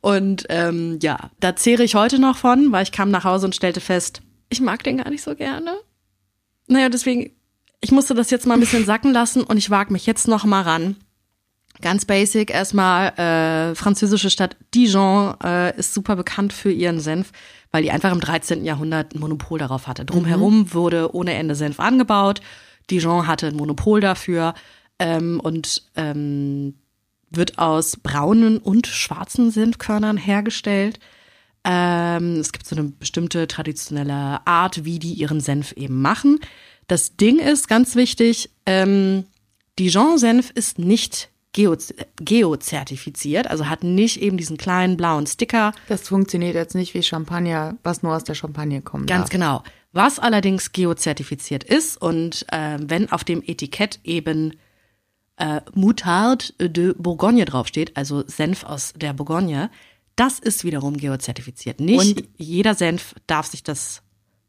Und 0.00 0.46
ähm, 0.48 0.98
ja, 1.02 1.30
da 1.40 1.56
zehre 1.56 1.82
ich 1.82 1.94
heute 1.94 2.18
noch 2.18 2.36
von, 2.36 2.72
weil 2.72 2.82
ich 2.82 2.92
kam 2.92 3.10
nach 3.10 3.24
Hause 3.24 3.46
und 3.46 3.54
stellte 3.54 3.80
fest, 3.80 4.22
ich 4.48 4.60
mag 4.60 4.82
den 4.82 4.98
gar 4.98 5.10
nicht 5.10 5.22
so 5.22 5.34
gerne. 5.34 5.76
Naja, 6.66 6.88
deswegen, 6.88 7.32
ich 7.80 7.92
musste 7.92 8.14
das 8.14 8.30
jetzt 8.30 8.46
mal 8.46 8.54
ein 8.54 8.60
bisschen 8.60 8.84
sacken 8.84 9.12
lassen 9.12 9.42
und 9.42 9.56
ich 9.56 9.70
wage 9.70 9.92
mich 9.92 10.06
jetzt 10.06 10.28
noch 10.28 10.44
mal 10.44 10.62
ran. 10.62 10.96
Ganz 11.80 12.04
basic 12.04 12.50
erstmal, 12.50 13.08
äh, 13.18 13.74
französische 13.74 14.30
Stadt 14.30 14.56
Dijon 14.74 15.34
äh, 15.42 15.76
ist 15.76 15.94
super 15.94 16.16
bekannt 16.16 16.52
für 16.52 16.70
ihren 16.70 17.00
Senf, 17.00 17.32
weil 17.72 17.82
die 17.82 17.90
einfach 17.90 18.12
im 18.12 18.20
13. 18.20 18.64
Jahrhundert 18.64 19.14
ein 19.14 19.20
Monopol 19.20 19.58
darauf 19.58 19.88
hatte. 19.88 20.04
Drumherum 20.04 20.72
wurde 20.74 21.14
ohne 21.14 21.34
Ende 21.34 21.54
Senf 21.54 21.80
angebaut. 21.80 22.40
Dijon 22.90 23.26
hatte 23.26 23.48
ein 23.48 23.56
Monopol 23.56 24.00
dafür 24.00 24.54
ähm, 24.98 25.40
und 25.40 25.82
ähm, 25.96 26.74
wird 27.30 27.58
aus 27.58 27.96
braunen 27.96 28.58
und 28.58 28.86
schwarzen 28.86 29.50
Senfkörnern 29.50 30.18
hergestellt. 30.18 31.00
Ähm, 31.64 32.36
es 32.36 32.52
gibt 32.52 32.66
so 32.66 32.76
eine 32.76 32.88
bestimmte 32.90 33.46
traditionelle 33.46 34.46
Art, 34.46 34.84
wie 34.84 34.98
die 34.98 35.14
ihren 35.14 35.40
Senf 35.40 35.72
eben 35.72 36.02
machen. 36.02 36.38
Das 36.88 37.16
Ding 37.16 37.38
ist 37.38 37.68
ganz 37.68 37.94
wichtig, 37.94 38.50
ähm, 38.66 39.24
Dijon-Senf 39.78 40.50
ist 40.50 40.78
nicht 40.78 41.30
geozertifiziert, 41.52 43.46
also 43.48 43.68
hat 43.68 43.84
nicht 43.84 44.20
eben 44.20 44.36
diesen 44.36 44.56
kleinen 44.56 44.96
blauen 44.96 45.26
Sticker. 45.26 45.72
Das 45.88 46.08
funktioniert 46.08 46.54
jetzt 46.54 46.74
nicht 46.74 46.94
wie 46.94 47.02
Champagner, 47.02 47.76
was 47.82 48.02
nur 48.02 48.14
aus 48.16 48.24
der 48.24 48.34
Champagne 48.34 48.80
kommt. 48.82 49.06
Ganz 49.06 49.28
genau. 49.28 49.62
Was 49.92 50.18
allerdings 50.18 50.72
geozertifiziert 50.72 51.64
ist 51.64 52.00
und 52.00 52.46
äh, 52.50 52.78
wenn 52.80 53.12
auf 53.12 53.24
dem 53.24 53.42
Etikett 53.46 54.00
eben 54.04 54.54
äh, 55.36 55.60
Moutarde 55.74 56.46
de 56.58 56.94
Bourgogne 56.96 57.44
draufsteht, 57.44 57.96
also 57.96 58.24
Senf 58.26 58.64
aus 58.64 58.94
der 58.96 59.12
Bourgogne, 59.12 59.70
das 60.16 60.38
ist 60.38 60.64
wiederum 60.64 60.96
geozertifiziert. 60.96 61.80
Nicht 61.80 62.20
Und- 62.20 62.28
jeder 62.38 62.74
Senf 62.74 63.14
darf 63.26 63.46
sich 63.46 63.62
das 63.62 64.02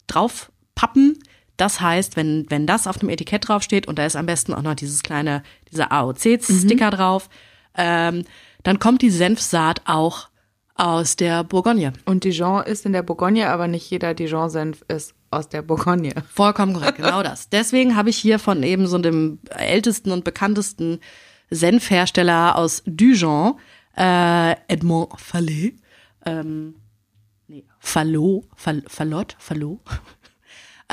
draufpappen. 0.08 1.20
Das 1.64 1.80
heißt, 1.80 2.18
wenn, 2.18 2.46
wenn 2.50 2.68
das 2.68 2.88
auf 2.88 2.98
dem 2.98 3.08
Etikett 3.08 3.48
draufsteht 3.48 3.88
und 3.88 3.98
da 3.98 4.06
ist 4.06 4.18
am 4.18 4.26
besten 4.26 4.54
auch 4.54 4.64
noch 4.64 4.76
dieses 4.76 5.02
kleine, 5.02 5.44
dieser 5.72 5.94
AOC-Sticker 5.94 6.90
drauf, 6.92 7.30
ähm, 7.78 8.26
dann 8.64 8.80
kommt 8.80 9.02
die 9.02 9.10
Senfsaat 9.10 9.80
auch 9.86 10.28
aus 10.76 11.16
der 11.16 11.46
Bourgogne. 11.46 11.94
Und 12.04 12.26
Dijon 12.26 12.64
ist 12.64 12.86
in 12.86 12.92
der 12.92 13.02
Bourgogne, 13.02 13.50
aber 13.50 13.70
nicht 13.70 13.90
jeder 13.90 14.14
Dijon-Senf 14.14 14.84
ist 14.90 15.16
aus 15.32 15.48
der 15.48 15.62
Bourgogne. 15.62 16.14
Vollkommen 16.34 16.74
korrekt, 16.74 16.98
genau 16.98 17.24
das. 17.24 17.48
Deswegen 17.54 17.96
habe 17.96 18.10
ich 18.10 18.18
hier 18.18 18.40
von 18.40 18.62
eben 18.62 18.86
so 18.86 18.98
dem 18.98 19.40
ältesten 19.50 20.12
und 20.12 20.26
bekanntesten 20.26 21.00
Senfhersteller 21.50 22.58
aus 22.58 22.84
Dijon, 22.86 23.54
äh, 23.96 24.52
Edmond 24.68 25.18
Fallet, 25.18 25.76
ähm, 26.26 26.76
nee, 27.48 27.64
Fallot, 27.80 28.50
Fall, 28.54 28.84
Fallot, 28.86 29.38
Fallot. 29.40 29.80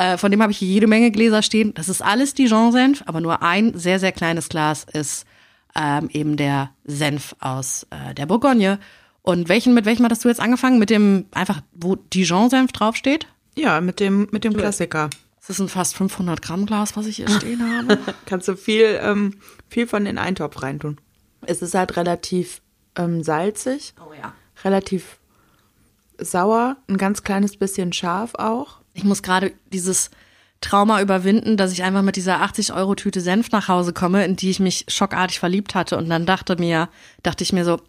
Äh, 0.01 0.17
von 0.17 0.31
dem 0.31 0.41
habe 0.41 0.51
ich 0.51 0.57
hier 0.57 0.69
jede 0.69 0.87
Menge 0.87 1.11
Gläser 1.11 1.43
stehen. 1.43 1.75
Das 1.75 1.91
ist 1.91 2.01
alles 2.01 2.33
Dijon-Senf, 2.33 3.03
aber 3.05 3.21
nur 3.21 3.43
ein 3.43 3.79
sehr, 3.79 3.99
sehr 3.99 4.13
kleines 4.13 4.49
Glas 4.49 4.87
ist 4.91 5.27
ähm, 5.77 6.09
eben 6.11 6.39
der 6.39 6.71
Senf 6.85 7.37
aus 7.39 7.87
äh, 7.91 8.15
der 8.15 8.25
Bourgogne. 8.25 8.79
Und 9.21 9.51
welchen, 9.51 9.75
mit 9.75 9.85
welchem 9.85 10.07
hattest 10.07 10.25
du 10.25 10.29
jetzt 10.29 10.41
angefangen? 10.41 10.79
Mit 10.79 10.89
dem 10.89 11.27
einfach, 11.33 11.61
wo 11.75 11.97
Dijon-Senf 11.97 12.73
draufsteht? 12.73 13.27
Ja, 13.59 13.83
mit 13.83 14.01
dem, 14.01 14.27
mit 14.31 14.45
dem 14.45 14.57
Klassiker. 14.57 15.11
Das 15.39 15.51
ist 15.51 15.61
ein 15.61 15.69
fast 15.69 15.95
500 15.99 16.41
Gramm 16.41 16.65
Glas, 16.65 16.97
was 16.97 17.05
ich 17.05 17.17
hier 17.17 17.29
stehen 17.37 17.61
habe. 17.61 17.99
Kannst 18.25 18.49
du 18.49 18.57
viel, 18.57 18.99
ähm, 19.03 19.35
viel 19.69 19.87
von 19.87 20.07
den 20.07 20.17
Eintopf 20.17 20.63
reintun. 20.63 20.99
Es 21.43 21.61
ist 21.61 21.75
halt 21.75 21.99
relativ 21.99 22.63
ähm, 22.97 23.23
salzig, 23.23 23.93
Oh 24.01 24.15
ja. 24.15 24.33
relativ 24.65 25.19
sauer, 26.17 26.79
ein 26.89 26.97
ganz 26.97 27.23
kleines 27.23 27.59
bisschen 27.59 27.93
scharf 27.93 28.35
auch. 28.37 28.80
Ich 28.95 29.05
muss 29.05 29.23
gerade 29.23 29.53
dieses 29.73 30.11
Trauma 30.61 31.01
überwinden, 31.01 31.57
dass 31.57 31.73
ich 31.73 31.83
einfach 31.83 32.03
mit 32.03 32.17
dieser 32.17 32.43
80-Euro-Tüte 32.43 33.21
Senf 33.21 33.51
nach 33.51 33.69
Hause 33.69 33.93
komme, 33.93 34.25
in 34.25 34.37
die 34.37 34.51
ich 34.51 34.61
mich 34.61 34.85
schockartig 34.89 35.39
verliebt 35.39 35.75
hatte. 35.75 35.97
Und 35.97 36.09
dann 36.11 36.27
dachte 36.27 36.57
mir, 36.57 36.89
dachte 37.23 37.45
ich 37.45 37.53
mir 37.53 37.65
so, 37.65 37.81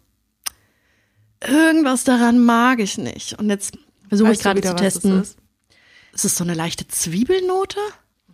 irgendwas 1.46 2.04
daran 2.04 2.42
mag 2.44 2.78
ich 2.78 2.96
nicht. 2.98 3.38
Und 3.38 3.50
jetzt 3.50 3.76
versuche 4.08 4.32
ich 4.32 4.38
Weißt 4.38 4.42
gerade 4.42 4.60
zu 4.62 4.74
testen. 4.74 5.20
ist? 5.22 5.36
Ist 6.14 6.24
es 6.24 6.36
so 6.36 6.44
eine 6.44 6.54
leichte 6.54 6.86
Zwiebelnote? 6.88 7.78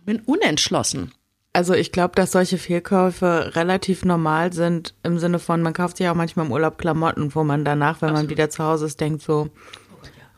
Bin 0.05 0.21
unentschlossen. 0.21 1.11
Also 1.51 1.73
ich 1.73 1.91
glaube, 1.91 2.15
dass 2.15 2.31
solche 2.31 2.57
Fehlkäufe 2.57 3.55
relativ 3.55 4.05
normal 4.05 4.53
sind 4.53 4.93
im 5.03 5.17
Sinne 5.19 5.39
von, 5.39 5.61
man 5.61 5.73
kauft 5.73 5.97
sich 5.97 6.07
auch 6.07 6.15
manchmal 6.15 6.45
im 6.45 6.51
Urlaub 6.51 6.77
Klamotten, 6.77 7.33
wo 7.33 7.43
man 7.43 7.65
danach, 7.65 8.01
wenn 8.01 8.13
man 8.13 8.29
wieder 8.29 8.49
zu 8.49 8.63
Hause 8.63 8.85
ist, 8.85 9.01
denkt 9.01 9.21
so, 9.23 9.49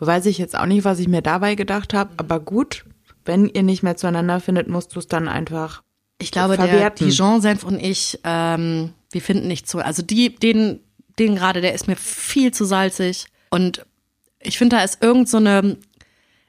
weiß 0.07 0.25
ich 0.25 0.37
jetzt 0.37 0.57
auch 0.57 0.65
nicht, 0.65 0.83
was 0.83 0.99
ich 0.99 1.07
mir 1.07 1.21
dabei 1.21 1.55
gedacht 1.55 1.93
habe, 1.93 2.11
aber 2.17 2.39
gut, 2.39 2.85
wenn 3.25 3.47
ihr 3.47 3.63
nicht 3.63 3.83
mehr 3.83 3.97
zueinander 3.97 4.39
findet, 4.39 4.67
musst 4.67 4.95
du 4.95 4.99
es 4.99 5.07
dann 5.07 5.27
einfach 5.27 5.83
Ich 6.19 6.31
glaube, 6.31 6.57
der 6.57 6.67
verwerten. 6.67 7.07
Dijon-Senf 7.07 7.63
und 7.63 7.79
ich, 7.79 8.19
ähm, 8.23 8.93
wir 9.11 9.21
finden 9.21 9.47
nicht 9.47 9.67
zu. 9.67 9.79
Also 9.79 10.01
die, 10.01 10.35
den, 10.35 10.79
den 11.19 11.35
gerade, 11.35 11.61
der 11.61 11.73
ist 11.73 11.87
mir 11.87 11.95
viel 11.95 12.51
zu 12.51 12.65
salzig. 12.65 13.25
Und 13.49 13.85
ich 14.39 14.57
finde, 14.57 14.77
da 14.77 14.83
ist 14.83 15.03
irgend 15.03 15.29
so 15.29 15.37
eine, 15.37 15.77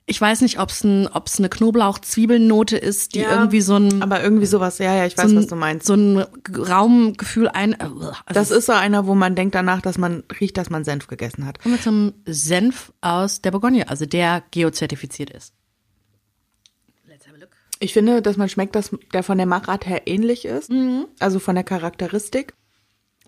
ich 0.07 0.21
weiß 0.21 0.41
nicht, 0.41 0.59
ob 0.59 0.71
es 0.71 0.83
ein, 0.85 1.07
ob's 1.07 1.39
eine 1.39 1.49
Knoblauch-Zwiebelnote 1.49 2.77
ist, 2.77 3.15
die 3.15 3.21
Ja, 3.21 3.31
irgendwie 3.39 3.61
so 3.61 3.77
ein, 3.77 4.03
Aber 4.03 4.23
irgendwie 4.23 4.47
sowas, 4.47 4.79
ja, 4.79 4.95
ja, 4.95 5.07
ich 5.07 5.17
weiß, 5.17 5.31
so 5.31 5.37
ein, 5.37 5.39
was 5.39 5.47
du 5.47 5.55
meinst. 5.57 5.87
so 5.87 5.95
ein 5.95 6.27
Raumgefühl 6.57 7.49
ein. 7.49 7.73
äh, 7.75 7.85
Also 7.85 8.13
das 8.33 8.51
ist 8.51 8.67
so 8.67 8.73
einer, 8.73 9.07
wo 9.07 9.15
man 9.15 9.35
denkt 9.37 9.55
danach, 9.55 9.81
dass 9.81 9.99
man 9.99 10.25
riecht, 10.41 10.57
dass 10.59 10.71
man 10.71 10.85
Senf 10.85 11.07
gegessen 11.07 11.47
hat. 11.47 11.61
Kommen 11.61 11.77
wir 11.77 11.81
zum 11.83 12.13
Senf 12.27 12.93
aus 13.01 13.43
der 13.43 13.53
Bourgogne, 13.53 13.89
also 13.89 14.05
der 14.07 14.43
geozertifiziert 14.51 15.31
ist. 15.31 15.55
Let's 17.09 17.27
have 17.27 17.37
a 17.37 17.39
look. 17.41 17.51
Ich 17.79 17.93
finde, 17.93 18.23
dass 18.23 18.37
man 18.37 18.49
schmeckt, 18.49 18.75
dass 18.75 18.91
der 19.13 19.23
von 19.23 19.39
der 19.39 19.47
Machart 19.47 19.87
her 19.87 20.03
ähnlich 20.07 20.45
ist. 20.45 20.71
Also 21.21 21.39
von 21.39 21.55
der 21.55 21.65
Charakteristik. 21.65 22.55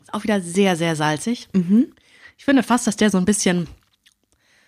Ist 0.02 0.12
auch 0.12 0.22
wieder 0.24 0.40
sehr, 0.40 0.76
sehr 0.76 0.96
salzig. 0.96 1.48
Ich 2.36 2.44
finde 2.44 2.62
fast, 2.62 2.86
dass 2.86 2.96
der 2.96 3.10
so 3.10 3.18
ein 3.18 3.24
bisschen, 3.24 3.68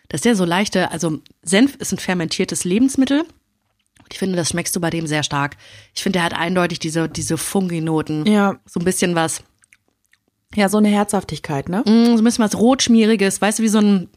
dass 0.09 0.21
der 0.23 0.37
so 0.37 0.45
leichte, 0.45 0.91
also 0.91 1.21
Senf 1.43 1.77
ist 1.77 1.93
ein 1.93 1.99
fermentiertes 1.99 2.65
Lebensmittel. 2.65 3.25
Ich 4.11 4.19
finde, 4.19 4.37
das 4.37 4.51
schmeckst 4.51 4.75
du 4.77 4.81
bei 4.81 4.91
dem 4.91 5.07
sehr 5.07 5.23
stark. 5.25 5.57
Ich 5.95 6.03
finde, 6.03 6.19
der 6.19 6.25
hat 6.25 6.35
eindeutig 6.35 6.79
diese, 6.79 7.09
diese 7.09 7.37
Fungi-Noten. 7.37 8.25
Ja. 8.27 8.57
So 8.67 8.79
ein 8.81 8.85
bisschen 8.85 9.15
was, 9.17 9.43
Ja, 10.55 10.69
so 10.69 10.79
eine 10.79 10.89
Herzhaftigkeit, 10.89 11.69
ne? 11.69 11.81
mm, 11.81 12.17
so 12.17 12.23
ein 12.23 12.25
bisschen 12.25 12.45
was 12.45 12.57
Rotschmieriges, 12.57 13.41
weißt 13.41 13.59
du, 13.59 13.63
wie 13.65 13.69
so 13.69 13.79
ein, 13.79 14.09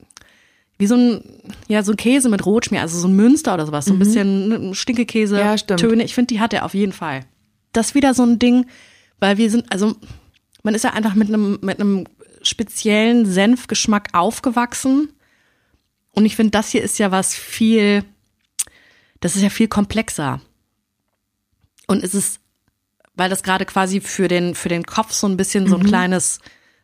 wie 0.78 0.86
so 0.86 0.95
ein, 0.95 1.23
ja, 1.67 1.82
so 1.84 1.91
ein 1.91 1.97
Käse 1.97 2.30
mit 2.30 2.45
Rotschmier, 2.45 2.82
also 2.82 2.99
so 2.99 3.08
ein 3.08 3.15
Münster 3.15 3.54
oder 3.56 3.65
sowas, 3.65 3.86
so 3.86 3.93
ein 3.93 3.99
bisschen 3.99 4.47
ne, 4.47 4.75
Stinkekäse, 4.75 5.38
Ja, 5.39 5.58
stimmt. 5.58 5.80
Töne. 5.80 6.04
Ich 6.04 6.13
finde, 6.13 6.28
die 6.28 6.39
hat 6.39 6.54
er 6.54 6.65
auf 6.65 6.73
jeden 6.75 6.93
Fall. 6.93 7.25
Das 7.73 7.88
ist 7.88 7.95
wieder 7.95 8.13
so 8.13 8.23
ein 8.23 8.38
Ding, 8.39 8.67
weil 9.19 9.38
wir 9.38 9.49
sind, 9.49 9.71
also 9.71 9.95
man 10.63 10.75
ist 10.75 10.84
ja 10.84 10.91
einfach 10.93 11.15
mit 11.15 11.30
einem, 11.30 11.58
mit 11.62 11.80
einem 11.80 12.06
speziellen 12.43 13.25
Senfgeschmack 13.25 14.10
aufgewachsen. 14.13 15.10
Und 16.19 16.25
ich 16.25 16.36
finde, 16.36 16.51
das 16.51 16.67
hier 16.67 16.84
ist 16.84 16.99
ja 16.99 17.12
was 17.12 17.34
viel, 17.34 18.03
das 19.21 19.38
ist 19.38 19.41
ja 19.41 19.49
viel 19.49 19.69
komplexer. 19.69 20.41
Und 21.88 22.03
es 22.03 22.13
ist, 22.13 22.41
weil 23.15 23.29
das 23.29 23.41
gerade 23.41 23.63
quasi 23.63 24.01
für 24.01 24.27
den, 24.27 24.53
für 24.53 24.67
den 24.67 24.84
Kopf 24.84 25.13
so 25.13 25.27
ein 25.27 25.38
bisschen 25.38 25.65
so 25.69 25.77
ein 25.77 25.84
kleines 25.86 26.39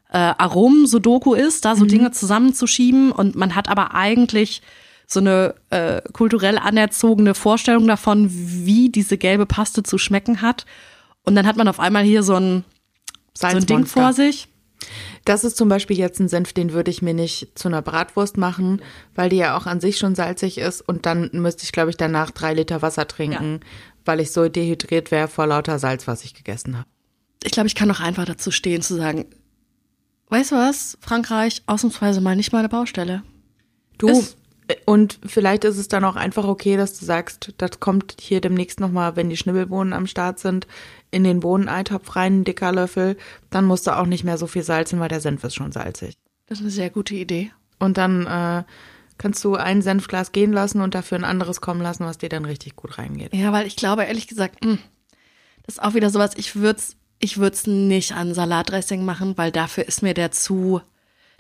äh, 0.10 0.19
Aromen-Sudoku 0.19 1.34
ist, 1.34 1.65
da 1.65 1.76
so 1.76 1.84
Dinge 1.84 2.12
zusammenzuschieben. 2.12 3.12
Und 3.12 3.36
man 3.36 3.56
hat 3.56 3.67
aber 3.67 3.93
eigentlich 3.93 4.62
so 5.06 5.19
eine 5.19 5.56
äh, 5.69 6.02
kulturell 6.13 6.58
anerzogene 6.58 7.34
Vorstellung 7.34 7.88
davon, 7.88 8.30
wie 8.32 8.88
diese 8.88 9.17
gelbe 9.17 9.45
Paste 9.45 9.84
zu 9.84 9.98
schmecken 9.98 10.41
hat. 10.41 10.65
Und 11.24 11.36
dann 11.36 11.45
hat 11.45 11.58
man 11.58 11.67
auf 11.67 11.82
einmal 11.82 12.06
hier 12.06 12.24
so 12.24 12.36
ein, 12.36 12.63
so 13.34 13.48
ein 13.48 13.65
Ding 13.65 13.86
vor 13.86 14.13
sich. 14.13 14.48
Das 15.24 15.44
ist 15.44 15.58
zum 15.58 15.70
Beispiel 15.70 15.98
jetzt 15.98 16.20
ein 16.20 16.28
Senf, 16.28 16.54
den 16.54 16.74
würde 16.74 16.92
ich 16.92 17.02
mir 17.02 17.14
nicht 17.14 17.58
zu 17.58 17.68
einer 17.68 17.82
Bratwurst 17.82 18.38
machen, 18.38 18.82
weil 19.16 19.30
die 19.30 19.38
ja 19.38 19.58
auch 19.58 19.66
an 19.66 19.80
sich 19.82 19.98
schon 19.98 20.16
salzig 20.16 20.58
ist 20.58 20.82
und 20.82 21.06
dann 21.06 21.30
müsste 21.34 21.64
ich, 21.64 21.72
glaube 21.72 21.90
ich, 21.90 21.98
danach 21.98 22.32
drei 22.32 22.54
Liter 22.54 22.82
Wasser 22.82 23.08
trinken, 23.08 23.62
weil 24.06 24.20
ich 24.20 24.32
so 24.32 24.48
dehydriert 24.48 25.10
wäre 25.12 25.28
vor 25.28 25.48
lauter 25.48 25.80
Salz, 25.80 26.08
was 26.08 26.24
ich 26.24 26.34
gegessen 26.36 26.78
habe. 26.78 26.88
Ich 27.44 27.52
glaube, 27.52 27.68
ich 27.68 27.76
kann 27.76 27.90
doch 27.90 28.00
einfach 28.00 28.26
dazu 28.26 28.52
stehen, 28.52 28.82
zu 28.82 28.96
sagen, 28.96 29.26
weißt 30.30 30.52
du 30.52 30.56
was, 30.56 30.98
Frankreich, 31.02 31.64
ausnahmsweise 31.66 32.22
mal 32.22 32.36
nicht 32.36 32.52
meine 32.54 32.70
Baustelle. 32.70 33.24
Du, 33.98 34.08
Ist- 34.10 34.38
und 34.86 35.19
vielleicht 35.25 35.63
ist 35.63 35.78
es 35.78 35.88
dann 35.88 36.04
auch 36.04 36.15
einfach 36.15 36.45
okay, 36.45 36.78
dass 36.78 36.97
du 36.97 37.06
sagst, 37.06 37.54
das 37.58 37.80
kommt 37.80 38.17
hier 38.19 38.41
demnächst 38.41 38.80
nochmal, 38.80 39.15
wenn 39.15 39.30
die 39.30 39.38
Schnibbelbohnen 39.38 39.93
am 39.93 40.08
Start 40.08 40.39
sind, 40.39 40.67
in 41.12 41.23
den 41.23 41.39
Bohneneintopf 41.39 42.15
rein, 42.15 42.41
ein 42.41 42.43
dicker 42.43 42.71
Löffel, 42.71 43.17
dann 43.49 43.65
musst 43.65 43.88
du 43.88 43.97
auch 43.97 44.06
nicht 44.06 44.23
mehr 44.23 44.38
so 44.38 44.47
viel 44.47 44.63
salzen, 44.63 44.99
weil 44.99 45.10
der 45.10 45.21
Senf 45.21 45.43
ist 45.43 45.56
schon 45.56 45.71
salzig. 45.71 46.15
Das 46.47 46.60
ist 46.60 46.63
eine 46.63 46.71
sehr 46.71 46.89
gute 46.89 47.15
Idee. 47.15 47.51
Und 47.80 47.97
dann 47.97 48.25
äh, 48.25 48.63
kannst 49.17 49.43
du 49.43 49.56
ein 49.56 49.82
Senfglas 49.82 50.32
gehen 50.32 50.54
lassen 50.54 50.82
und 50.82 50.95
dafür 50.95 51.17
ein 51.17 51.23
anderes 51.23 51.62
kommen 51.62 51.82
lassen, 51.82 52.06
was 52.06 52.17
dir 52.17 52.30
dann 52.30 52.45
richtig 52.45 52.75
gut 52.75 52.97
reingeht. 52.97 53.34
Ja, 53.34 53.51
weil 53.51 53.67
ich 53.67 53.75
glaube, 53.75 54.04
ehrlich 54.04 54.28
gesagt, 54.28 54.63
mh, 54.63 54.78
das 55.63 55.75
ist 55.75 55.84
auch 55.84 55.93
wieder 55.93 56.10
sowas, 56.10 56.32
ich 56.36 56.56
würde 56.56 56.80
es 56.80 56.97
ich 57.19 57.38
würd's 57.38 57.65
nicht 57.65 58.12
an 58.12 58.34
Salatdressing 58.34 59.04
machen, 59.06 59.38
weil 59.38 59.51
dafür 59.51 59.88
ist 59.88 60.01
mir 60.01 60.13
der 60.13 60.32
zu, 60.32 60.82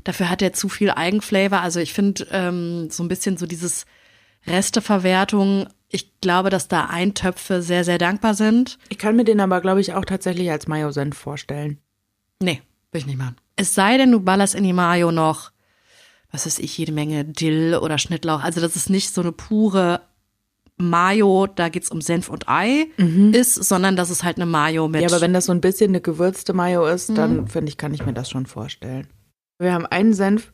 dafür 0.05 0.29
hat 0.29 0.39
der 0.39 0.53
zu 0.53 0.69
viel 0.69 0.91
Eigenflavor. 0.91 1.59
Also 1.59 1.81
ich 1.81 1.93
finde 1.93 2.25
ähm, 2.31 2.89
so 2.89 3.03
ein 3.03 3.09
bisschen 3.09 3.35
so 3.35 3.45
dieses 3.45 3.85
Resteverwertung, 4.47 5.67
ich 5.89 6.19
glaube, 6.21 6.49
dass 6.49 6.67
da 6.69 6.85
Eintöpfe 6.85 7.61
sehr, 7.61 7.83
sehr 7.83 7.97
dankbar 7.97 8.33
sind. 8.33 8.77
Ich 8.89 8.97
kann 8.97 9.15
mir 9.15 9.25
den 9.25 9.41
aber, 9.41 9.59
glaube 9.59 9.81
ich, 9.81 9.93
auch 9.93 10.05
tatsächlich 10.05 10.49
als 10.49 10.67
Mayo-Senf 10.67 11.17
vorstellen. 11.17 11.79
Nee, 12.41 12.61
will 12.91 12.99
ich 12.99 13.07
nicht 13.07 13.17
machen. 13.17 13.35
Es 13.55 13.73
sei 13.73 13.97
denn, 13.97 14.11
du 14.11 14.19
ballerst 14.19 14.55
in 14.55 14.63
die 14.63 14.73
Mayo 14.73 15.11
noch, 15.11 15.51
was 16.31 16.45
weiß 16.45 16.59
ich, 16.59 16.77
jede 16.77 16.91
Menge 16.91 17.25
Dill 17.25 17.75
oder 17.75 17.97
Schnittlauch. 17.97 18.43
Also, 18.43 18.61
dass 18.61 18.75
es 18.75 18.89
nicht 18.89 19.13
so 19.13 19.21
eine 19.21 19.31
pure 19.31 20.01
Mayo, 20.77 21.47
da 21.47 21.69
geht's 21.69 21.89
um 21.89 22.01
Senf 22.01 22.27
und 22.27 22.49
Ei 22.49 22.87
ist, 23.31 23.55
sondern 23.55 23.95
dass 23.95 24.09
es 24.09 24.23
halt 24.23 24.35
eine 24.35 24.45
Mayo 24.45 24.89
mit. 24.89 25.01
Ja, 25.01 25.07
aber 25.07 25.21
wenn 25.21 25.31
das 25.31 25.45
so 25.45 25.53
ein 25.53 25.61
bisschen 25.61 25.91
eine 25.91 26.01
gewürzte 26.01 26.51
Mayo 26.51 26.85
ist, 26.85 27.17
dann 27.17 27.47
finde 27.47 27.69
ich, 27.69 27.77
kann 27.77 27.93
ich 27.93 28.05
mir 28.05 28.11
das 28.11 28.29
schon 28.29 28.45
vorstellen. 28.45 29.07
Wir 29.59 29.73
haben 29.73 29.85
einen 29.85 30.13
Senf, 30.13 30.51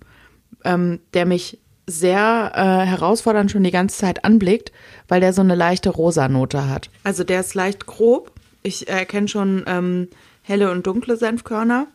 ähm, 0.64 1.00
der 1.14 1.26
mich 1.26 1.58
sehr 1.88 2.52
äh, 2.54 2.86
herausfordernd 2.86 3.52
schon 3.52 3.64
die 3.64 3.72
ganze 3.72 3.98
Zeit 3.98 4.24
anblickt, 4.24 4.72
weil 5.08 5.20
der 5.20 5.34
so 5.34 5.42
eine 5.42 5.56
leichte 5.56 5.90
Rosa-Note 5.90 6.70
hat. 6.70 6.90
Also 7.04 7.24
der 7.24 7.40
ist 7.40 7.56
leicht 7.56 7.86
grob. 7.86 8.32
Ich 8.64 8.88
erkenne 8.88 9.28
schon 9.28 9.64
ähm, 9.66 10.08
helle 10.44 10.72
und 10.72 10.86
dunkle 10.86 11.18
Senfkörner. 11.18 11.88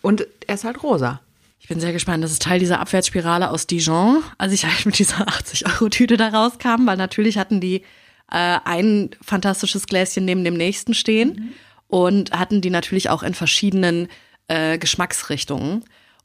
Und 0.00 0.26
er 0.46 0.54
ist 0.54 0.64
halt 0.64 0.82
rosa. 0.82 1.20
Ich 1.58 1.68
bin 1.68 1.80
sehr 1.80 1.92
gespannt. 1.92 2.22
Das 2.22 2.30
ist 2.30 2.42
Teil 2.42 2.60
dieser 2.60 2.78
Abwärtsspirale 2.80 3.50
aus 3.50 3.66
Dijon, 3.66 4.22
als 4.38 4.52
ich 4.52 4.64
halt 4.64 4.86
mit 4.86 4.98
dieser 4.98 5.26
80-Euro-Tüte 5.26 6.16
da 6.16 6.28
rauskam, 6.28 6.86
weil 6.86 6.96
natürlich 6.96 7.38
hatten 7.38 7.60
die 7.60 7.82
äh, 8.30 8.58
ein 8.64 9.10
fantastisches 9.22 9.86
Gläschen 9.86 10.24
neben 10.24 10.44
dem 10.44 10.54
nächsten 10.54 10.94
stehen 10.94 11.54
und 11.88 12.32
hatten 12.32 12.60
die 12.60 12.70
natürlich 12.70 13.10
auch 13.10 13.22
in 13.22 13.34
verschiedenen 13.34 14.08
äh, 14.48 14.78
Geschmacksrichtungen. 14.78 15.84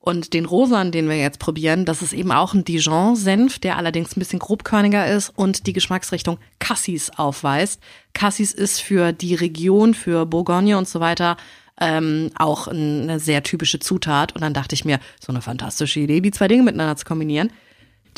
Und 0.10 0.34
den 0.34 0.46
Rosan, 0.46 0.92
den 0.92 1.08
wir 1.08 1.18
jetzt 1.18 1.38
probieren, 1.38 1.86
das 1.86 2.02
ist 2.02 2.14
eben 2.14 2.32
auch 2.32 2.56
ein 2.56 2.64
Dijon-Senf, 2.64 3.60
der 3.60 3.78
allerdings 3.78 4.18
ein 4.18 4.20
bisschen 4.20 4.40
grobkörniger 4.40 5.06
ist 5.08 5.30
und 5.36 5.68
die 5.68 5.74
Geschmacksrichtung 5.74 6.40
Cassis 6.58 7.12
aufweist. 7.16 7.80
Cassis 8.14 8.52
ist 8.52 8.82
für 8.82 9.12
die 9.12 9.36
Region, 9.36 9.94
für 9.94 10.26
Bourgogne 10.26 10.80
und 10.80 10.88
so 10.88 11.00
weiter 11.00 11.38
ähm, 11.80 12.32
auch 12.40 12.68
eine 12.68 13.20
sehr 13.20 13.44
typische 13.44 13.78
Zutat. 13.78 14.34
Und 14.34 14.42
dann 14.42 14.56
dachte 14.56 14.74
ich 14.74 14.84
mir, 14.84 15.00
so 15.24 15.32
eine 15.32 15.44
fantastische 15.44 16.00
Idee, 16.00 16.22
die 16.22 16.32
zwei 16.32 16.48
Dinge 16.48 16.64
miteinander 16.64 16.96
zu 16.96 17.06
kombinieren. 17.06 17.52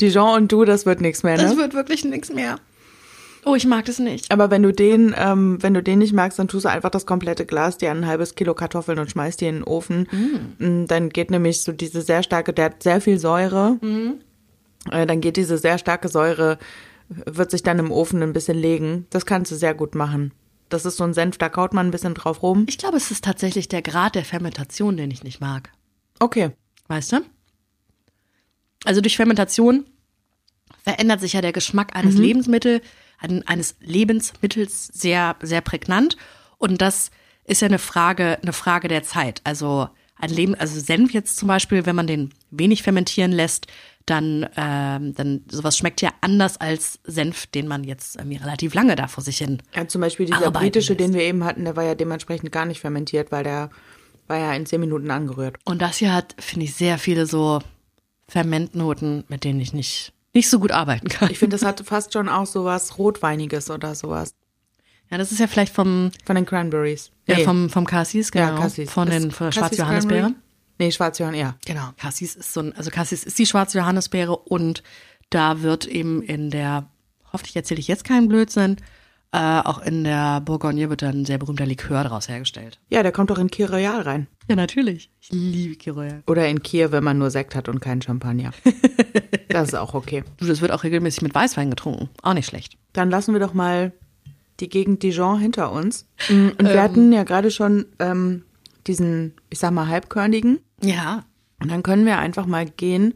Dijon 0.00 0.34
und 0.34 0.50
du, 0.50 0.64
das 0.64 0.86
wird 0.86 1.02
nichts 1.02 1.22
mehr, 1.22 1.36
ne? 1.36 1.42
Das 1.42 1.58
wird 1.58 1.74
wirklich 1.74 2.06
nichts 2.06 2.32
mehr. 2.32 2.56
Oh, 3.44 3.56
ich 3.56 3.66
mag 3.66 3.84
das 3.86 3.98
nicht. 3.98 4.30
Aber 4.30 4.50
wenn 4.50 4.62
du 4.62 4.72
den, 4.72 5.14
ähm, 5.18 5.60
wenn 5.60 5.74
du 5.74 5.82
den 5.82 5.98
nicht 5.98 6.12
magst, 6.12 6.38
dann 6.38 6.48
tust 6.48 6.64
du 6.64 6.70
einfach 6.70 6.90
das 6.90 7.06
komplette 7.06 7.44
Glas 7.44 7.76
dir 7.76 7.90
ein 7.90 8.06
halbes 8.06 8.36
Kilo 8.36 8.54
Kartoffeln 8.54 8.98
und 8.98 9.10
schmeißt 9.10 9.40
die 9.40 9.46
in 9.46 9.56
den 9.56 9.64
Ofen. 9.64 10.06
Mm. 10.58 10.86
Dann 10.86 11.08
geht 11.08 11.30
nämlich 11.30 11.62
so 11.62 11.72
diese 11.72 12.02
sehr 12.02 12.22
starke, 12.22 12.52
der 12.52 12.66
hat 12.66 12.82
sehr 12.82 13.00
viel 13.00 13.18
Säure. 13.18 13.78
Äh, 14.90 15.06
dann 15.06 15.20
geht 15.20 15.36
diese 15.36 15.58
sehr 15.58 15.78
starke 15.78 16.08
Säure, 16.08 16.58
wird 17.08 17.50
sich 17.50 17.64
dann 17.64 17.80
im 17.80 17.90
Ofen 17.90 18.22
ein 18.22 18.32
bisschen 18.32 18.56
legen. 18.56 19.06
Das 19.10 19.26
kannst 19.26 19.50
du 19.50 19.56
sehr 19.56 19.74
gut 19.74 19.96
machen. 19.96 20.32
Das 20.68 20.86
ist 20.86 20.96
so 20.96 21.04
ein 21.04 21.12
Senf, 21.12 21.36
da 21.36 21.48
kaut 21.48 21.74
man 21.74 21.88
ein 21.88 21.90
bisschen 21.90 22.14
drauf 22.14 22.42
rum. 22.42 22.64
Ich 22.68 22.78
glaube, 22.78 22.96
es 22.96 23.10
ist 23.10 23.24
tatsächlich 23.24 23.68
der 23.68 23.82
Grad 23.82 24.14
der 24.14 24.24
Fermentation, 24.24 24.96
den 24.96 25.10
ich 25.10 25.24
nicht 25.24 25.40
mag. 25.40 25.70
Okay. 26.18 26.50
Weißt 26.88 27.12
du? 27.12 27.20
Also 28.84 29.00
durch 29.00 29.16
Fermentation 29.16 29.84
verändert 30.82 31.20
sich 31.20 31.34
ja 31.34 31.40
der 31.40 31.52
Geschmack 31.52 31.94
eines 31.94 32.16
Lebensmittels, 32.16 32.82
eines 33.46 33.76
Lebensmittels 33.80 34.88
sehr, 34.88 35.36
sehr 35.42 35.60
prägnant. 35.60 36.16
Und 36.58 36.80
das 36.80 37.10
ist 37.44 37.62
ja 37.62 37.68
eine 37.68 37.78
Frage, 37.78 38.38
eine 38.42 38.52
Frage 38.52 38.88
der 38.88 39.02
Zeit. 39.02 39.40
Also 39.44 39.88
ein 40.16 40.30
Leben, 40.30 40.54
also 40.54 40.78
Senf 40.78 41.12
jetzt 41.12 41.36
zum 41.36 41.48
Beispiel, 41.48 41.84
wenn 41.86 41.96
man 41.96 42.06
den 42.06 42.30
wenig 42.50 42.82
fermentieren 42.82 43.32
lässt, 43.32 43.66
dann, 44.06 44.48
ähm, 44.56 45.14
dann 45.14 45.44
sowas 45.48 45.76
schmeckt 45.76 46.00
ja 46.00 46.10
anders 46.20 46.60
als 46.60 47.00
Senf, 47.04 47.46
den 47.46 47.68
man 47.68 47.84
jetzt 47.84 48.16
irgendwie 48.16 48.36
relativ 48.36 48.74
lange 48.74 48.96
da 48.96 49.06
vor 49.08 49.22
sich 49.22 49.38
hin. 49.38 49.62
Ja, 49.74 49.86
zum 49.86 50.00
Beispiel 50.00 50.26
dieser 50.26 50.50
britische, 50.50 50.92
lässt. 50.94 51.00
den 51.00 51.14
wir 51.14 51.22
eben 51.22 51.44
hatten, 51.44 51.64
der 51.64 51.76
war 51.76 51.84
ja 51.84 51.94
dementsprechend 51.94 52.52
gar 52.52 52.64
nicht 52.64 52.80
fermentiert, 52.80 53.32
weil 53.32 53.44
der 53.44 53.70
war 54.26 54.38
ja 54.38 54.52
in 54.54 54.66
zehn 54.66 54.80
Minuten 54.80 55.10
angerührt. 55.10 55.56
Und 55.64 55.82
das 55.82 55.98
hier 55.98 56.12
hat, 56.12 56.34
finde 56.38 56.66
ich, 56.66 56.74
sehr 56.74 56.98
viele 56.98 57.26
so 57.26 57.60
Fermentnoten, 58.28 59.24
mit 59.28 59.44
denen 59.44 59.60
ich 59.60 59.72
nicht, 59.72 60.12
nicht 60.34 60.48
so 60.48 60.58
gut 60.58 60.70
arbeiten 60.72 61.08
kann. 61.08 61.30
Ich 61.30 61.38
finde, 61.38 61.54
das 61.56 61.64
hatte 61.64 61.84
fast 61.84 62.12
schon 62.12 62.28
auch 62.28 62.46
sowas 62.46 62.98
Rotweiniges 62.98 63.70
oder 63.70 63.94
sowas. 63.94 64.34
Ja, 65.10 65.18
das 65.18 65.30
ist 65.30 65.40
ja 65.40 65.46
vielleicht 65.46 65.74
vom, 65.74 66.10
Von 66.24 66.36
den 66.36 66.46
Cranberries. 66.46 67.10
ja, 67.26 67.36
Nee. 67.36 67.44
vom, 67.44 67.68
vom 67.68 67.86
Cassis, 67.86 68.32
genau. 68.32 68.54
ja, 68.54 68.56
Cassis. 68.58 68.90
Von 68.90 69.10
den 69.10 69.28
Ist 69.28 69.36
von 69.36 69.50
der 69.50 69.52
Cassis 69.52 69.76
Schwarzjohannisbeere. 69.76 70.20
Cranberry? 70.22 70.42
Nee, 70.78 70.90
Schwarzjohann, 70.90 71.34
ja. 71.34 71.54
Genau. 71.66 71.90
Cassis 71.98 72.34
ist 72.34 72.54
so 72.54 72.60
ein, 72.60 72.72
also 72.76 72.90
Cassis 72.90 73.24
ist 73.24 73.38
die 73.38 73.44
Schwarzjohannisbeere 73.46 74.34
und 74.34 74.82
da 75.28 75.60
wird 75.60 75.86
eben 75.86 76.22
in 76.22 76.50
der, 76.50 76.88
hoffentlich 77.32 77.54
erzähle 77.56 77.80
ich 77.80 77.88
jetzt 77.88 78.04
keinen 78.04 78.28
Blödsinn, 78.28 78.76
äh, 79.32 79.60
auch 79.64 79.80
in 79.80 80.04
der 80.04 80.42
Bourgogne 80.42 80.90
wird 80.90 81.00
dann 81.00 81.22
ein 81.22 81.24
sehr 81.24 81.38
berühmter 81.38 81.64
Likör 81.64 82.02
daraus 82.04 82.28
hergestellt. 82.28 82.78
Ja, 82.90 83.02
der 83.02 83.12
kommt 83.12 83.30
doch 83.30 83.38
in 83.38 83.50
Kir 83.50 83.70
Royal 83.70 84.02
rein. 84.02 84.26
Ja, 84.46 84.56
natürlich. 84.56 85.10
Ich 85.20 85.30
liebe 85.32 85.76
Kiroya. 85.76 86.22
Oder 86.26 86.48
in 86.48 86.62
Kir, 86.62 86.92
wenn 86.92 87.02
man 87.02 87.16
nur 87.16 87.30
Sekt 87.30 87.54
hat 87.54 87.68
und 87.68 87.80
keinen 87.80 88.02
Champagner. 88.02 88.52
das 89.48 89.68
ist 89.68 89.74
auch 89.74 89.94
okay. 89.94 90.22
Du, 90.36 90.46
das 90.46 90.60
wird 90.60 90.70
auch 90.70 90.84
regelmäßig 90.84 91.22
mit 91.22 91.34
Weißwein 91.34 91.70
getrunken. 91.70 92.10
Auch 92.20 92.34
nicht 92.34 92.46
schlecht. 92.46 92.76
Dann 92.92 93.08
lassen 93.08 93.32
wir 93.32 93.40
doch 93.40 93.54
mal 93.54 93.92
die 94.60 94.68
Gegend 94.68 95.02
Dijon 95.02 95.38
hinter 95.38 95.72
uns. 95.72 96.06
Und 96.28 96.62
wir 96.62 96.82
hatten 96.82 97.10
ja 97.12 97.24
gerade 97.24 97.50
schon 97.50 97.86
ähm, 97.98 98.44
diesen, 98.86 99.32
ich 99.48 99.58
sag 99.58 99.70
mal, 99.70 99.88
halbkörnigen. 99.88 100.60
Ja. 100.82 101.24
Und 101.60 101.70
dann 101.70 101.82
können 101.82 102.04
wir 102.04 102.18
einfach 102.18 102.44
mal 102.44 102.66
gehen 102.66 103.14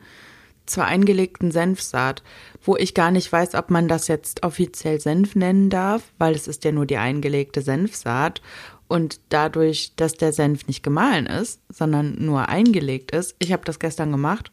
zur 0.67 0.85
eingelegten 0.85 1.51
Senfsaat, 1.51 2.23
wo 2.63 2.77
ich 2.77 2.95
gar 2.95 3.11
nicht 3.11 3.31
weiß, 3.31 3.55
ob 3.55 3.71
man 3.71 3.89
das 3.89 4.09
jetzt 4.09 4.43
offiziell 4.45 5.01
Senf 5.01 5.35
nennen 5.35 5.71
darf, 5.71 6.03
weil 6.19 6.35
es 6.35 6.49
ist 6.49 6.65
ja 6.65 6.73
nur 6.73 6.87
die 6.87 6.97
eingelegte 6.97 7.63
Senfsaat. 7.63 8.43
Und 8.89 9.21
dadurch, 9.31 9.95
dass 9.97 10.15
der 10.15 10.33
Senf 10.33 10.67
nicht 10.69 10.83
gemahlen 10.83 11.27
ist, 11.27 11.61
sondern 11.69 12.17
nur 12.25 12.49
eingelegt 12.49 13.11
ist, 13.11 13.35
ich 13.39 13.53
habe 13.53 13.65
das 13.65 13.81
gestern 13.81 14.13
gemacht, 14.13 14.53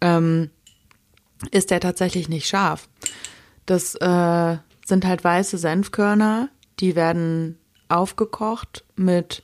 ähm, 0.00 0.50
ist 1.50 1.70
der 1.70 1.80
tatsächlich 1.80 2.28
nicht 2.28 2.46
scharf. 2.46 2.88
Das 3.64 3.94
äh, 3.94 4.56
sind 4.84 5.06
halt 5.06 5.24
weiße 5.24 5.56
Senfkörner, 5.56 6.50
die 6.80 6.96
werden 6.96 7.58
aufgekocht 7.88 8.84
mit 8.96 9.42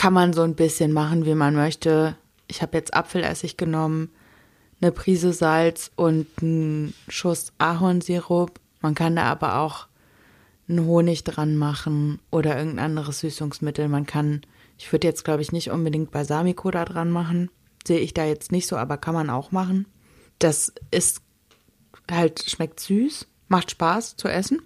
kann 0.00 0.14
man 0.14 0.32
so 0.32 0.40
ein 0.40 0.54
bisschen 0.54 0.92
machen, 0.92 1.26
wie 1.26 1.34
man 1.34 1.54
möchte. 1.54 2.16
Ich 2.46 2.62
habe 2.62 2.78
jetzt 2.78 2.94
Apfelessig 2.94 3.58
genommen, 3.58 4.08
eine 4.80 4.92
Prise 4.92 5.32
Salz 5.32 5.90
und 5.96 6.26
einen 6.40 6.94
Schuss 7.08 7.52
Ahornsirup. 7.58 8.58
Man 8.80 8.94
kann 8.94 9.16
da 9.16 9.24
aber 9.24 9.58
auch 9.58 9.86
einen 10.68 10.86
Honig 10.86 11.24
dran 11.24 11.56
machen 11.56 12.20
oder 12.30 12.56
irgendein 12.56 12.86
anderes 12.86 13.20
Süßungsmittel. 13.20 13.88
Man 13.88 14.06
kann, 14.06 14.42
ich 14.78 14.90
würde 14.92 15.06
jetzt 15.06 15.24
glaube 15.24 15.42
ich 15.42 15.52
nicht 15.52 15.70
unbedingt 15.70 16.10
Balsamico 16.10 16.70
da 16.70 16.84
dran 16.84 17.10
machen. 17.10 17.50
Sehe 17.86 18.00
ich 18.00 18.14
da 18.14 18.24
jetzt 18.24 18.52
nicht 18.52 18.66
so, 18.66 18.76
aber 18.76 18.96
kann 18.96 19.14
man 19.14 19.30
auch 19.30 19.52
machen. 19.52 19.86
Das 20.38 20.72
ist 20.90 21.22
halt, 22.10 22.44
schmeckt 22.48 22.80
süß, 22.80 23.26
macht 23.48 23.70
Spaß 23.70 24.16
zu 24.16 24.28
essen. 24.28 24.62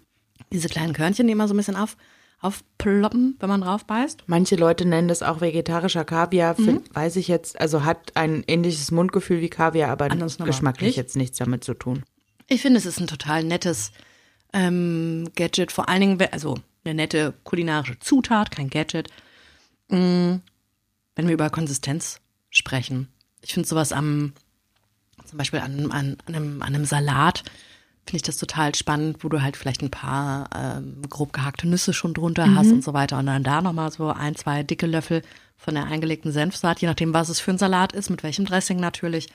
Diese 0.53 0.69
kleinen 0.69 0.93
Körnchen, 0.93 1.27
die 1.27 1.33
immer 1.33 1.49
so 1.49 1.55
ein 1.55 1.57
bisschen 1.57 1.77
auf, 1.77 1.97
aufploppen, 2.45 3.37
wenn 3.41 3.49
man 3.49 3.63
drauf 3.63 3.85
beißt. 3.87 4.25
Manche 4.27 4.57
Leute 4.57 4.85
nennen 4.85 5.09
das 5.09 5.23
auch 5.23 5.41
vegetarischer 5.41 6.05
Kaviar, 6.05 6.55
find, 6.55 6.95
weiß 6.95 7.17
ich 7.17 7.29
jetzt, 7.29 7.61
also 7.61 7.85
hat 7.85 8.17
ein 8.17 8.45
ähnliches 8.47 8.91
Mundgefühl 8.91 9.41
wie 9.41 9.49
Kaviar, 9.49 9.91
aber 9.91 10.09
nochmal 10.09 10.47
geschmacklich 10.47 10.89
nicht. 10.89 10.97
jetzt 10.97 11.17
nichts 11.17 11.39
damit 11.39 11.65
zu 11.65 11.75
tun. 11.75 12.05
Ich 12.47 12.61
finde, 12.61 12.79
es 12.79 12.87
ist 12.87 13.01
ein 13.01 13.07
total 13.07 13.43
nettes 13.43 13.93
ähm, 14.53 15.31
Gadget. 15.35 15.73
Vor 15.73 15.89
allen 15.89 16.01
Dingen, 16.01 16.23
also 16.31 16.57
eine 16.85 16.95
nette 16.95 17.33
kulinarische 17.45 17.99
Zutat, 17.99 18.51
kein 18.51 18.69
Gadget. 18.69 19.09
Mm, 19.89 20.37
wenn 21.17 21.27
wir 21.27 21.35
über 21.35 21.49
Konsistenz 21.49 22.21
sprechen. 22.51 23.09
Ich 23.41 23.55
finde 23.55 23.69
sowas 23.69 23.93
am, 23.93 24.35
zum 25.25 25.39
Beispiel 25.39 25.61
an, 25.61 25.91
an, 25.91 26.17
an, 26.27 26.35
einem, 26.35 26.63
an 26.63 26.75
einem 26.75 26.85
Salat, 26.85 27.43
finde 28.07 28.17
ich 28.17 28.23
das 28.23 28.37
total 28.37 28.75
spannend, 28.75 29.25
wo 29.25 29.29
du 29.29 29.43
halt 29.43 29.57
vielleicht 29.57 29.83
ein 29.83 29.91
paar 29.91 30.49
ähm, 30.55 31.03
grob 31.09 31.33
gehackte 31.33 31.67
Nüsse 31.67 31.93
schon 31.93 32.15
drunter 32.15 32.55
hast 32.55 32.71
und 32.71 32.85
so 32.85 32.93
weiter. 32.93 33.19
Und 33.19 33.27
dann 33.27 33.43
da 33.43 33.63
nochmal 33.63 33.91
so 33.91 34.09
ein, 34.09 34.37
zwei 34.37 34.63
dicke 34.63 34.87
Löffel 34.87 35.23
von 35.57 35.75
der 35.75 35.85
eingelegten 35.85 36.31
Senfsaat, 36.31 36.81
je 36.81 36.89
nachdem, 36.89 37.15
was 37.15 37.31
es 37.31 37.41
für 37.41 37.53
ein 37.53 37.59
Salat 37.59 37.93
ist, 37.93 38.11
mit 38.11 38.23
welchem 38.23 38.45
Dressing 38.45 38.79
natürlich. 38.79 39.29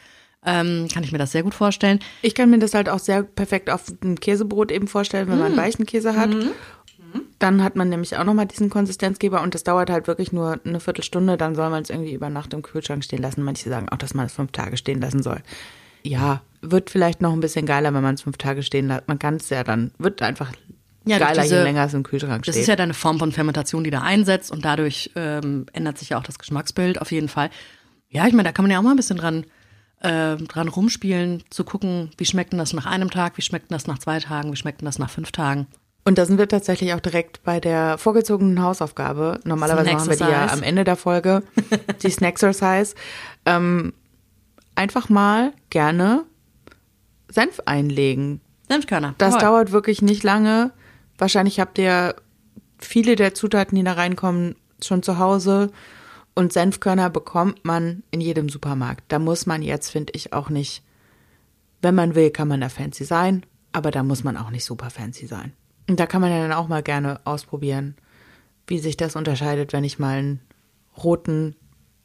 Ähm, 0.46 0.88
kann 0.94 1.04
ich 1.04 1.12
mir 1.12 1.18
das 1.18 1.32
sehr 1.32 1.44
gut 1.44 1.54
vorstellen. 1.54 2.00
Ich 2.22 2.34
kann 2.36 2.50
mir 2.50 2.60
das 2.60 2.74
halt 2.74 2.88
auch 2.88 3.00
sehr 3.00 3.24
perfekt 3.24 3.70
auf 3.70 3.92
ein 4.02 4.20
Käsebrot 4.20 4.72
eben 4.72 4.88
vorstellen, 4.88 5.28
wenn 5.28 5.40
man 5.40 5.58
weichen 5.58 5.86
Käse 5.86 6.16
hat. 6.16 6.30
Dann 7.40 7.64
hat 7.64 7.76
man 7.76 7.90
nämlich 7.90 8.16
auch 8.18 8.24
nochmal 8.24 8.46
diesen 8.46 8.70
Konsistenzgeber 8.70 9.42
und 9.42 9.56
das 9.56 9.64
dauert 9.64 9.90
halt 9.90 10.08
wirklich 10.08 10.32
nur 10.32 10.60
eine 10.64 10.80
Viertelstunde. 10.80 11.38
Dann 11.38 11.56
soll 11.56 11.70
man 11.70 11.82
es 11.82 11.90
irgendwie 11.90 12.14
über 12.14 12.30
Nacht 12.30 12.54
im 12.54 12.62
Kühlschrank 12.62 13.04
stehen 13.04 13.22
lassen. 13.22 13.44
Manche 13.44 13.70
sagen 13.70 13.90
auch, 13.90 13.98
dass 13.98 14.14
man 14.14 14.28
es 14.28 14.34
fünf 14.34 14.52
Tage 14.52 14.78
stehen 14.78 15.02
lassen 15.02 15.24
soll. 15.24 15.42
Ja, 16.04 16.42
wird 16.62 16.90
vielleicht 16.90 17.22
noch 17.22 17.34
ein 17.34 17.40
bisschen 17.40 17.66
geiler, 17.66 17.94
wenn 17.94 18.04
man 18.04 18.16
es 18.16 18.22
fünf 18.22 18.38
Tage 18.38 18.64
stehen 18.64 18.88
lässt. 18.88 19.08
Man 19.08 19.20
kann 19.20 19.36
es 19.36 19.50
ja 19.50 19.64
dann, 19.64 19.92
wird 19.98 20.22
einfach 20.22 20.52
Ja, 21.06 21.18
geiler, 21.20 21.44
diese- 21.44 21.58
je 21.58 21.64
länger 21.64 21.86
es 21.86 21.94
im 21.94 22.04
Kühlschrank 22.04 22.44
Das 22.46 22.56
steht. 22.56 22.62
ist 22.64 22.68
ja 22.68 22.76
dann 22.76 22.86
eine 22.86 22.94
Form 22.94 23.20
von 23.20 23.32
Fermentation, 23.32 23.84
die 23.84 23.92
da 23.92 24.02
einsetzt 24.02 24.52
und 24.52 24.66
dadurch 24.66 25.12
ähm, 25.16 25.66
ändert 25.74 25.98
sich 25.98 26.10
ja 26.10 26.18
auch 26.18 26.24
das 26.24 26.38
Geschmacksbild 26.40 27.02
auf 27.02 27.12
jeden 27.12 27.30
Fall. 27.30 27.50
Ja, 28.10 28.26
ich 28.28 28.34
meine, 28.34 28.44
da 28.48 28.52
kann 28.52 28.64
man 28.64 28.72
ja 28.72 28.80
auch 28.80 28.84
mal 28.84 28.92
ein 28.92 28.98
bisschen 28.98 29.18
dran, 29.18 29.46
äh, 30.02 30.36
dran 30.38 30.68
rumspielen, 30.68 31.44
zu 31.50 31.64
gucken, 31.64 32.10
wie 32.18 32.26
schmeckt 32.26 32.52
denn 32.54 32.60
das 32.60 32.74
nach 32.74 32.86
einem 32.86 33.10
Tag, 33.12 33.38
wie 33.38 33.42
schmeckt 33.42 33.70
denn 33.70 33.76
das 33.76 33.88
nach 33.88 34.00
zwei 34.00 34.20
Tagen, 34.20 34.52
wie 34.52 34.56
schmeckt 34.58 34.82
denn 34.82 34.86
das 34.86 35.00
nach 35.00 35.10
fünf 35.10 35.32
Tagen. 35.32 35.68
Und 36.06 36.18
da 36.18 36.26
sind 36.26 36.38
wir 36.40 36.48
tatsächlich 36.48 36.94
auch 36.94 37.02
direkt 37.02 37.44
bei 37.44 37.60
der 37.60 37.98
vorgezogenen 37.98 38.62
Hausaufgabe. 38.64 39.40
Normalerweise 39.44 39.92
machen 39.92 40.10
wir 40.10 40.16
die 40.16 40.24
ja 40.24 40.48
am 40.52 40.64
Ende 40.64 40.84
der 40.86 40.96
Folge, 40.96 41.44
die 42.02 42.10
Snacksercise. 42.10 42.96
Ähm, 43.46 43.94
einfach 44.76 45.10
mal 45.10 45.52
gerne 45.70 46.24
Senf 47.30 47.62
einlegen. 47.66 48.42
Senfkörner. 48.68 49.16
Das 49.18 49.36
Jawohl. 49.36 49.42
dauert 49.42 49.72
wirklich 49.72 50.02
nicht 50.02 50.24
lange. 50.24 50.72
Wahrscheinlich 51.18 51.60
habt 51.60 51.78
ihr 51.78 52.16
viele 52.80 53.16
der 53.16 53.34
Zutaten, 53.34 53.76
die 53.76 53.84
da 53.84 53.94
reinkommen, 53.94 54.56
schon 54.84 55.04
zu 55.04 55.18
Hause. 55.18 55.72
Und 56.36 56.54
Senfkörner 56.54 57.10
bekommt 57.10 57.66
man 57.66 58.04
in 58.12 58.22
jedem 58.22 58.50
Supermarkt. 58.50 59.04
Da 59.10 59.20
muss 59.20 59.46
man 59.46 59.62
jetzt, 59.62 59.90
finde 59.90 60.14
ich, 60.16 60.34
auch 60.34 60.50
nicht, 60.50 60.84
wenn 61.82 61.96
man 61.96 62.16
will, 62.16 62.30
kann 62.30 62.48
man 62.48 62.62
da 62.62 62.70
fancy 62.70 63.04
sein, 63.04 63.46
aber 63.74 63.92
da 63.92 64.04
muss 64.04 64.24
man 64.24 64.38
auch 64.38 64.50
nicht 64.50 64.66
super 64.66 64.90
fancy 64.90 65.28
sein. 65.28 65.54
Und 65.90 66.00
da 66.00 66.06
kann 66.06 66.22
man 66.22 66.32
ja 66.32 66.42
dann 66.42 66.54
auch 66.54 66.68
mal 66.68 66.84
gerne 66.84 67.20
ausprobieren, 67.26 67.96
wie 68.68 68.80
sich 68.80 68.96
das 68.96 69.16
unterscheidet, 69.16 69.74
wenn 69.74 69.84
ich 69.84 70.00
mal 70.00 70.20
einen 70.20 70.40
roten 71.04 71.56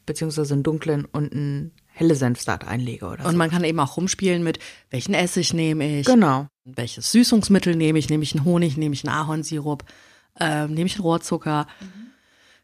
beziehungsweise 0.05 0.53
einen 0.53 0.63
dunklen 0.63 1.05
und 1.05 1.31
einen 1.31 1.71
helle 1.95 2.15
Senfsaat 2.15 2.67
einlege 2.67 3.05
oder 3.05 3.23
so. 3.23 3.29
Und 3.29 3.37
man 3.37 3.49
kann 3.49 3.63
eben 3.63 3.79
auch 3.79 3.95
rumspielen 3.95 4.43
mit, 4.43 4.59
welchen 4.89 5.13
Essig 5.13 5.53
nehme 5.53 5.99
ich, 5.99 6.05
genau. 6.05 6.47
welches 6.65 7.11
Süßungsmittel 7.11 7.75
nehme 7.75 7.97
ich, 7.97 8.09
nehme 8.09 8.23
ich 8.23 8.35
einen 8.35 8.43
Honig, 8.43 8.75
nehme 8.75 8.93
ich 8.93 9.07
einen 9.07 9.15
Ahornsirup, 9.15 9.85
ähm, 10.39 10.73
nehme 10.73 10.87
ich 10.87 10.95
einen 10.95 11.03
Rohrzucker. 11.03 11.67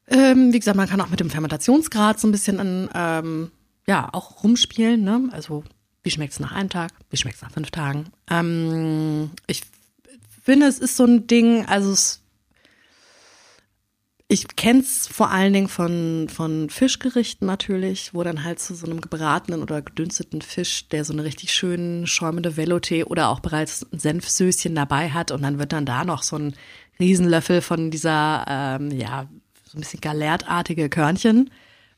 Ähm, 0.07 0.51
wie 0.51 0.59
gesagt, 0.59 0.75
man 0.75 0.89
kann 0.89 0.99
auch 0.99 1.09
mit 1.09 1.21
dem 1.21 1.29
Fermentationsgrad 1.29 2.19
so 2.19 2.27
ein 2.27 2.33
bisschen 2.33 2.59
an, 2.59 2.89
ähm, 2.93 3.51
ja, 3.87 4.09
auch 4.11 4.43
rumspielen. 4.43 5.01
Ne? 5.01 5.29
Also 5.31 5.63
wie 6.03 6.11
schmeckt 6.11 6.33
es 6.33 6.39
nach 6.41 6.51
einem 6.51 6.69
Tag, 6.69 6.91
wie 7.09 7.17
schmeckt 7.17 7.37
es 7.37 7.41
nach 7.41 7.51
fünf 7.51 7.71
Tagen. 7.71 8.07
Ähm, 8.29 9.31
ich 9.47 9.61
finde, 10.43 10.67
es 10.67 10.79
ist 10.79 10.97
so 10.97 11.05
ein 11.05 11.27
Ding, 11.27 11.65
also 11.65 11.91
es 11.91 12.20
ich 14.31 14.47
kenn's 14.55 15.09
vor 15.11 15.29
allen 15.29 15.51
Dingen 15.51 15.67
von, 15.67 16.29
von 16.29 16.69
Fischgerichten 16.69 17.45
natürlich, 17.45 18.13
wo 18.13 18.23
dann 18.23 18.45
halt 18.45 18.61
zu 18.61 18.73
so 18.75 18.85
einem 18.85 19.01
gebratenen 19.01 19.61
oder 19.61 19.81
gedünsteten 19.81 20.41
Fisch, 20.41 20.87
der 20.87 21.03
so 21.03 21.11
eine 21.11 21.25
richtig 21.25 21.53
schön 21.53 22.07
schäumende 22.07 22.51
Velouté 22.51 23.03
oder 23.03 23.27
auch 23.27 23.41
bereits 23.41 23.85
ein 23.91 23.99
Senfsößchen 23.99 24.73
dabei 24.73 25.09
hat 25.09 25.31
und 25.31 25.41
dann 25.41 25.59
wird 25.59 25.73
dann 25.73 25.85
da 25.85 26.05
noch 26.05 26.23
so 26.23 26.37
ein 26.37 26.53
Riesenlöffel 26.97 27.59
von 27.59 27.91
dieser, 27.91 28.45
ähm, 28.47 28.91
ja, 28.91 29.27
so 29.65 29.77
ein 29.77 29.81
bisschen 29.81 29.99
galertartige 29.99 30.87
Körnchen 30.87 31.49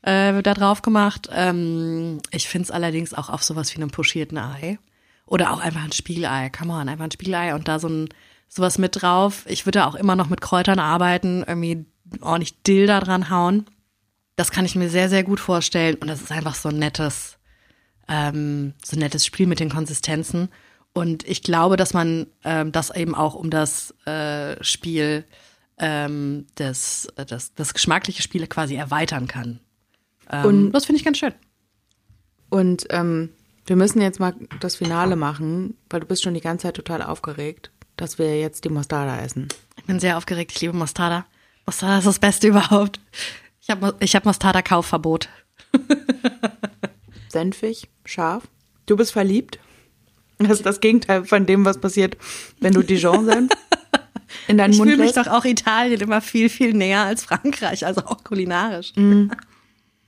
äh, 0.02 0.42
da 0.42 0.54
drauf 0.54 0.82
gemacht. 0.82 1.28
Ähm, 1.32 2.18
ich 2.32 2.48
find's 2.48 2.72
allerdings 2.72 3.14
auch 3.14 3.28
auf 3.28 3.44
sowas 3.44 3.72
wie 3.72 3.76
einem 3.76 3.92
pochierten 3.92 4.38
Ei 4.38 4.80
oder 5.24 5.52
auch 5.52 5.60
einfach 5.60 5.84
ein 5.84 5.92
Spiegelei. 5.92 6.50
Come 6.50 6.72
on, 6.72 6.88
einfach 6.88 7.04
ein 7.04 7.12
Spiegelei 7.12 7.54
und 7.54 7.68
da 7.68 7.78
so 7.78 7.88
ein 7.88 8.08
sowas 8.48 8.78
mit 8.78 9.00
drauf. 9.02 9.44
Ich 9.46 9.66
würde 9.66 9.86
auch 9.86 9.94
immer 9.94 10.16
noch 10.16 10.28
mit 10.28 10.40
Kräutern 10.40 10.80
arbeiten, 10.80 11.44
irgendwie 11.46 11.86
ordentlich 12.20 12.62
Dill 12.62 12.86
da 12.86 13.00
dran 13.00 13.30
hauen. 13.30 13.66
Das 14.36 14.50
kann 14.50 14.64
ich 14.64 14.74
mir 14.74 14.90
sehr, 14.90 15.08
sehr 15.08 15.24
gut 15.24 15.40
vorstellen. 15.40 15.96
Und 15.96 16.08
das 16.08 16.22
ist 16.22 16.32
einfach 16.32 16.54
so 16.54 16.68
ein 16.68 16.78
nettes, 16.78 17.38
ähm, 18.08 18.74
so 18.84 18.96
ein 18.96 19.00
nettes 19.00 19.24
Spiel 19.24 19.46
mit 19.46 19.60
den 19.60 19.70
Konsistenzen. 19.70 20.48
Und 20.92 21.26
ich 21.28 21.42
glaube, 21.42 21.76
dass 21.76 21.92
man 21.92 22.26
ähm, 22.44 22.72
das 22.72 22.94
eben 22.94 23.14
auch 23.14 23.34
um 23.34 23.50
das 23.50 23.94
äh, 24.06 24.62
Spiel, 24.62 25.24
ähm, 25.78 26.46
das, 26.54 27.08
das, 27.16 27.54
das 27.54 27.74
geschmackliche 27.74 28.22
Spiel 28.22 28.46
quasi 28.46 28.76
erweitern 28.76 29.26
kann. 29.26 29.60
Ähm, 30.30 30.44
und 30.46 30.72
das 30.72 30.86
finde 30.86 30.98
ich 30.98 31.04
ganz 31.04 31.18
schön. 31.18 31.34
Und 32.48 32.86
ähm, 32.90 33.30
wir 33.66 33.76
müssen 33.76 34.00
jetzt 34.00 34.20
mal 34.20 34.34
das 34.60 34.76
Finale 34.76 35.16
machen, 35.16 35.76
weil 35.90 36.00
du 36.00 36.06
bist 36.06 36.22
schon 36.22 36.34
die 36.34 36.40
ganze 36.40 36.64
Zeit 36.64 36.76
total 36.76 37.02
aufgeregt, 37.02 37.70
dass 37.96 38.18
wir 38.18 38.38
jetzt 38.38 38.64
die 38.64 38.68
Mostarda 38.68 39.20
essen. 39.20 39.48
Ich 39.76 39.84
bin 39.84 39.98
sehr 39.98 40.16
aufgeregt, 40.16 40.52
ich 40.54 40.60
liebe 40.60 40.76
Mostarda. 40.76 41.26
Mostarda 41.66 41.98
ist 41.98 42.06
das 42.06 42.18
Beste 42.18 42.48
überhaupt. 42.48 43.00
Ich 43.60 43.70
habe 43.70 43.94
ich 44.00 44.14
hab 44.14 44.24
Mostarda-Kaufverbot. 44.24 45.28
Senfig, 47.28 47.88
scharf. 48.04 48.44
Du 48.86 48.96
bist 48.96 49.12
verliebt. 49.12 49.58
Das 50.38 50.58
ist 50.58 50.66
das 50.66 50.80
Gegenteil 50.80 51.24
von 51.24 51.46
dem, 51.46 51.64
was 51.64 51.78
passiert, 51.78 52.16
wenn 52.60 52.72
du 52.74 52.82
Dijon-Senf 52.82 53.52
in 54.48 54.58
deinen 54.58 54.72
ich 54.72 54.78
Mund 54.78 54.90
Ich 54.90 54.96
fühle 54.96 55.06
mich 55.06 55.14
doch 55.14 55.28
auch 55.28 55.44
Italien 55.44 56.00
immer 56.00 56.20
viel, 56.20 56.48
viel 56.48 56.74
näher 56.74 57.02
als 57.02 57.24
Frankreich, 57.24 57.86
also 57.86 58.02
auch 58.02 58.24
kulinarisch. 58.24 58.92
Mm. 58.96 59.28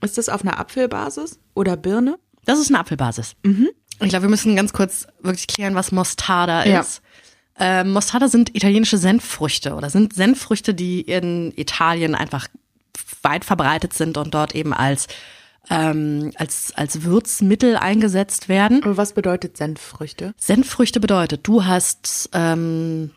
Ist 0.01 0.17
das 0.17 0.29
auf 0.29 0.41
einer 0.41 0.59
Apfelbasis 0.59 1.39
oder 1.55 1.75
Birne? 1.75 2.19
Das 2.45 2.59
ist 2.59 2.69
eine 2.69 2.79
Apfelbasis. 2.79 3.35
Mhm. 3.43 3.69
Ich 3.99 4.09
glaube, 4.09 4.23
wir 4.23 4.29
müssen 4.29 4.55
ganz 4.55 4.73
kurz 4.73 5.07
wirklich 5.21 5.47
klären, 5.47 5.75
was 5.75 5.91
Mostarda 5.91 6.65
ja. 6.65 6.81
ist. 6.81 7.01
Ähm, 7.59 7.91
Mostarda 7.91 8.27
sind 8.27 8.55
italienische 8.55 8.97
Senffrüchte 8.97 9.73
oder 9.73 9.89
sind 9.89 10.13
Senffrüchte, 10.13 10.73
die 10.73 11.01
in 11.01 11.51
Italien 11.55 12.13
einfach 12.15 12.47
weit 13.23 13.45
verbreitet 13.45 13.93
sind 13.93 14.17
und 14.17 14.33
dort 14.33 14.53
eben 14.55 14.73
als 14.73 15.07
ähm, 15.69 16.31
als, 16.35 16.71
als 16.75 17.03
Würzmittel 17.03 17.75
eingesetzt 17.75 18.47
werden. 18.47 18.83
Und 18.83 18.95
was 18.95 19.13
bedeutet 19.13 19.57
Senffrüchte? 19.57 20.33
Senffrüchte 20.37 21.01
bedeutet, 21.01 21.41
du 21.43 21.65
hast 21.65 22.29
ähm, 22.31 23.11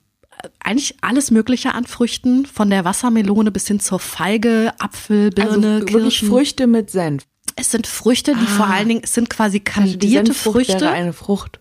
eigentlich 0.58 0.96
alles 1.00 1.30
Mögliche 1.30 1.74
an 1.74 1.86
Früchten, 1.86 2.46
von 2.46 2.70
der 2.70 2.84
Wassermelone 2.84 3.50
bis 3.50 3.68
hin 3.68 3.80
zur 3.80 4.00
Feige, 4.00 4.72
Apfel, 4.78 5.30
Birne, 5.30 5.74
also 5.74 5.84
Kirschen. 5.86 6.28
Früchte 6.28 6.66
mit 6.66 6.90
Senf. 6.90 7.24
Es 7.56 7.70
sind 7.70 7.86
Früchte, 7.86 8.32
die 8.34 8.46
ah. 8.46 8.56
vor 8.56 8.66
allen 8.66 8.88
Dingen, 8.88 9.00
es 9.04 9.14
sind 9.14 9.28
quasi 9.28 9.60
kandierte 9.60 10.32
also 10.32 10.50
Früchte. 10.50 10.80
Wäre 10.80 10.92
eine 10.92 11.12
Frucht. 11.12 11.58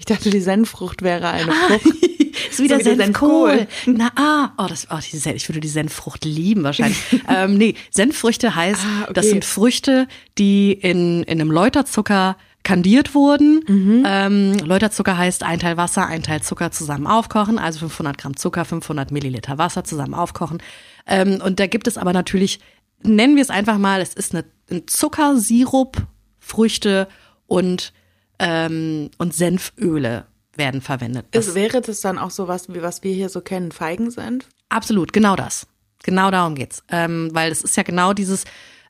Ich 0.00 0.06
dachte, 0.06 0.30
die 0.30 0.40
Senffrucht 0.40 1.02
wäre 1.02 1.28
eine 1.28 1.52
ah, 1.52 1.78
Frucht. 1.78 1.84
ist 2.50 2.62
wieder 2.62 2.80
so 2.80 2.94
Senfkohl. 2.94 3.68
Na, 3.84 4.10
ah, 4.16 4.52
oh, 4.56 4.66
das, 4.66 4.88
oh, 4.90 4.96
diese, 4.98 5.32
ich 5.32 5.46
würde 5.46 5.60
die 5.60 5.68
Senffrucht 5.68 6.24
lieben 6.24 6.62
wahrscheinlich. 6.62 6.98
ähm, 7.28 7.58
nee, 7.58 7.74
Senffrüchte 7.90 8.54
heißt, 8.54 8.80
ah, 8.82 9.02
okay. 9.02 9.12
das 9.12 9.26
sind 9.26 9.44
Früchte, 9.44 10.08
die 10.38 10.72
in, 10.72 11.22
in 11.24 11.38
einem 11.38 11.50
Läuterzucker 11.50 12.38
kandiert 12.62 13.14
wurden. 13.14 13.62
Mhm. 13.68 14.04
Ähm, 14.06 14.58
Läuterzucker 14.64 15.18
heißt 15.18 15.42
ein 15.42 15.58
Teil 15.58 15.76
Wasser, 15.76 16.06
ein 16.06 16.22
Teil 16.22 16.40
Zucker 16.40 16.70
zusammen 16.70 17.06
aufkochen, 17.06 17.58
also 17.58 17.80
500 17.80 18.16
Gramm 18.16 18.36
Zucker, 18.38 18.64
500 18.64 19.10
Milliliter 19.10 19.58
Wasser 19.58 19.84
zusammen 19.84 20.14
aufkochen. 20.14 20.62
Ähm, 21.06 21.42
und 21.44 21.60
da 21.60 21.66
gibt 21.66 21.86
es 21.86 21.98
aber 21.98 22.14
natürlich, 22.14 22.58
nennen 23.02 23.36
wir 23.36 23.42
es 23.42 23.50
einfach 23.50 23.76
mal, 23.76 24.00
es 24.00 24.14
ist 24.14 24.34
eine, 24.34 24.46
ein 24.70 24.86
Zuckersirup, 24.86 26.06
Früchte 26.38 27.06
und 27.46 27.92
ähm, 28.40 29.10
und 29.18 29.34
Senföle 29.34 30.24
werden 30.56 30.80
verwendet. 30.80 31.26
Das 31.30 31.54
wäre 31.54 31.80
das 31.80 32.00
dann 32.00 32.18
auch 32.18 32.30
so 32.30 32.48
was, 32.48 32.72
wie 32.72 32.82
was 32.82 33.04
wir 33.04 33.12
hier 33.12 33.28
so 33.28 33.40
kennen, 33.40 33.70
Feigensenf? 33.70 34.46
Absolut, 34.68 35.12
genau 35.12 35.36
das. 35.36 35.66
Genau 36.02 36.30
darum 36.30 36.54
geht's. 36.54 36.82
Ähm, 36.90 37.30
weil 37.32 37.52
es 37.52 37.62
ist 37.62 37.76
ja 37.76 37.82
genau 37.82 38.14
dieses, 38.14 38.44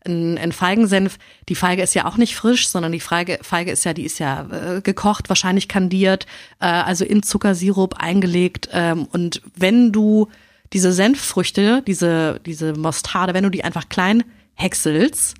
ein, 0.06 0.38
ein 0.38 0.52
Feigensenf, 0.52 1.18
die 1.48 1.54
Feige 1.54 1.82
ist 1.82 1.94
ja 1.94 2.06
auch 2.06 2.16
nicht 2.16 2.36
frisch, 2.36 2.68
sondern 2.68 2.92
die 2.92 3.00
Feige, 3.00 3.38
Feige 3.42 3.72
ist 3.72 3.84
ja, 3.84 3.92
die 3.92 4.04
ist 4.04 4.18
ja 4.20 4.46
äh, 4.50 4.80
gekocht, 4.80 5.28
wahrscheinlich 5.28 5.68
kandiert, 5.68 6.26
äh, 6.60 6.66
also 6.66 7.04
in 7.04 7.22
Zuckersirup 7.22 7.94
eingelegt. 7.98 8.68
Ähm, 8.72 9.06
und 9.12 9.42
wenn 9.56 9.92
du 9.92 10.28
diese 10.72 10.92
Senffrüchte, 10.92 11.82
diese, 11.86 12.40
diese 12.46 12.74
Mostarde, 12.74 13.34
wenn 13.34 13.44
du 13.44 13.50
die 13.50 13.64
einfach 13.64 13.88
klein 13.88 14.22
häckselst 14.54 15.34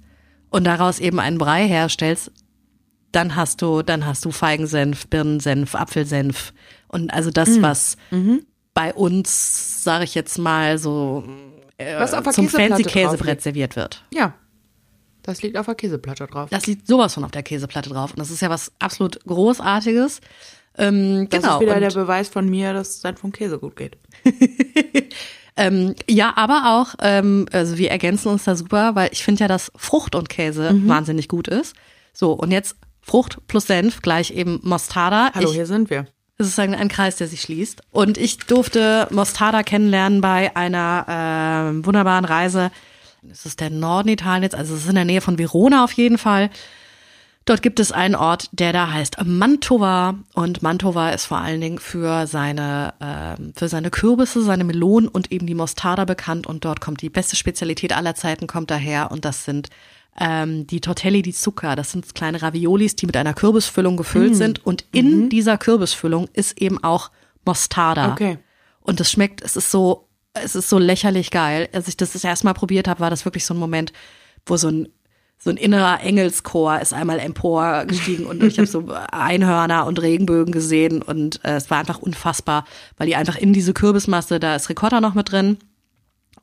und 0.51 0.65
daraus 0.65 0.99
eben 0.99 1.21
einen 1.21 1.39
Brei 1.39 1.69
herstellst, 1.69 2.33
dann 3.13 3.37
hast 3.37 3.63
du, 3.63 3.83
dann 3.83 4.07
hast 4.07 4.25
du 4.25 4.31
Feigensenf, 4.31 5.07
Birnensenf, 5.09 5.75
Apfelsenf 5.75 6.53
und 6.89 7.13
also 7.13 7.31
das, 7.31 7.51
mhm. 7.51 7.63
was 7.63 7.97
mhm. 8.11 8.47
bei 8.75 8.95
uns, 8.95 9.85
sage 9.85 10.05
ich 10.05 10.15
jetzt 10.15 10.39
mal, 10.39 10.79
so 10.79 11.25
äh, 11.79 12.07
zum 12.33 12.49
fancy 12.49 12.85
Käsebrett 12.85 13.43
serviert 13.43 13.77
wird. 13.77 14.05
Ja. 14.13 14.35
Das 15.23 15.43
liegt 15.43 15.57
auf 15.59 15.67
der 15.67 15.75
Käseplatte 15.75 16.27
drauf. 16.27 16.49
Das 16.51 16.67
liegt 16.67 16.87
sowas 16.87 17.15
von 17.15 17.25
auf 17.25 17.31
der 17.31 17.43
Käseplatte 17.43 17.91
drauf. 17.91 18.13
Und 18.13 18.19
das 18.19 18.31
ist 18.31 18.41
ja 18.41 18.49
was 18.49 18.73
absolut 18.79 19.23
Großartiges. 19.27 20.21
Ähm, 20.79 21.29
das 21.29 21.43
genau. 21.43 21.57
ist 21.57 21.61
wieder 21.61 21.75
und 21.75 21.81
der 21.83 21.91
Beweis 21.91 22.29
von 22.29 22.49
mir, 22.49 22.73
dass 22.73 22.89
es 22.89 23.01
dann 23.01 23.17
vom 23.17 23.31
Käse 23.31 23.59
gut 23.59 23.77
geht. 23.77 23.99
ähm, 25.57 25.95
ja, 26.09 26.33
aber 26.37 26.63
auch, 26.81 26.95
ähm, 27.01 27.47
also 27.53 27.77
wir 27.77 27.91
ergänzen 27.91 28.29
uns 28.29 28.45
da 28.45 28.57
super, 28.57 28.95
weil 28.95 29.11
ich 29.13 29.23
finde 29.23 29.41
ja, 29.41 29.49
dass 29.49 29.71
Frucht 29.77 30.15
und 30.15 30.29
Käse 30.31 30.73
mhm. 30.73 30.89
wahnsinnig 30.89 31.29
gut 31.29 31.49
ist. 31.49 31.77
So, 32.13 32.33
und 32.33 32.51
jetzt 32.51 32.77
Frucht 33.03 33.39
plus 33.47 33.67
Senf 33.67 34.03
gleich 34.03 34.31
eben 34.31 34.61
Mostarda. 34.63 35.31
Hallo, 35.35 35.51
ich, 35.51 35.57
hier 35.57 35.67
sind 35.67 35.91
wir. 35.91 36.07
Es 36.39 36.47
ist 36.47 36.59
ein, 36.59 36.75
ein 36.75 36.89
Kreis, 36.89 37.17
der 37.17 37.29
sich 37.29 37.43
schließt. 37.43 37.83
Und 37.91 38.17
ich 38.17 38.39
durfte 38.39 39.09
Mostarda 39.11 39.63
kennenlernen 39.63 40.21
bei 40.21 40.55
einer 40.57 41.73
äh, 41.77 41.85
wunderbaren 41.85 42.25
Reise. 42.25 42.71
Es 43.31 43.45
ist 43.45 43.61
der 43.61 43.71
Norden 43.71 44.09
Italiens, 44.09 44.55
also 44.55 44.75
es 44.75 44.83
ist 44.83 44.89
in 44.89 44.95
der 44.95 45.05
Nähe 45.05 45.21
von 45.21 45.39
Verona 45.39 45.85
auf 45.85 45.93
jeden 45.93 46.17
Fall. 46.17 46.51
Dort 47.47 47.63
gibt 47.63 47.81
es 47.81 47.91
einen 47.91 48.15
Ort, 48.15 48.49
der 48.53 48.73
da 48.73 48.93
heißt 48.93 49.17
Mantova 49.25 50.15
und 50.35 50.63
Mantova 50.63 51.11
ist 51.11 51.25
vor 51.25 51.39
allen 51.39 51.61
Dingen 51.61 51.79
für 51.79 52.27
seine 52.27 52.95
äh, 53.01 53.59
für 53.59 53.69
seine 53.69 53.91
Kürbisse, 53.91 54.43
seine 54.43 54.65
Melonen 54.65 55.09
und 55.09 55.33
eben 55.33 55.47
die 55.47 55.55
Mostarda 55.55 56.05
bekannt 56.05 56.47
und 56.47 56.65
dort 56.65 56.81
kommt 56.81 57.03
die 57.03 57.11
beste 57.11 57.37
Spezialität 57.37 57.95
aller 57.95 58.15
Zeiten 58.15 58.47
kommt 58.47 58.71
daher 58.71 59.11
und 59.11 59.25
das 59.25 59.45
sind 59.45 59.69
ähm, 60.19 60.67
die 60.67 60.81
Tortelli 60.81 61.23
di 61.23 61.33
Zucca. 61.33 61.77
Das 61.77 61.93
sind 61.93 62.15
kleine 62.15 62.43
Raviolis, 62.43 62.97
die 62.97 63.07
mit 63.07 63.17
einer 63.17 63.35
Kürbisfüllung 63.35 63.97
gefüllt 63.97 64.33
mm. 64.33 64.35
sind. 64.35 64.67
Und 64.67 64.85
in 64.93 65.25
mhm. 65.25 65.29
dieser 65.29 65.59
Kürbisfüllung 65.59 66.29
ist 66.33 66.61
eben 66.61 66.83
auch 66.83 67.11
Mostarda. 67.45 68.13
Okay. 68.13 68.39
Und 68.81 69.01
das 69.01 69.11
schmeckt, 69.11 69.43
es 69.43 69.57
ist 69.57 69.71
so, 69.71 70.09
es 70.35 70.55
ist 70.55 70.69
so 70.69 70.79
lächerlich 70.79 71.31
geil. 71.31 71.69
Als 71.73 71.89
ich 71.89 71.97
das 71.97 72.13
das 72.13 72.25
erste 72.25 72.47
Mal 72.47 72.55
probiert 72.55 72.89
habe, 72.89 73.01
war 73.01 73.11
das 73.11 73.25
wirklich 73.25 73.45
so 73.45 73.55
ein 73.55 73.59
Moment, 73.59 73.93
wo 74.47 74.57
so 74.57 74.69
ein 74.69 74.89
so 75.43 75.49
ein 75.49 75.57
innerer 75.57 76.03
Engelschor 76.03 76.81
ist 76.81 76.93
einmal 76.93 77.19
emporgestiegen 77.19 78.27
und 78.27 78.43
ich 78.43 78.59
habe 78.59 78.67
so 78.67 78.89
Einhörner 79.11 79.87
und 79.87 80.03
Regenbögen 80.03 80.53
gesehen 80.53 81.01
und 81.01 81.43
äh, 81.47 81.55
es 81.55 81.71
war 81.71 81.79
einfach 81.79 81.99
unfassbar, 81.99 82.67
weil 82.99 83.07
die 83.07 83.17
einfach 83.17 83.37
in 83.37 83.55
diese 83.55 83.73
Kürbismasse, 83.73 84.39
da 84.39 84.55
ist 84.55 84.69
Ricotta 84.69 85.01
noch 85.01 85.15
mit 85.15 85.33
drin 85.33 85.57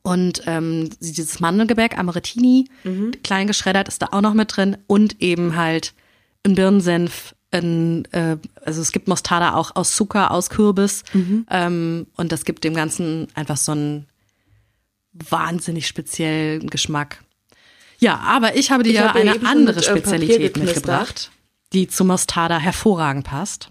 und 0.02 0.42
ähm, 0.46 0.90
dieses 1.00 1.40
Mandelgebäck, 1.40 1.98
Amarettini, 1.98 2.68
mhm. 2.84 3.12
klein 3.22 3.46
geschreddert, 3.46 3.88
ist 3.88 4.02
da 4.02 4.08
auch 4.12 4.20
noch 4.20 4.34
mit 4.34 4.56
drin. 4.56 4.76
Und 4.86 5.20
eben 5.20 5.56
halt 5.56 5.94
ein 6.44 6.54
Birnensenf, 6.54 7.34
ein, 7.50 8.04
äh, 8.12 8.36
also 8.64 8.80
es 8.80 8.92
gibt 8.92 9.08
Mostarda 9.08 9.54
auch 9.54 9.76
aus 9.76 9.94
Zucker, 9.94 10.30
aus 10.30 10.50
Kürbis. 10.50 11.04
Mhm. 11.12 11.46
Ähm, 11.50 12.06
und 12.16 12.32
das 12.32 12.44
gibt 12.44 12.64
dem 12.64 12.74
Ganzen 12.74 13.28
einfach 13.34 13.56
so 13.56 13.72
einen 13.72 14.06
wahnsinnig 15.12 15.86
speziellen 15.86 16.68
Geschmack. 16.68 17.22
Ja, 17.98 18.18
aber 18.18 18.56
ich 18.56 18.70
habe 18.70 18.84
dir 18.84 18.92
Ich 18.92 19.00
habe 19.00 19.18
eine 19.18 19.44
andere 19.46 19.76
mit, 19.76 19.86
äh, 19.86 19.90
Spezialität 19.90 20.56
mitgebracht, 20.56 21.30
die 21.72 21.88
zu 21.88 22.04
Mostarda 22.04 22.58
hervorragend 22.58 23.24
passt. 23.24 23.70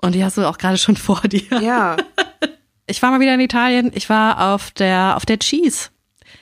Und 0.00 0.14
die 0.14 0.22
hast 0.22 0.36
du 0.36 0.46
auch 0.46 0.58
gerade 0.58 0.76
schon 0.78 0.96
vor 0.96 1.22
dir. 1.22 1.60
Ja, 1.62 1.96
Ich 2.86 3.00
war 3.02 3.10
mal 3.10 3.20
wieder 3.20 3.34
in 3.34 3.40
Italien. 3.40 3.90
Ich 3.94 4.08
war 4.08 4.52
auf 4.54 4.70
der 4.70 5.16
auf 5.16 5.24
der 5.26 5.38
Cheese. 5.38 5.88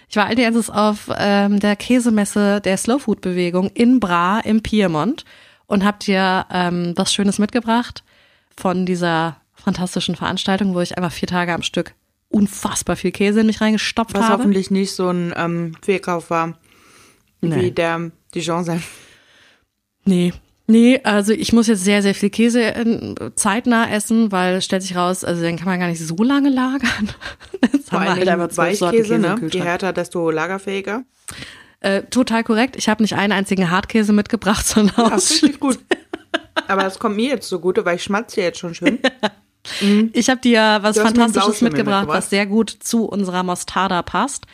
Ich 0.09 0.17
war 0.17 0.27
als 0.27 0.71
auf 0.71 1.09
ähm, 1.17 1.61
der 1.61 1.77
Käsemesse 1.77 2.61
der 2.61 2.77
Slow 2.77 2.99
Food 2.99 3.21
Bewegung 3.21 3.71
in 3.71 4.01
Bra 4.01 4.41
im 4.41 4.63
Piemont 4.63 5.25
und 5.67 5.85
hab 5.85 6.01
dir 6.01 6.47
ähm, 6.51 6.93
was 6.97 7.15
Schönes 7.15 7.39
mitgebracht 7.39 8.05
von 8.57 8.85
dieser 8.85 9.37
fantastischen 9.55 10.17
Veranstaltung, 10.17 10.75
wo 10.75 10.81
ich 10.81 10.99
einfach 10.99 11.13
vier 11.13 11.29
Tage 11.29 11.55
am 11.55 11.63
Stück 11.63 11.95
unfassbar 12.29 12.97
viel 12.97 13.13
Käse 13.13 13.41
in 13.41 13.47
mich 13.47 13.61
reingestopft 13.61 14.15
was 14.15 14.25
habe. 14.25 14.39
hoffentlich 14.43 14.71
nicht 14.71 14.93
so 14.93 15.09
ein 15.09 15.33
ähm, 15.37 15.77
Fehlkauf 15.83 16.31
war, 16.31 16.59
Nee. 17.41 17.57
wie 17.57 17.71
der 17.71 18.11
Dijon 18.35 18.65
sein. 18.65 18.83
Nee. 20.05 20.33
Nee, 20.73 21.01
also 21.05 21.35
ich 21.35 21.53
muss 21.53 21.67
jetzt 21.67 21.85
sehr, 21.85 22.01
sehr 22.01 22.15
viel 22.15 22.31
Käse 22.31 22.63
äh, 22.63 23.15
zeitnah 23.35 23.91
essen, 23.91 24.33
weil 24.33 24.63
stellt 24.63 24.81
sich 24.81 24.97
raus, 24.97 25.23
also 25.23 25.43
den 25.43 25.59
kann 25.59 25.67
man 25.67 25.79
gar 25.79 25.89
nicht 25.89 26.01
so 26.01 26.17
lange 26.17 26.49
lagern. 26.49 27.11
Jetzt 27.73 27.91
Vor 27.91 28.01
allem 28.01 28.17
halt 28.17 28.27
einfach 28.27 28.57
Weichkäse, 28.57 28.91
Käse 28.91 29.15
im 29.17 29.21
ne? 29.21 29.49
Je 29.51 29.61
härter, 29.61 29.93
desto 29.93 30.31
lagerfähiger. 30.31 31.05
Äh, 31.81 32.05
total 32.05 32.43
korrekt. 32.43 32.77
Ich 32.77 32.89
habe 32.89 33.03
nicht 33.03 33.15
einen 33.17 33.35
einzigen 33.35 33.71
Hartkäse 33.71 34.15
mitgebracht, 34.15 34.67
sondern 34.75 35.11
Ja, 35.11 35.15
richtig 35.15 35.61
gut. 35.61 35.79
Aber 36.69 36.85
das 36.85 36.99
kommt 36.99 37.17
mir 37.17 37.29
jetzt 37.29 37.51
zugute, 37.51 37.85
weil 37.85 37.97
ich 37.97 38.05
schmatze 38.05 38.41
jetzt 38.41 38.59
schon 38.59 38.75
schön. 38.75 38.99
Ich 40.13 40.29
habe 40.29 40.41
dir 40.41 40.81
was 40.83 40.99
Fantastisches 40.99 41.61
mitgebracht, 41.61 42.01
mitgebracht. 42.01 42.09
was 42.09 42.31
sehr 42.31 42.47
gut 42.47 42.69
zu 42.69 43.05
unserer 43.05 43.45
Mostarda 43.45 44.03
passt. 44.03 44.47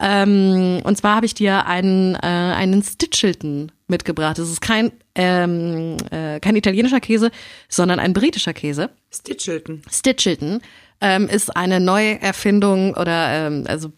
Ähm, 0.00 0.80
und 0.84 0.96
zwar 0.96 1.16
habe 1.16 1.26
ich 1.26 1.34
dir 1.34 1.66
einen, 1.66 2.14
äh, 2.14 2.18
einen 2.18 2.82
Stitchelton 2.82 3.72
mitgebracht. 3.88 4.38
Das 4.38 4.48
ist 4.48 4.60
kein, 4.60 4.92
ähm, 5.14 5.96
äh, 6.10 6.38
kein 6.40 6.56
italienischer 6.56 7.00
Käse, 7.00 7.30
sondern 7.68 7.98
ein 7.98 8.12
britischer 8.12 8.52
Käse. 8.52 8.90
Stitchelton. 9.12 9.82
Stitchelton 9.90 10.60
ähm, 11.00 11.28
ist 11.28 11.56
eine 11.56 11.80
Neuerfindung 11.80 12.94
oder 12.94 13.46
ähm, 13.46 13.64
also 13.66 13.92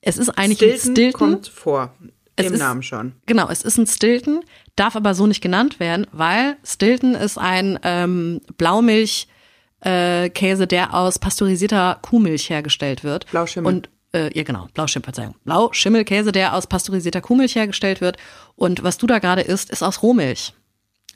es 0.00 0.18
ist 0.18 0.30
eigentlich 0.30 0.58
Stilton, 0.58 0.90
ein 0.90 0.94
Stilton. 0.96 1.12
kommt 1.18 1.48
vor. 1.48 1.94
Im 2.36 2.52
ist- 2.52 2.58
Namen 2.58 2.82
schon. 2.82 3.12
Genau, 3.26 3.48
es 3.48 3.62
ist 3.62 3.78
ein 3.78 3.86
Stilton, 3.86 4.40
darf 4.74 4.96
aber 4.96 5.14
so 5.14 5.26
nicht 5.28 5.40
genannt 5.40 5.78
werden, 5.78 6.06
weil 6.10 6.56
Stilton 6.64 7.14
ist 7.14 7.38
ein 7.38 7.78
ähm, 7.84 8.40
Blaumilch 8.58 9.28
äh, 9.80 10.30
Käse, 10.30 10.66
der 10.66 10.94
aus 10.94 11.18
pasteurisierter 11.20 11.98
Kuhmilch 12.02 12.50
hergestellt 12.50 13.04
wird. 13.04 13.26
Blauschimmel. 13.30 13.72
Und 13.72 13.88
äh, 14.14 14.30
ja 14.36 14.44
genau, 14.44 14.68
Blauschimmel, 14.72 15.04
Verzeihung. 15.04 15.34
Blauschimmelkäse, 15.44 16.32
der 16.32 16.54
aus 16.54 16.66
pasteurisierter 16.66 17.20
Kuhmilch 17.20 17.56
hergestellt 17.56 18.00
wird. 18.00 18.16
Und 18.56 18.82
was 18.82 18.96
du 18.96 19.06
da 19.06 19.18
gerade 19.18 19.42
isst, 19.42 19.70
ist 19.70 19.82
aus 19.82 20.02
Rohmilch. 20.02 20.54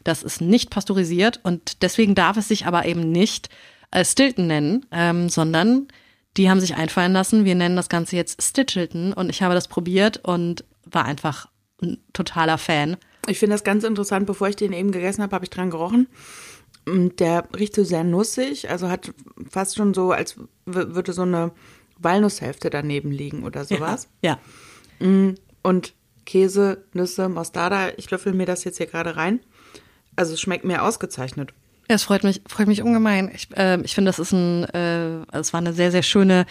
Das 0.05 0.22
ist 0.22 0.40
nicht 0.40 0.70
pasteurisiert 0.70 1.40
und 1.42 1.82
deswegen 1.82 2.14
darf 2.14 2.36
es 2.36 2.49
sich 2.49 2.66
aber 2.66 2.86
eben 2.86 3.11
nicht 3.11 3.49
äh, 3.90 4.05
Stilton 4.05 4.46
nennen, 4.46 4.86
ähm, 4.90 5.28
sondern 5.28 5.88
die 6.36 6.51
haben 6.51 6.61
sich 6.61 6.76
einfallen 6.76 7.12
lassen, 7.12 7.44
wir 7.44 7.55
nennen 7.55 7.76
das 7.76 7.88
Ganze 7.88 8.16
jetzt 8.16 8.40
Stitchelton 8.42 9.12
und 9.12 9.28
ich 9.28 9.42
habe 9.42 9.55
das 9.55 9.66
probiert 9.66 10.18
und 10.24 10.64
war 10.84 11.05
einfach 11.05 11.49
ein 11.82 11.99
totaler 12.12 12.59
Fan. 12.59 12.96
Ich 13.26 13.38
finde 13.38 13.55
das 13.55 13.64
ganz 13.64 13.84
interessant. 13.84 14.26
Bevor 14.26 14.49
ich 14.49 14.57
den 14.57 14.72
eben 14.72 14.92
gegessen 14.92 15.22
habe, 15.22 15.34
habe 15.34 15.44
ich 15.44 15.51
dran 15.51 15.70
gerochen. 15.70 16.09
Der 16.86 17.46
riecht 17.57 17.74
so 17.74 17.84
sehr 17.84 18.05
nussig, 18.05 18.70
also 18.70 18.88
hat 18.88 19.12
fast 19.51 19.76
schon 19.76 19.92
so, 19.92 20.12
als 20.12 20.36
würde 20.64 21.12
so 21.12 21.22
eine 21.22 21.53
Walnusshälfte 21.99 22.70
daneben 22.70 23.11
liegen 23.11 23.44
oder 23.44 23.64
sowas. 23.64 24.09
Ja. 24.22 24.38
Und 25.62 25.94
Käse, 26.24 26.84
Nüsse, 26.92 27.28
Mostarda, 27.28 27.90
ich 27.96 28.11
löffel 28.11 28.34
mir 28.34 28.46
das 28.46 28.64
jetzt 28.64 28.76
hier 28.76 28.86
gerade 28.86 29.16
rein. 29.16 29.40
Also 30.16 30.34
es 30.34 30.40
schmeckt 30.40 30.64
mir 30.64 30.82
ausgezeichnet. 30.82 31.55
Es 31.88 32.03
freut 32.03 32.22
mich, 32.22 32.42
freut 32.46 32.66
mich 32.68 32.82
ungemein. 32.82 33.30
Ich, 33.34 33.49
äh, 33.57 33.80
ich 33.80 33.94
finde, 33.94 34.11
das 34.11 34.18
ist 34.18 34.32
ein, 34.32 34.64
äh, 34.64 35.22
es 35.32 35.53
war 35.55 35.61
eine 35.61 35.72
sehr, 35.72 35.90
sehr 35.90 36.03
schöne 36.03 36.44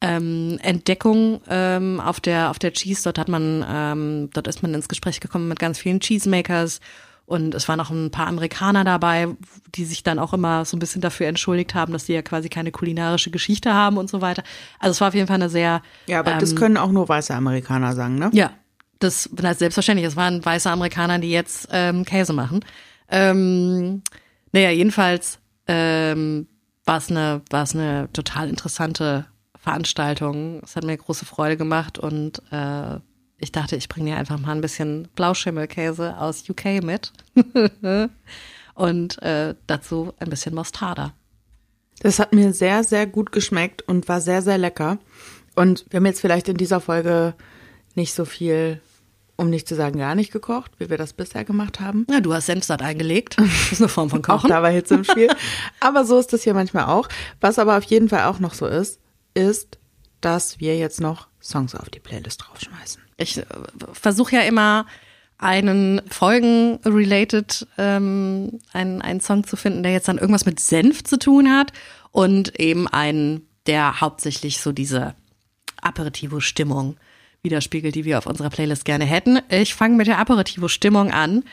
ähm, 0.00 0.58
Entdeckung 0.62 1.40
ähm, 1.48 2.00
auf 2.00 2.20
der 2.20 2.50
auf 2.50 2.58
der 2.58 2.72
Cheese. 2.72 3.02
Dort 3.02 3.18
hat 3.18 3.28
man, 3.28 3.64
ähm, 3.68 4.30
dort 4.32 4.46
ist 4.46 4.62
man 4.62 4.74
ins 4.74 4.88
Gespräch 4.88 5.18
gekommen 5.20 5.48
mit 5.48 5.58
ganz 5.58 5.78
vielen 5.78 5.98
Cheesemakers 5.98 6.80
und 7.26 7.54
es 7.54 7.68
waren 7.68 7.80
auch 7.80 7.90
ein 7.90 8.10
paar 8.10 8.28
Amerikaner 8.28 8.84
dabei, 8.84 9.28
die 9.74 9.84
sich 9.84 10.04
dann 10.04 10.18
auch 10.18 10.32
immer 10.32 10.64
so 10.64 10.76
ein 10.76 10.80
bisschen 10.80 11.00
dafür 11.00 11.26
entschuldigt 11.26 11.74
haben, 11.74 11.92
dass 11.92 12.06
sie 12.06 12.14
ja 12.14 12.22
quasi 12.22 12.48
keine 12.48 12.70
kulinarische 12.70 13.30
Geschichte 13.30 13.74
haben 13.74 13.98
und 13.98 14.08
so 14.08 14.20
weiter. 14.20 14.44
Also 14.78 14.92
es 14.92 15.00
war 15.00 15.08
auf 15.08 15.14
jeden 15.14 15.26
Fall 15.26 15.34
eine 15.34 15.48
sehr 15.48 15.82
Ja, 16.06 16.20
aber 16.20 16.34
das 16.34 16.52
ähm, 16.52 16.58
können 16.58 16.76
auch 16.76 16.92
nur 16.92 17.08
weiße 17.08 17.34
Amerikaner 17.34 17.94
sagen, 17.94 18.16
ne? 18.16 18.30
ja, 18.32 18.52
das, 19.00 19.28
das 19.32 19.58
selbstverständlich. 19.58 20.06
Es 20.06 20.16
waren 20.16 20.44
weiße 20.44 20.70
Amerikaner, 20.70 21.18
die 21.18 21.30
jetzt 21.30 21.68
ähm, 21.72 22.04
Käse 22.04 22.32
machen. 22.32 22.64
Ähm, 23.10 24.02
naja, 24.52 24.70
jedenfalls 24.70 25.38
ähm, 25.66 26.46
war 26.84 26.98
es 26.98 27.10
eine, 27.10 27.42
war 27.50 27.64
es 27.64 27.74
eine 27.74 28.08
total 28.12 28.48
interessante 28.48 29.26
Veranstaltung. 29.58 30.60
Es 30.62 30.76
hat 30.76 30.84
mir 30.84 30.96
große 30.96 31.26
Freude 31.26 31.56
gemacht 31.56 31.98
und 31.98 32.40
äh, 32.52 33.00
ich 33.38 33.52
dachte, 33.52 33.76
ich 33.76 33.88
bringe 33.88 34.10
dir 34.10 34.16
einfach 34.16 34.38
mal 34.38 34.52
ein 34.52 34.60
bisschen 34.60 35.08
Blauschimmelkäse 35.14 36.16
aus 36.18 36.48
UK 36.48 36.82
mit 36.82 37.12
und 38.74 39.22
äh, 39.22 39.54
dazu 39.66 40.14
ein 40.18 40.30
bisschen 40.30 40.54
Mostarda. 40.54 41.12
Das 42.00 42.18
hat 42.18 42.32
mir 42.32 42.52
sehr, 42.52 42.84
sehr 42.84 43.06
gut 43.06 43.32
geschmeckt 43.32 43.82
und 43.82 44.08
war 44.08 44.20
sehr, 44.20 44.42
sehr 44.42 44.58
lecker. 44.58 44.98
Und 45.54 45.86
wir 45.90 45.98
haben 45.98 46.06
jetzt 46.06 46.20
vielleicht 46.20 46.48
in 46.48 46.56
dieser 46.56 46.80
Folge 46.80 47.34
nicht 47.94 48.12
so 48.14 48.26
viel, 48.26 48.80
um 49.36 49.48
nicht 49.48 49.66
zu 49.66 49.74
sagen 49.74 49.98
gar 49.98 50.14
nicht 50.14 50.30
gekocht, 50.32 50.72
wie 50.78 50.90
wir 50.90 50.98
das 50.98 51.14
bisher 51.14 51.44
gemacht 51.44 51.80
haben. 51.80 52.06
Ja, 52.10 52.20
du 52.20 52.34
hast 52.34 52.46
Senfsatt 52.46 52.82
eingelegt. 52.82 53.36
Das 53.38 53.72
ist 53.72 53.80
eine 53.80 53.88
Form 53.88 54.10
von 54.10 54.20
Auch 54.24 54.40
Kochen. 54.42 54.50
da 54.50 54.62
war 54.62 54.70
Hitze 54.70 54.94
im 54.94 55.04
Spiel. 55.04 55.28
aber 55.80 56.04
so 56.04 56.18
ist 56.18 56.32
das 56.32 56.42
hier 56.42 56.54
manchmal 56.54 56.84
auch. 56.84 57.08
Was 57.40 57.58
aber 57.58 57.76
auf 57.78 57.84
jeden 57.84 58.08
Fall 58.08 58.24
auch 58.24 58.38
noch 58.38 58.54
so 58.54 58.66
ist, 58.66 59.00
ist, 59.34 59.78
dass 60.20 60.60
wir 60.60 60.76
jetzt 60.76 61.00
noch 61.00 61.28
Songs 61.42 61.74
auf 61.74 61.88
die 61.90 62.00
Playlist 62.00 62.42
draufschmeißen. 62.46 63.02
Ich 63.16 63.38
äh, 63.38 63.44
versuche 63.92 64.36
ja 64.36 64.42
immer 64.42 64.86
einen 65.38 66.00
Folgen-related 66.08 67.66
ähm, 67.76 68.58
einen, 68.72 69.02
einen 69.02 69.20
Song 69.20 69.44
zu 69.44 69.56
finden, 69.56 69.82
der 69.82 69.92
jetzt 69.92 70.08
dann 70.08 70.18
irgendwas 70.18 70.46
mit 70.46 70.60
Senf 70.60 71.04
zu 71.04 71.18
tun 71.18 71.50
hat 71.50 71.72
und 72.10 72.58
eben 72.58 72.88
einen, 72.88 73.46
der 73.66 74.00
hauptsächlich 74.00 74.60
so 74.60 74.72
diese 74.72 75.14
Aperitivo-Stimmung 75.82 76.96
widerspiegelt, 77.42 77.94
die 77.94 78.04
wir 78.04 78.18
auf 78.18 78.26
unserer 78.26 78.50
Playlist 78.50 78.84
gerne 78.84 79.04
hätten. 79.04 79.40
Ich 79.50 79.74
fange 79.74 79.96
mit 79.96 80.06
der 80.06 80.18
Aperitivo-Stimmung 80.18 81.10
an 81.10 81.44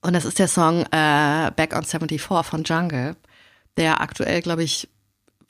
und 0.00 0.12
das 0.12 0.24
ist 0.24 0.38
der 0.38 0.48
Song 0.48 0.82
äh, 0.92 1.50
Back 1.56 1.74
on 1.74 1.84
74 1.84 2.20
von 2.20 2.62
Jungle, 2.62 3.16
der 3.76 4.00
aktuell, 4.00 4.42
glaube 4.42 4.62
ich, 4.62 4.88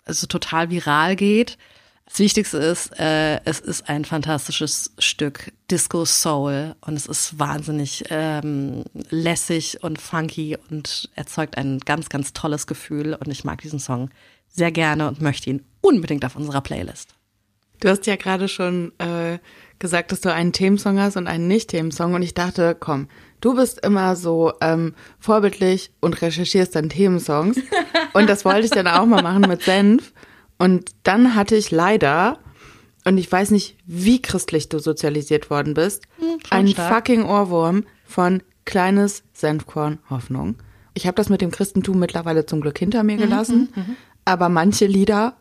also 0.04 0.26
total 0.26 0.70
viral 0.70 1.16
geht. 1.16 1.58
Das 2.06 2.18
Wichtigste 2.18 2.58
ist, 2.58 2.98
äh, 3.00 3.40
es 3.44 3.60
ist 3.60 3.88
ein 3.88 4.04
fantastisches 4.04 4.92
Stück 4.98 5.52
Disco 5.70 6.04
Soul 6.04 6.76
und 6.82 6.94
es 6.94 7.06
ist 7.06 7.38
wahnsinnig 7.38 8.04
ähm, 8.10 8.84
lässig 9.10 9.82
und 9.82 10.00
funky 10.00 10.56
und 10.70 11.08
erzeugt 11.14 11.56
ein 11.56 11.80
ganz, 11.80 12.10
ganz 12.10 12.32
tolles 12.32 12.66
Gefühl 12.66 13.14
und 13.14 13.30
ich 13.30 13.44
mag 13.44 13.62
diesen 13.62 13.80
Song 13.80 14.10
sehr 14.48 14.70
gerne 14.70 15.08
und 15.08 15.20
möchte 15.20 15.50
ihn 15.50 15.64
unbedingt 15.80 16.24
auf 16.24 16.36
unserer 16.36 16.60
Playlist. 16.60 17.14
Du 17.80 17.90
hast 17.90 18.06
ja 18.06 18.16
gerade 18.16 18.48
schon 18.48 18.92
äh, 18.98 19.38
gesagt, 19.78 20.10
dass 20.10 20.22
du 20.22 20.32
einen 20.32 20.54
Themensong 20.54 20.98
hast 20.98 21.18
und 21.18 21.26
einen 21.26 21.48
Nicht-Themensong. 21.48 22.14
Und 22.14 22.22
ich 22.22 22.32
dachte, 22.32 22.74
komm, 22.78 23.08
du 23.42 23.54
bist 23.54 23.84
immer 23.84 24.16
so 24.16 24.54
ähm, 24.62 24.94
vorbildlich 25.18 25.92
und 26.00 26.22
recherchierst 26.22 26.74
dann 26.74 26.88
Themensongs. 26.88 27.58
und 28.14 28.26
das 28.30 28.46
wollte 28.46 28.64
ich 28.64 28.70
dann 28.70 28.86
auch 28.86 29.04
mal 29.04 29.22
machen 29.22 29.42
mit 29.42 29.62
Senf. 29.62 30.13
Und 30.58 30.90
dann 31.02 31.34
hatte 31.34 31.56
ich 31.56 31.70
leider, 31.70 32.38
und 33.04 33.18
ich 33.18 33.30
weiß 33.30 33.50
nicht, 33.50 33.76
wie 33.86 34.22
christlich 34.22 34.68
du 34.68 34.78
sozialisiert 34.78 35.50
worden 35.50 35.74
bist, 35.74 36.04
einen 36.50 36.68
stark. 36.68 36.94
fucking 36.94 37.24
Ohrwurm 37.24 37.84
von 38.04 38.42
Kleines 38.64 39.24
Senfkorn 39.32 39.98
Hoffnung. 40.08 40.56
Ich 40.94 41.06
habe 41.06 41.16
das 41.16 41.28
mit 41.28 41.40
dem 41.40 41.50
Christentum 41.50 41.98
mittlerweile 41.98 42.46
zum 42.46 42.60
Glück 42.60 42.78
hinter 42.78 43.02
mir 43.02 43.16
gelassen. 43.16 43.68
Aber 44.24 44.48
manche 44.48 44.86
Lieder 44.86 45.36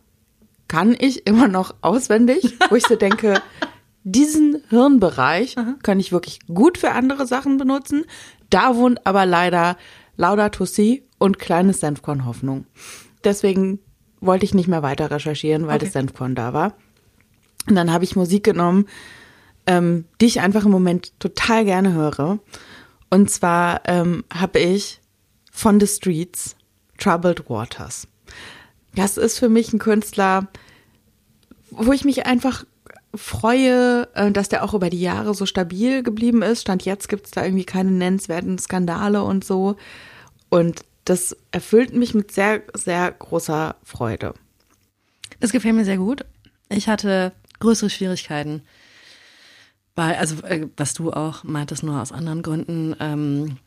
kann 0.68 0.96
ich 0.98 1.28
immer 1.28 1.48
noch 1.48 1.76
auswendig, 1.82 2.58
wo 2.70 2.76
ich 2.76 2.86
so 2.86 2.96
denke, 2.96 3.42
diesen 4.04 4.62
Hirnbereich 4.70 5.56
kann 5.84 6.00
ich 6.00 6.12
wirklich 6.12 6.40
gut 6.54 6.78
für 6.78 6.92
andere 6.92 7.28
Sachen 7.28 7.58
benutzen. 7.58 8.04
Da 8.50 8.76
wohnt 8.76 9.06
aber 9.06 9.26
leider 9.26 9.78
Laudato 10.18 10.66
Si 10.66 11.04
und 11.20 11.40
kleines 11.40 11.80
Senfkorn 11.80 12.26
Hoffnung. 12.26 12.66
Deswegen 13.24 13.80
wollte 14.26 14.46
ich 14.46 14.54
nicht 14.54 14.68
mehr 14.68 14.84
weiter 14.84 15.12
recherchieren, 15.12 15.68
weil 15.68 15.76
Okay. 15.76 15.86
das 15.86 15.94
Senfkorn 15.94 16.36
da 16.36 16.54
war. 16.54 16.74
Und 17.68 17.76
dann 17.76 17.92
habe 17.92 18.04
ich 18.04 18.16
Musik 18.16 18.44
genommen, 18.44 18.88
ähm, 19.66 20.06
die 20.20 20.26
ich 20.26 20.42
einfach 20.42 20.66
im 20.66 20.72
Moment 20.72 21.18
total 21.20 21.64
gerne 21.66 21.94
höre. 21.94 22.40
Und 23.10 23.30
zwar 23.30 23.82
ähm, 23.86 24.24
habe 24.34 24.60
ich 24.60 25.00
von 25.52 25.80
The 25.80 25.88
Streets 25.88 26.56
Troubled 26.98 27.50
Waters. 27.50 28.08
Das 28.96 29.18
ist 29.18 29.40
für 29.40 29.50
mich 29.50 29.72
ein 29.74 29.80
Künstler, 29.80 30.48
wo 31.72 31.92
ich 31.94 32.06
mich 32.06 32.26
einfach 32.26 32.66
freue, 33.16 34.08
äh, 34.16 34.32
dass 34.32 34.50
der 34.50 34.64
auch 34.64 34.74
über 34.74 34.90
die 34.90 35.02
Jahre 35.02 35.34
so 35.34 35.46
stabil 35.46 36.04
geblieben 36.04 36.42
ist. 36.42 36.62
Stand 36.62 36.84
jetzt 36.86 37.10
gibt 37.10 37.26
es 37.26 37.32
da 37.32 37.44
irgendwie 37.44 37.66
keine 37.66 37.92
nennenswerten 37.92 38.58
Skandale 38.58 39.24
und 39.24 39.44
so. 39.44 39.76
Und 40.50 40.84
das 41.06 41.36
erfüllt 41.52 41.94
mich 41.94 42.14
mit 42.14 42.32
sehr, 42.32 42.62
sehr 42.74 43.12
großer 43.12 43.76
Freude. 43.84 44.34
Das 45.40 45.52
gefällt 45.52 45.76
mir 45.76 45.86
sehr 45.86 45.98
gut. 45.98 46.26
Ich 46.70 46.88
hatte 46.88 47.34
größere 47.60 47.90
Schwierigkeiten, 47.90 48.64
weil, 49.96 50.16
also 50.16 50.44
äh, 50.44 50.68
was 50.78 50.94
du 50.94 51.12
auch 51.12 51.44
meintest, 51.44 51.84
nur 51.84 52.02
aus 52.02 52.12
anderen 52.12 52.42
Gründen, 52.42 52.96
ähm, 53.00 53.58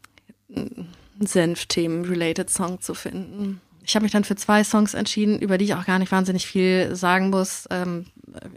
Senf-Themen-related 1.20 2.50
Song 2.50 2.80
zu 2.80 2.94
finden. 2.94 3.60
Ich 3.84 3.94
habe 3.94 4.02
mich 4.02 4.12
dann 4.12 4.24
für 4.24 4.36
zwei 4.36 4.64
Songs 4.64 4.94
entschieden, 4.94 5.38
über 5.38 5.58
die 5.58 5.66
ich 5.66 5.74
auch 5.74 5.86
gar 5.86 5.98
nicht 5.98 6.12
wahnsinnig 6.12 6.46
viel 6.46 6.94
sagen 6.96 7.30
muss. 7.30 7.66
Ähm, 7.70 8.06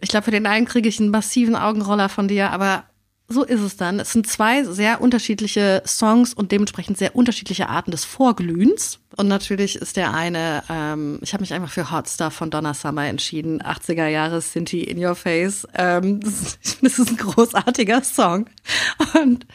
ich 0.01 0.09
glaube, 0.09 0.25
für 0.25 0.31
den 0.31 0.47
einen 0.47 0.65
kriege 0.65 0.89
ich 0.89 0.99
einen 0.99 1.11
massiven 1.11 1.55
Augenroller 1.55 2.09
von 2.09 2.27
dir, 2.27 2.51
aber 2.51 2.85
so 3.29 3.43
ist 3.43 3.61
es 3.61 3.77
dann. 3.77 3.99
Es 3.99 4.11
sind 4.11 4.27
zwei 4.27 4.63
sehr 4.63 5.01
unterschiedliche 5.01 5.83
Songs 5.85 6.33
und 6.33 6.51
dementsprechend 6.51 6.97
sehr 6.97 7.15
unterschiedliche 7.15 7.69
Arten 7.69 7.91
des 7.91 8.03
Vorglühens. 8.03 8.99
Und 9.15 9.27
natürlich 9.27 9.75
ist 9.75 9.97
der 9.97 10.13
eine, 10.13 10.63
ähm, 10.69 11.19
ich 11.21 11.33
habe 11.33 11.41
mich 11.41 11.53
einfach 11.53 11.71
für 11.71 11.91
Hot 11.91 12.09
Stuff 12.09 12.33
von 12.33 12.49
Donna 12.49 12.73
Summer 12.73 13.05
entschieden. 13.05 13.61
80er 13.61 14.07
Jahre 14.07 14.41
Sinti 14.41 14.83
in 14.83 15.03
Your 15.03 15.15
Face. 15.15 15.67
Ähm, 15.75 16.19
das, 16.19 16.57
das 16.81 16.99
ist 16.99 17.09
ein 17.09 17.17
großartiger 17.17 18.03
Song. 18.03 18.49
Und 19.13 19.45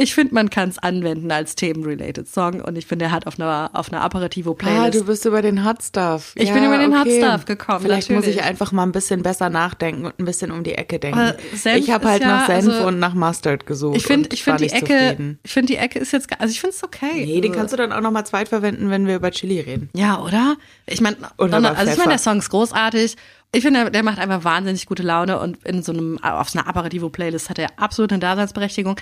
ich 0.00 0.14
finde, 0.14 0.32
man 0.32 0.48
kann 0.48 0.68
es 0.68 0.78
anwenden 0.78 1.32
als 1.32 1.56
themenrelated 1.56 2.28
Song 2.28 2.60
und 2.60 2.78
ich 2.78 2.86
finde, 2.86 3.06
er 3.06 3.10
hat 3.10 3.26
auf 3.26 3.40
einer 3.40 3.70
auf 3.72 3.92
einer 3.92 4.00
Aperitivo 4.00 4.54
Playlist. 4.54 4.80
Ah, 4.80 4.90
du 4.90 5.04
bist 5.04 5.24
über 5.24 5.42
den 5.42 5.66
Hot 5.66 5.82
Stuff. 5.82 6.34
Ich 6.36 6.50
ja, 6.50 6.54
bin 6.54 6.64
über 6.64 6.78
den 6.78 6.94
okay. 6.94 7.20
Hot 7.20 7.30
Stuff 7.30 7.44
gekommen. 7.46 7.80
Vielleicht 7.80 8.08
natürlich. 8.08 8.36
muss 8.36 8.36
ich 8.36 8.48
einfach 8.48 8.70
mal 8.70 8.84
ein 8.84 8.92
bisschen 8.92 9.24
besser 9.24 9.50
nachdenken 9.50 10.04
und 10.04 10.16
ein 10.16 10.24
bisschen 10.24 10.52
um 10.52 10.62
die 10.62 10.74
Ecke 10.74 11.00
denken. 11.00 11.34
ich 11.52 11.90
habe 11.90 12.08
halt 12.08 12.22
ja, 12.22 12.28
nach 12.28 12.46
Senf 12.46 12.68
also, 12.68 12.86
und 12.86 13.00
nach 13.00 13.14
Mustard 13.14 13.66
gesucht. 13.66 13.96
Ich 13.96 14.06
finde, 14.06 14.28
ich 14.32 14.44
finde 14.44 14.68
die 14.68 14.72
Ecke, 14.72 14.86
zufrieden. 14.86 15.40
ich 15.42 15.52
finde 15.52 15.72
die 15.72 15.78
Ecke 15.78 15.98
ist 15.98 16.12
jetzt, 16.12 16.28
also 16.40 16.52
ich 16.52 16.60
finde 16.60 16.76
es 16.76 16.84
okay. 16.84 17.26
Nee, 17.26 17.40
den 17.40 17.50
kannst 17.52 17.72
du 17.72 17.76
dann 17.76 17.90
auch 17.90 18.00
noch 18.00 18.12
mal 18.12 18.24
zweitverwenden, 18.24 18.90
wenn 18.90 19.08
wir 19.08 19.16
über 19.16 19.32
Chili 19.32 19.58
reden. 19.58 19.90
Ja, 19.94 20.22
oder? 20.22 20.56
Ich 20.86 21.00
meine, 21.00 21.16
also 21.38 21.90
ich 21.90 21.98
meine, 21.98 22.10
der 22.10 22.18
Song 22.18 22.38
ist 22.38 22.50
großartig. 22.50 23.16
Ich 23.50 23.62
finde, 23.62 23.90
der 23.90 24.04
macht 24.04 24.20
einfach 24.20 24.44
wahnsinnig 24.44 24.86
gute 24.86 25.02
Laune 25.02 25.40
und 25.40 25.64
in 25.64 25.82
so 25.82 25.90
einem 25.90 26.18
auf 26.22 26.50
so 26.50 26.60
einer 26.60 26.68
Aperitivo 26.68 27.08
Playlist 27.08 27.50
hat 27.50 27.58
er 27.58 27.70
absolut 27.78 28.12
eine 28.12 28.20
Daseinsberechtigung. 28.20 28.94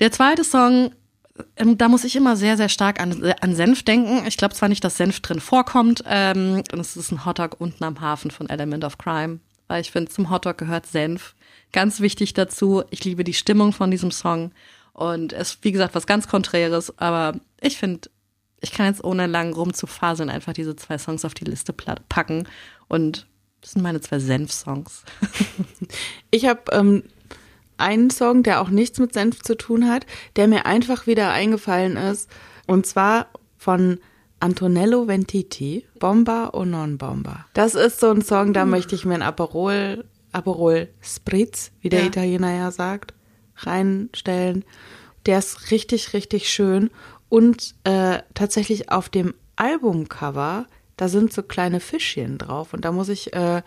Der 0.00 0.10
zweite 0.10 0.44
Song, 0.44 0.92
ähm, 1.56 1.76
da 1.78 1.88
muss 1.88 2.04
ich 2.04 2.16
immer 2.16 2.36
sehr, 2.36 2.56
sehr 2.56 2.68
stark 2.68 3.00
an, 3.00 3.34
an 3.40 3.54
Senf 3.54 3.82
denken. 3.82 4.26
Ich 4.26 4.36
glaube 4.36 4.54
zwar 4.54 4.68
nicht, 4.68 4.82
dass 4.82 4.96
Senf 4.96 5.20
drin 5.20 5.40
vorkommt. 5.40 6.02
Ähm, 6.06 6.62
es 6.72 6.96
ist 6.96 7.12
ein 7.12 7.24
Hotdog 7.24 7.60
unten 7.60 7.84
am 7.84 8.00
Hafen 8.00 8.30
von 8.30 8.48
Element 8.48 8.84
of 8.84 8.98
Crime. 8.98 9.40
Weil 9.68 9.82
ich 9.82 9.90
finde, 9.90 10.10
zum 10.10 10.30
Hotdog 10.30 10.58
gehört 10.58 10.86
Senf. 10.86 11.34
Ganz 11.72 12.00
wichtig 12.00 12.34
dazu. 12.34 12.82
Ich 12.90 13.04
liebe 13.04 13.24
die 13.24 13.34
Stimmung 13.34 13.72
von 13.72 13.90
diesem 13.90 14.10
Song. 14.10 14.52
Und 14.92 15.32
es 15.32 15.52
ist, 15.52 15.64
wie 15.64 15.72
gesagt, 15.72 15.94
was 15.94 16.06
ganz 16.06 16.26
Konträres. 16.26 16.98
Aber 16.98 17.38
ich 17.60 17.76
finde, 17.76 18.10
ich 18.60 18.72
kann 18.72 18.86
jetzt 18.86 19.04
ohne 19.04 19.26
lang 19.26 19.52
rumzufaseln 19.52 20.30
einfach 20.30 20.52
diese 20.52 20.76
zwei 20.76 20.98
Songs 20.98 21.24
auf 21.24 21.34
die 21.34 21.44
Liste 21.44 21.72
packen. 21.72 22.48
Und 22.88 23.26
das 23.60 23.72
sind 23.72 23.82
meine 23.82 24.00
zwei 24.00 24.18
Senf-Songs. 24.18 25.04
ich 26.30 26.46
habe 26.46 26.62
ähm, 26.72 27.04
einen 27.80 28.10
Song, 28.10 28.42
der 28.42 28.60
auch 28.60 28.70
nichts 28.70 28.98
mit 28.98 29.12
Senf 29.12 29.42
zu 29.42 29.56
tun 29.56 29.88
hat, 29.88 30.06
der 30.36 30.48
mir 30.48 30.66
einfach 30.66 31.06
wieder 31.06 31.30
eingefallen 31.32 31.96
ist. 31.96 32.30
Und 32.66 32.86
zwar 32.86 33.28
von 33.56 33.98
Antonello 34.40 35.06
Ventiti, 35.06 35.86
Bomba 35.98 36.50
o 36.52 36.64
non 36.64 36.96
Bomba. 36.96 37.46
Das 37.52 37.74
ist 37.74 38.00
so 38.00 38.10
ein 38.10 38.22
Song, 38.22 38.52
da 38.52 38.64
möchte 38.64 38.94
ich 38.94 39.04
mir 39.04 39.14
ein 39.14 39.22
Aperol, 39.22 40.04
Aperol 40.32 40.88
Spritz, 41.02 41.72
wie 41.80 41.90
der 41.90 42.00
ja. 42.00 42.06
Italiener 42.06 42.56
ja 42.56 42.70
sagt, 42.70 43.12
reinstellen. 43.56 44.64
Der 45.26 45.38
ist 45.38 45.70
richtig, 45.70 46.14
richtig 46.14 46.48
schön. 46.48 46.90
Und 47.28 47.74
äh, 47.84 48.20
tatsächlich 48.34 48.90
auf 48.90 49.10
dem 49.10 49.34
Albumcover, 49.56 50.66
da 50.96 51.08
sind 51.08 51.32
so 51.32 51.42
kleine 51.42 51.80
Fischchen 51.80 52.38
drauf. 52.38 52.72
Und 52.72 52.86
da 52.86 52.92
muss 52.92 53.10
ich 53.10 53.34
äh, 53.34 53.62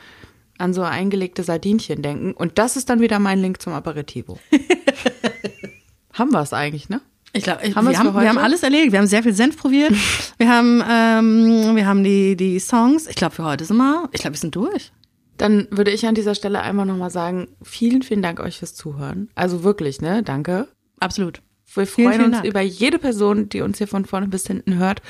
an 0.57 0.73
so 0.73 0.81
eingelegte 0.81 1.43
Sardinchen 1.43 2.01
denken. 2.01 2.33
Und 2.33 2.57
das 2.57 2.77
ist 2.77 2.89
dann 2.89 2.99
wieder 2.99 3.19
mein 3.19 3.39
Link 3.39 3.61
zum 3.61 3.73
Aperitivo. 3.73 4.39
haben 6.13 6.31
wir 6.31 6.41
es 6.41 6.53
eigentlich, 6.53 6.89
ne? 6.89 7.01
Ich 7.35 7.43
glaube, 7.43 7.63
haben 7.63 7.89
wir, 7.89 7.97
haben, 7.97 8.13
wir 8.13 8.29
haben 8.29 8.37
alles 8.37 8.61
erledigt. 8.61 8.91
Wir 8.91 8.99
haben 8.99 9.07
sehr 9.07 9.23
viel 9.23 9.33
Senf 9.33 9.57
probiert. 9.57 9.91
wir 10.37 10.49
haben, 10.49 10.83
ähm, 10.87 11.75
wir 11.75 11.87
haben 11.87 12.03
die, 12.03 12.35
die 12.35 12.59
Songs. 12.59 13.07
Ich 13.07 13.15
glaube, 13.15 13.33
für 13.33 13.43
heute 13.43 13.65
sind 13.65 13.77
wir, 13.77 14.07
ich 14.11 14.21
glaube, 14.21 14.35
wir 14.35 14.39
sind 14.39 14.55
durch. 14.55 14.91
Dann 15.37 15.67
würde 15.71 15.89
ich 15.89 16.05
an 16.05 16.13
dieser 16.13 16.35
Stelle 16.35 16.61
einmal 16.61 16.85
nochmal 16.85 17.09
sagen, 17.09 17.47
vielen, 17.63 18.03
vielen 18.03 18.21
Dank 18.21 18.39
euch 18.39 18.59
fürs 18.59 18.75
Zuhören. 18.75 19.29
Also 19.33 19.63
wirklich, 19.63 19.99
ne? 19.99 20.21
Danke. 20.21 20.67
Absolut. 20.99 21.41
Wir 21.73 21.87
freuen 21.87 21.87
vielen, 21.87 22.11
vielen 22.13 22.25
uns 22.25 22.35
Dank. 22.35 22.45
über 22.45 22.61
jede 22.61 22.99
Person, 22.99 23.49
die 23.49 23.61
uns 23.61 23.79
hier 23.79 23.87
von 23.87 24.05
vorne 24.05 24.27
bis 24.27 24.45
hinten 24.45 24.77
hört. 24.77 25.01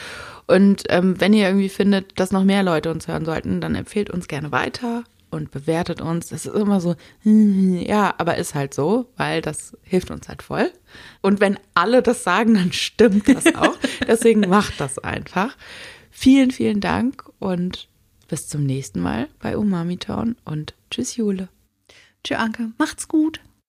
Und 0.48 0.84
ähm, 0.90 1.20
wenn 1.20 1.34
ihr 1.34 1.48
irgendwie 1.48 1.68
findet, 1.68 2.18
dass 2.22 2.32
noch 2.32 2.46
mehr 2.46 2.64
Leute 2.64 2.90
uns 2.90 3.10
hören 3.10 3.26
sollten, 3.26 3.60
dann 3.60 3.76
empfehlt 3.76 4.10
uns 4.10 4.30
gerne 4.30 4.54
weiter 4.54 5.04
und 5.34 5.52
bewertet 5.52 6.02
uns. 6.02 6.32
Es 6.32 6.46
ist 6.46 6.56
immer 6.56 6.80
so, 6.80 6.96
ja, 7.24 8.14
aber 8.18 8.38
ist 8.38 8.56
halt 8.56 8.74
so, 8.74 9.08
weil 9.18 9.42
das 9.42 9.76
hilft 9.82 10.12
uns 10.12 10.28
halt 10.30 10.42
voll. 10.42 10.72
Und 11.22 11.40
wenn 11.42 11.60
alle 11.74 12.02
das 12.02 12.24
sagen, 12.24 12.54
dann 12.54 12.72
stimmt 12.72 13.28
das 13.28 13.46
auch. 13.56 13.78
Deswegen 14.08 14.42
macht 14.42 14.80
das 14.80 15.00
einfach. 15.00 15.58
Vielen, 16.12 16.52
vielen 16.52 16.80
Dank 16.80 17.30
und 17.40 17.88
bis 18.28 18.48
zum 18.48 18.64
nächsten 18.64 19.02
Mal 19.02 19.28
bei 19.40 19.58
Umami 19.58 19.98
Town 19.98 20.36
und 20.46 20.74
tschüss 20.90 21.16
Jule. 21.18 21.50
Tschüss 22.24 22.38
Anke, 22.38 22.72
macht's 22.78 23.08
gut. 23.08 23.42